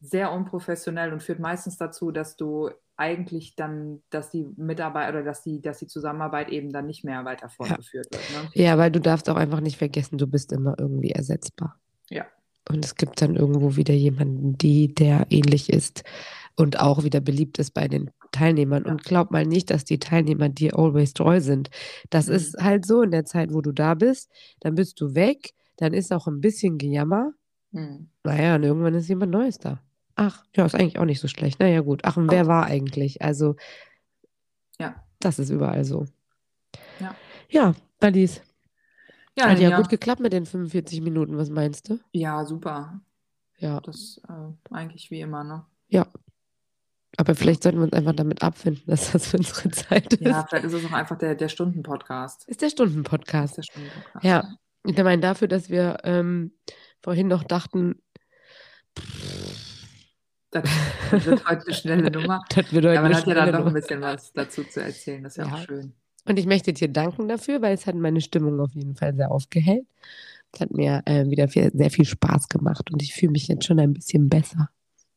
[0.00, 5.42] sehr unprofessionell und führt meistens dazu, dass du eigentlich dann, dass die Mitarbeit oder dass
[5.42, 8.18] die, dass die Zusammenarbeit eben dann nicht mehr weiter fortgeführt ja.
[8.18, 8.44] wird.
[8.44, 8.50] Ne?
[8.54, 11.76] Ja, weil du darfst auch einfach nicht vergessen, du bist immer irgendwie ersetzbar.
[12.10, 12.26] Ja.
[12.68, 16.04] Und es gibt dann irgendwo wieder jemanden, die, der ähnlich ist
[16.60, 18.84] und auch wieder beliebt ist bei den Teilnehmern.
[18.84, 21.70] Und glaub mal nicht, dass die Teilnehmer dir always treu sind.
[22.10, 22.34] Das mhm.
[22.34, 24.30] ist halt so in der Zeit, wo du da bist,
[24.60, 27.32] dann bist du weg, dann ist auch ein bisschen Gejammer.
[27.72, 28.10] Mhm.
[28.24, 29.80] Naja, und irgendwann ist jemand Neues da.
[30.16, 31.60] Ach, ja, ist eigentlich auch nicht so schlecht.
[31.60, 32.02] Naja, gut.
[32.04, 33.22] Ach, und wer war eigentlich?
[33.22, 33.56] Also,
[34.78, 35.02] ja.
[35.18, 36.04] Das ist überall so.
[36.98, 37.14] Ja.
[37.48, 38.42] Ja, Alice.
[39.38, 41.98] Ja, Hat ja, ja gut geklappt mit den 45 Minuten, was meinst du?
[42.12, 43.00] Ja, super.
[43.56, 43.80] Ja.
[43.80, 45.64] Das äh, eigentlich wie immer, ne?
[45.88, 46.06] Ja,
[47.16, 50.22] aber vielleicht sollten wir uns einfach damit abfinden, dass das für unsere Zeit ist.
[50.22, 52.48] Ja, vielleicht ist es auch einfach der, der Stunden-Podcast.
[52.48, 53.58] Ist der Stunden-Podcast.
[53.58, 54.24] Der Stunden-Podcast.
[54.24, 56.52] Ja, ich meine, dafür, dass wir ähm,
[57.02, 58.00] vorhin noch dachten,
[60.50, 60.64] das
[61.10, 62.42] wird heute eine schnelle Nummer.
[62.48, 65.22] das wird heute ja, man hat ja dann noch ein bisschen was dazu zu erzählen.
[65.22, 65.92] Das ist ja, ja, auch schön.
[66.26, 69.30] Und ich möchte dir danken dafür, weil es hat meine Stimmung auf jeden Fall sehr
[69.30, 69.86] aufgehellt.
[70.52, 73.64] Es hat mir äh, wieder viel, sehr viel Spaß gemacht und ich fühle mich jetzt
[73.64, 74.70] schon ein bisschen besser.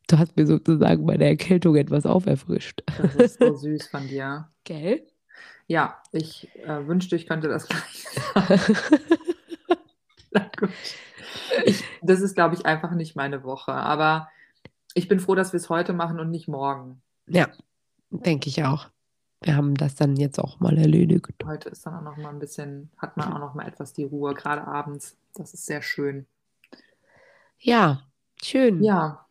[0.08, 2.84] Du hast mir sozusagen meine Erkältung etwas auferfrischt.
[2.98, 4.50] Das ist so süß von dir.
[4.64, 5.08] Gell?
[5.68, 8.78] Ja, ich äh, wünschte, ich könnte das gleich sagen.
[10.32, 10.70] Na gut.
[11.66, 13.74] Ich, das ist, glaube ich, einfach nicht meine Woche.
[13.74, 14.30] Aber
[14.94, 17.02] ich bin froh, dass wir es heute machen und nicht morgen.
[17.28, 17.50] Ja,
[18.14, 18.90] Denke ich auch.
[19.42, 21.44] Wir haben das dann jetzt auch mal erledigt.
[21.44, 24.04] Heute ist dann auch noch mal ein bisschen, hat man auch noch mal etwas die
[24.04, 25.18] Ruhe, gerade abends.
[25.34, 26.28] Das ist sehr schön.
[27.60, 28.04] Ja,
[28.42, 28.84] schön.
[28.84, 29.26] Ja.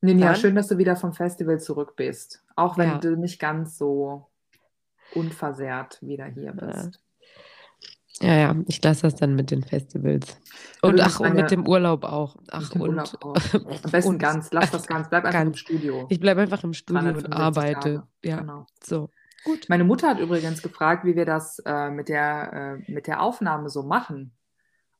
[0.00, 2.44] Ninja, schön, dass du wieder vom Festival zurück bist.
[2.56, 2.98] Auch wenn Ja.
[2.98, 4.28] du nicht ganz so
[5.14, 7.00] unversehrt wieder hier bist.
[8.20, 10.38] Ja, ja, ich lasse das dann mit den Festivals.
[10.82, 12.36] Und ach, und mit dem Urlaub auch.
[12.50, 13.36] Ach, Mit dem und Urlaub auch.
[13.84, 15.58] Am besten und- ganz, lass das ganz, bleib einfach im ganz.
[15.60, 16.06] Studio.
[16.08, 17.80] Ich bleibe einfach im Studio und 365 arbeite.
[17.94, 18.02] Tage.
[18.24, 18.66] Ja, Genau.
[18.82, 19.10] so.
[19.44, 19.66] Gut.
[19.68, 23.68] Meine Mutter hat übrigens gefragt, wie wir das äh, mit, der, äh, mit der Aufnahme
[23.70, 24.32] so machen.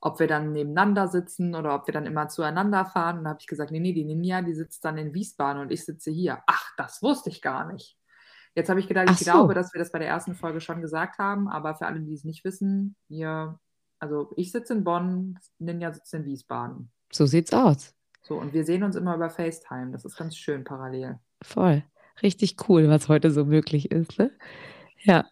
[0.01, 3.19] Ob wir dann nebeneinander sitzen oder ob wir dann immer zueinander fahren.
[3.19, 5.73] Und da habe ich gesagt, nee, nee, die Ninja, die sitzt dann in Wiesbaden und
[5.73, 6.43] ich sitze hier.
[6.47, 7.97] Ach, das wusste ich gar nicht.
[8.55, 9.33] Jetzt habe ich gedacht, Ach ich so.
[9.33, 12.13] glaube, dass wir das bei der ersten Folge schon gesagt haben, aber für alle, die
[12.15, 13.59] es nicht wissen, hier,
[13.99, 16.91] also ich sitze in Bonn, Ninja sitzt in Wiesbaden.
[17.13, 17.95] So sieht's aus.
[18.23, 19.91] So, und wir sehen uns immer über FaceTime.
[19.93, 21.19] Das ist ganz schön parallel.
[21.43, 21.83] Voll.
[22.23, 24.31] Richtig cool, was heute so möglich ist, ne?
[25.03, 25.25] Ja.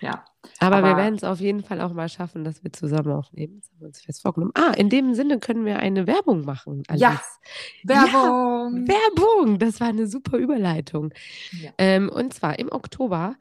[0.00, 0.24] Ja.
[0.60, 3.60] Aber, wir Aber- werden es auf jeden Fall auch mal schaffen, dass wir zusammen aufnehmen.
[3.60, 4.52] Das haben wir uns fest vorgenommen.
[4.54, 6.82] Ah, in dem Sinne können wir eine Werbung machen.
[6.94, 7.08] Ja.
[7.08, 7.40] Alice.
[7.84, 8.86] Werbung!
[8.88, 9.58] Werbung!
[9.58, 11.12] Das war eine super Überleitung.
[11.60, 11.70] Ja.
[11.78, 13.34] Ähm, und zwar im Oktober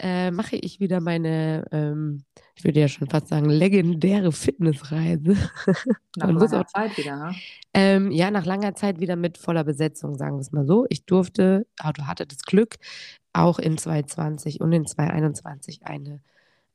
[0.00, 5.36] äh, mache ich wieder meine, ähm, ich würde ja schon fast sagen, legendäre Fitnessreise.
[6.16, 7.34] Nach langer auch- Zeit wieder, ne?
[7.72, 10.86] Ähm, ja, nach langer Zeit wieder mit voller Besetzung, sagen wir es mal so.
[10.90, 12.76] Ich durfte, also hatte das Glück,
[13.38, 16.20] auch in 2020 und in 2021 eine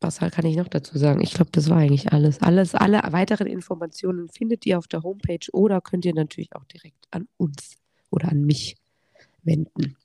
[0.00, 1.20] Was halt kann ich noch dazu sagen?
[1.20, 2.40] Ich glaube, das war eigentlich alles.
[2.40, 7.08] Alles, alle weiteren Informationen findet ihr auf der Homepage oder könnt ihr natürlich auch direkt
[7.10, 7.76] an uns
[8.10, 8.78] oder an mich
[9.42, 9.96] wenden.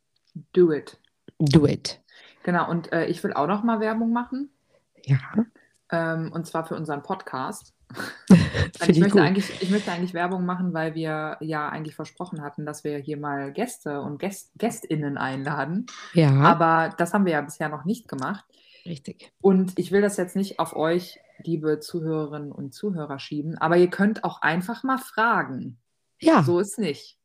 [0.52, 1.00] Do it.
[1.40, 2.02] Do it.
[2.44, 4.50] Genau, und äh, ich will auch noch mal Werbung machen.
[5.06, 5.20] Ja,
[5.92, 7.74] Ähm, und zwar für unseren Podcast.
[8.88, 12.84] ich, möchte eigentlich, ich möchte eigentlich Werbung machen, weil wir ja eigentlich versprochen hatten, dass
[12.84, 15.86] wir hier mal Gäste und Gäst, GästInnen einladen.
[16.14, 18.46] Ja, Aber das haben wir ja bisher noch nicht gemacht.
[18.86, 19.32] richtig.
[19.42, 23.90] Und ich will das jetzt nicht auf euch, liebe Zuhörerinnen und Zuhörer, schieben, aber ihr
[23.90, 25.80] könnt auch einfach mal fragen.
[26.20, 27.18] Ja, So ist nicht.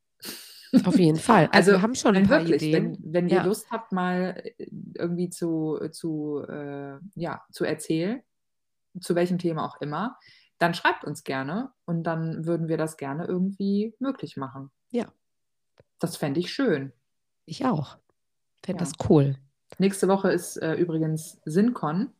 [0.84, 1.48] auf jeden Fall.
[1.52, 2.96] Also, Also, wir haben schon ein paar wirklich, Ideen.
[3.02, 3.44] wenn, wenn ihr Ja.
[3.44, 8.22] Lust habt, mal äh, irgendwie zu, zu, äh, ja, zu erzählen,
[9.00, 10.16] zu welchem Thema auch immer,
[10.58, 14.70] dann schreibt uns gerne und dann würden wir das gerne irgendwie möglich machen.
[14.90, 15.06] Ja.
[15.98, 16.92] Das fände ich schön.
[17.46, 17.98] Ich auch.
[18.64, 18.90] Fände Ja.
[18.90, 19.36] das cool.
[19.78, 22.12] Nächste Woche ist äh, übrigens SinCon.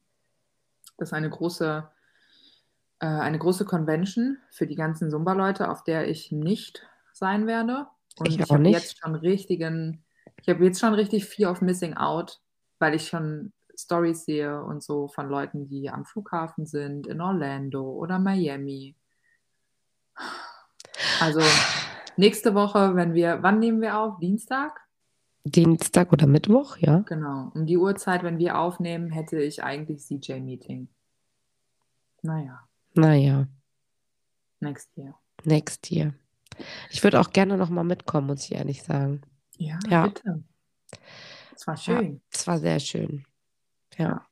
[0.98, 1.88] Das ist eine große,
[3.00, 7.86] äh, eine große Convention für die ganzen Zumba-Leute, auf der ich nicht sein werde.
[8.18, 10.04] Und Ich ich, habe jetzt schon richtigen,
[10.42, 12.40] ich habe jetzt schon richtig Fear of Missing Out,
[12.78, 17.82] weil ich schon Stories sehe und so von Leuten, die am Flughafen sind, in Orlando
[17.90, 18.96] oder Miami.
[21.20, 21.40] Also
[22.16, 24.18] nächste Woche, wenn wir, wann nehmen wir auf?
[24.20, 24.80] Dienstag?
[25.44, 27.00] Dienstag oder Mittwoch, ja.
[27.00, 27.50] Genau.
[27.54, 30.88] Um die Uhrzeit, wenn wir aufnehmen, hätte ich eigentlich CJ-Meeting.
[32.22, 33.46] Naja, Naja,
[34.60, 35.14] next year.
[35.44, 36.14] next year.
[36.90, 39.20] Ich würde auch gerne noch mal mitkommen, muss ich ehrlich sagen.
[39.58, 40.06] Ja, Ja.
[40.06, 40.42] bitte.
[41.54, 42.22] Es war Ja, schön.
[42.30, 43.26] es war sehr schön.
[43.98, 44.26] Ja.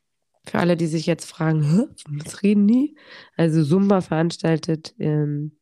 [0.44, 1.86] Für alle, die sich jetzt fragen, "Hä,
[2.24, 2.96] was reden die?
[3.36, 5.58] Also Zumba veranstaltet, ähm,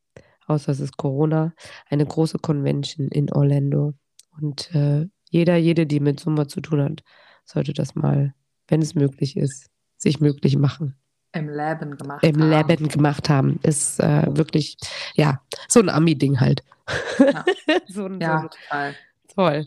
[0.46, 1.52] außer es ist Corona,
[1.90, 3.94] eine große Convention in Orlando.
[4.40, 7.02] Und äh, jeder, jede, die mit Zumba zu tun hat,
[7.44, 8.34] sollte das mal,
[8.68, 9.66] wenn es möglich ist,
[9.96, 10.96] sich möglich machen.
[11.32, 12.68] Im Leben gemacht Im haben.
[12.68, 13.60] Leben gemacht haben.
[13.62, 14.76] Ist äh, wirklich,
[15.14, 16.64] ja, so ein Ami-Ding halt.
[17.18, 17.44] Ja.
[17.88, 18.88] so ein, Ja, so total.
[18.88, 18.94] ein,
[19.34, 19.66] toll.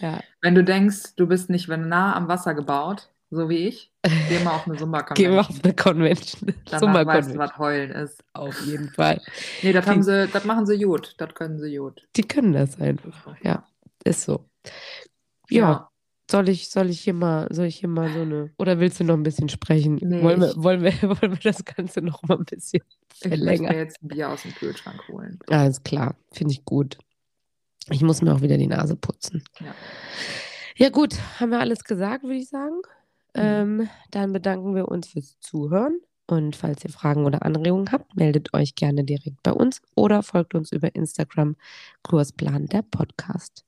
[0.00, 0.20] Ja.
[0.40, 3.92] Wenn du denkst, du bist nicht nah am Wasser gebaut, so wie ich,
[4.28, 4.76] geh mal auf eine
[5.14, 6.54] Gehen wir auf eine Convention.
[6.70, 8.22] Danach weißt du, was heulen ist.
[8.32, 9.20] Auf jeden Fall.
[9.62, 11.14] Nee, das haben sie, das machen sie gut.
[11.18, 12.06] Das können sie gut.
[12.16, 13.34] Die können das einfach.
[13.42, 13.66] Ja,
[14.04, 14.44] ist so.
[15.50, 15.88] Ja, Ja.
[16.30, 19.04] soll ich, soll ich hier mal, soll ich hier mal so eine, oder willst du
[19.04, 19.96] noch ein bisschen sprechen?
[20.00, 22.82] Nee, wollen, wir, ich- wollen, wir, wollen wir das Ganze noch mal ein bisschen
[23.14, 23.72] Ich möchte verlängern?
[23.74, 25.38] mir jetzt ein Bier aus dem Kühlschrank holen.
[25.48, 26.98] Alles klar, finde ich gut.
[27.90, 29.44] Ich muss mir auch wieder die Nase putzen.
[29.60, 29.74] Ja.
[30.76, 32.80] Ja, gut, haben wir alles gesagt, würde ich sagen.
[33.34, 33.42] Mhm.
[33.42, 36.00] Ähm, dann bedanken wir uns fürs Zuhören.
[36.26, 40.54] Und falls ihr Fragen oder Anregungen habt, meldet euch gerne direkt bei uns oder folgt
[40.54, 41.56] uns über Instagram,
[42.02, 43.66] Kursplan der Podcast.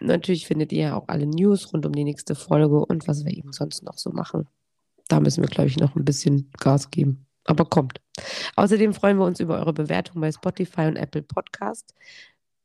[0.00, 3.52] Natürlich findet ihr auch alle News rund um die nächste Folge und was wir eben
[3.52, 4.48] sonst noch so machen.
[5.08, 7.26] Da müssen wir, glaube ich, noch ein bisschen Gas geben.
[7.44, 8.00] Aber kommt.
[8.54, 11.92] Außerdem freuen wir uns über eure Bewertung bei Spotify und Apple Podcast.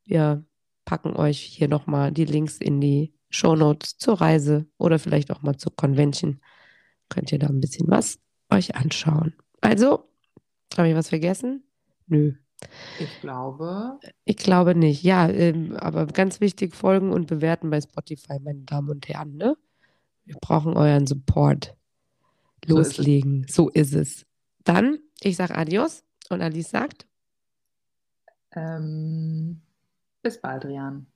[0.04, 0.44] Wir
[0.84, 5.56] packen euch hier nochmal die Links in die Shownotes zur Reise oder vielleicht auch mal
[5.56, 6.40] zur Convention.
[7.08, 8.18] Könnt ihr da ein bisschen was
[8.50, 9.34] euch anschauen.
[9.60, 10.08] Also,
[10.76, 11.64] habe ich was vergessen?
[12.06, 12.32] Nö,
[12.98, 15.02] Ich glaube, ich glaube nicht.
[15.02, 19.36] Ja, ähm, aber ganz wichtig, folgen und bewerten bei Spotify, meine Damen und Herren.
[19.36, 19.56] Ne?
[20.24, 21.74] Wir brauchen euren Support.
[22.66, 22.96] So ist es.
[22.98, 23.46] Loslegen.
[23.48, 24.26] So ist es.
[24.64, 27.06] Dann, ich sage Adios und Alice sagt.
[28.54, 29.60] ähm,
[30.22, 31.06] bis bald, Rian.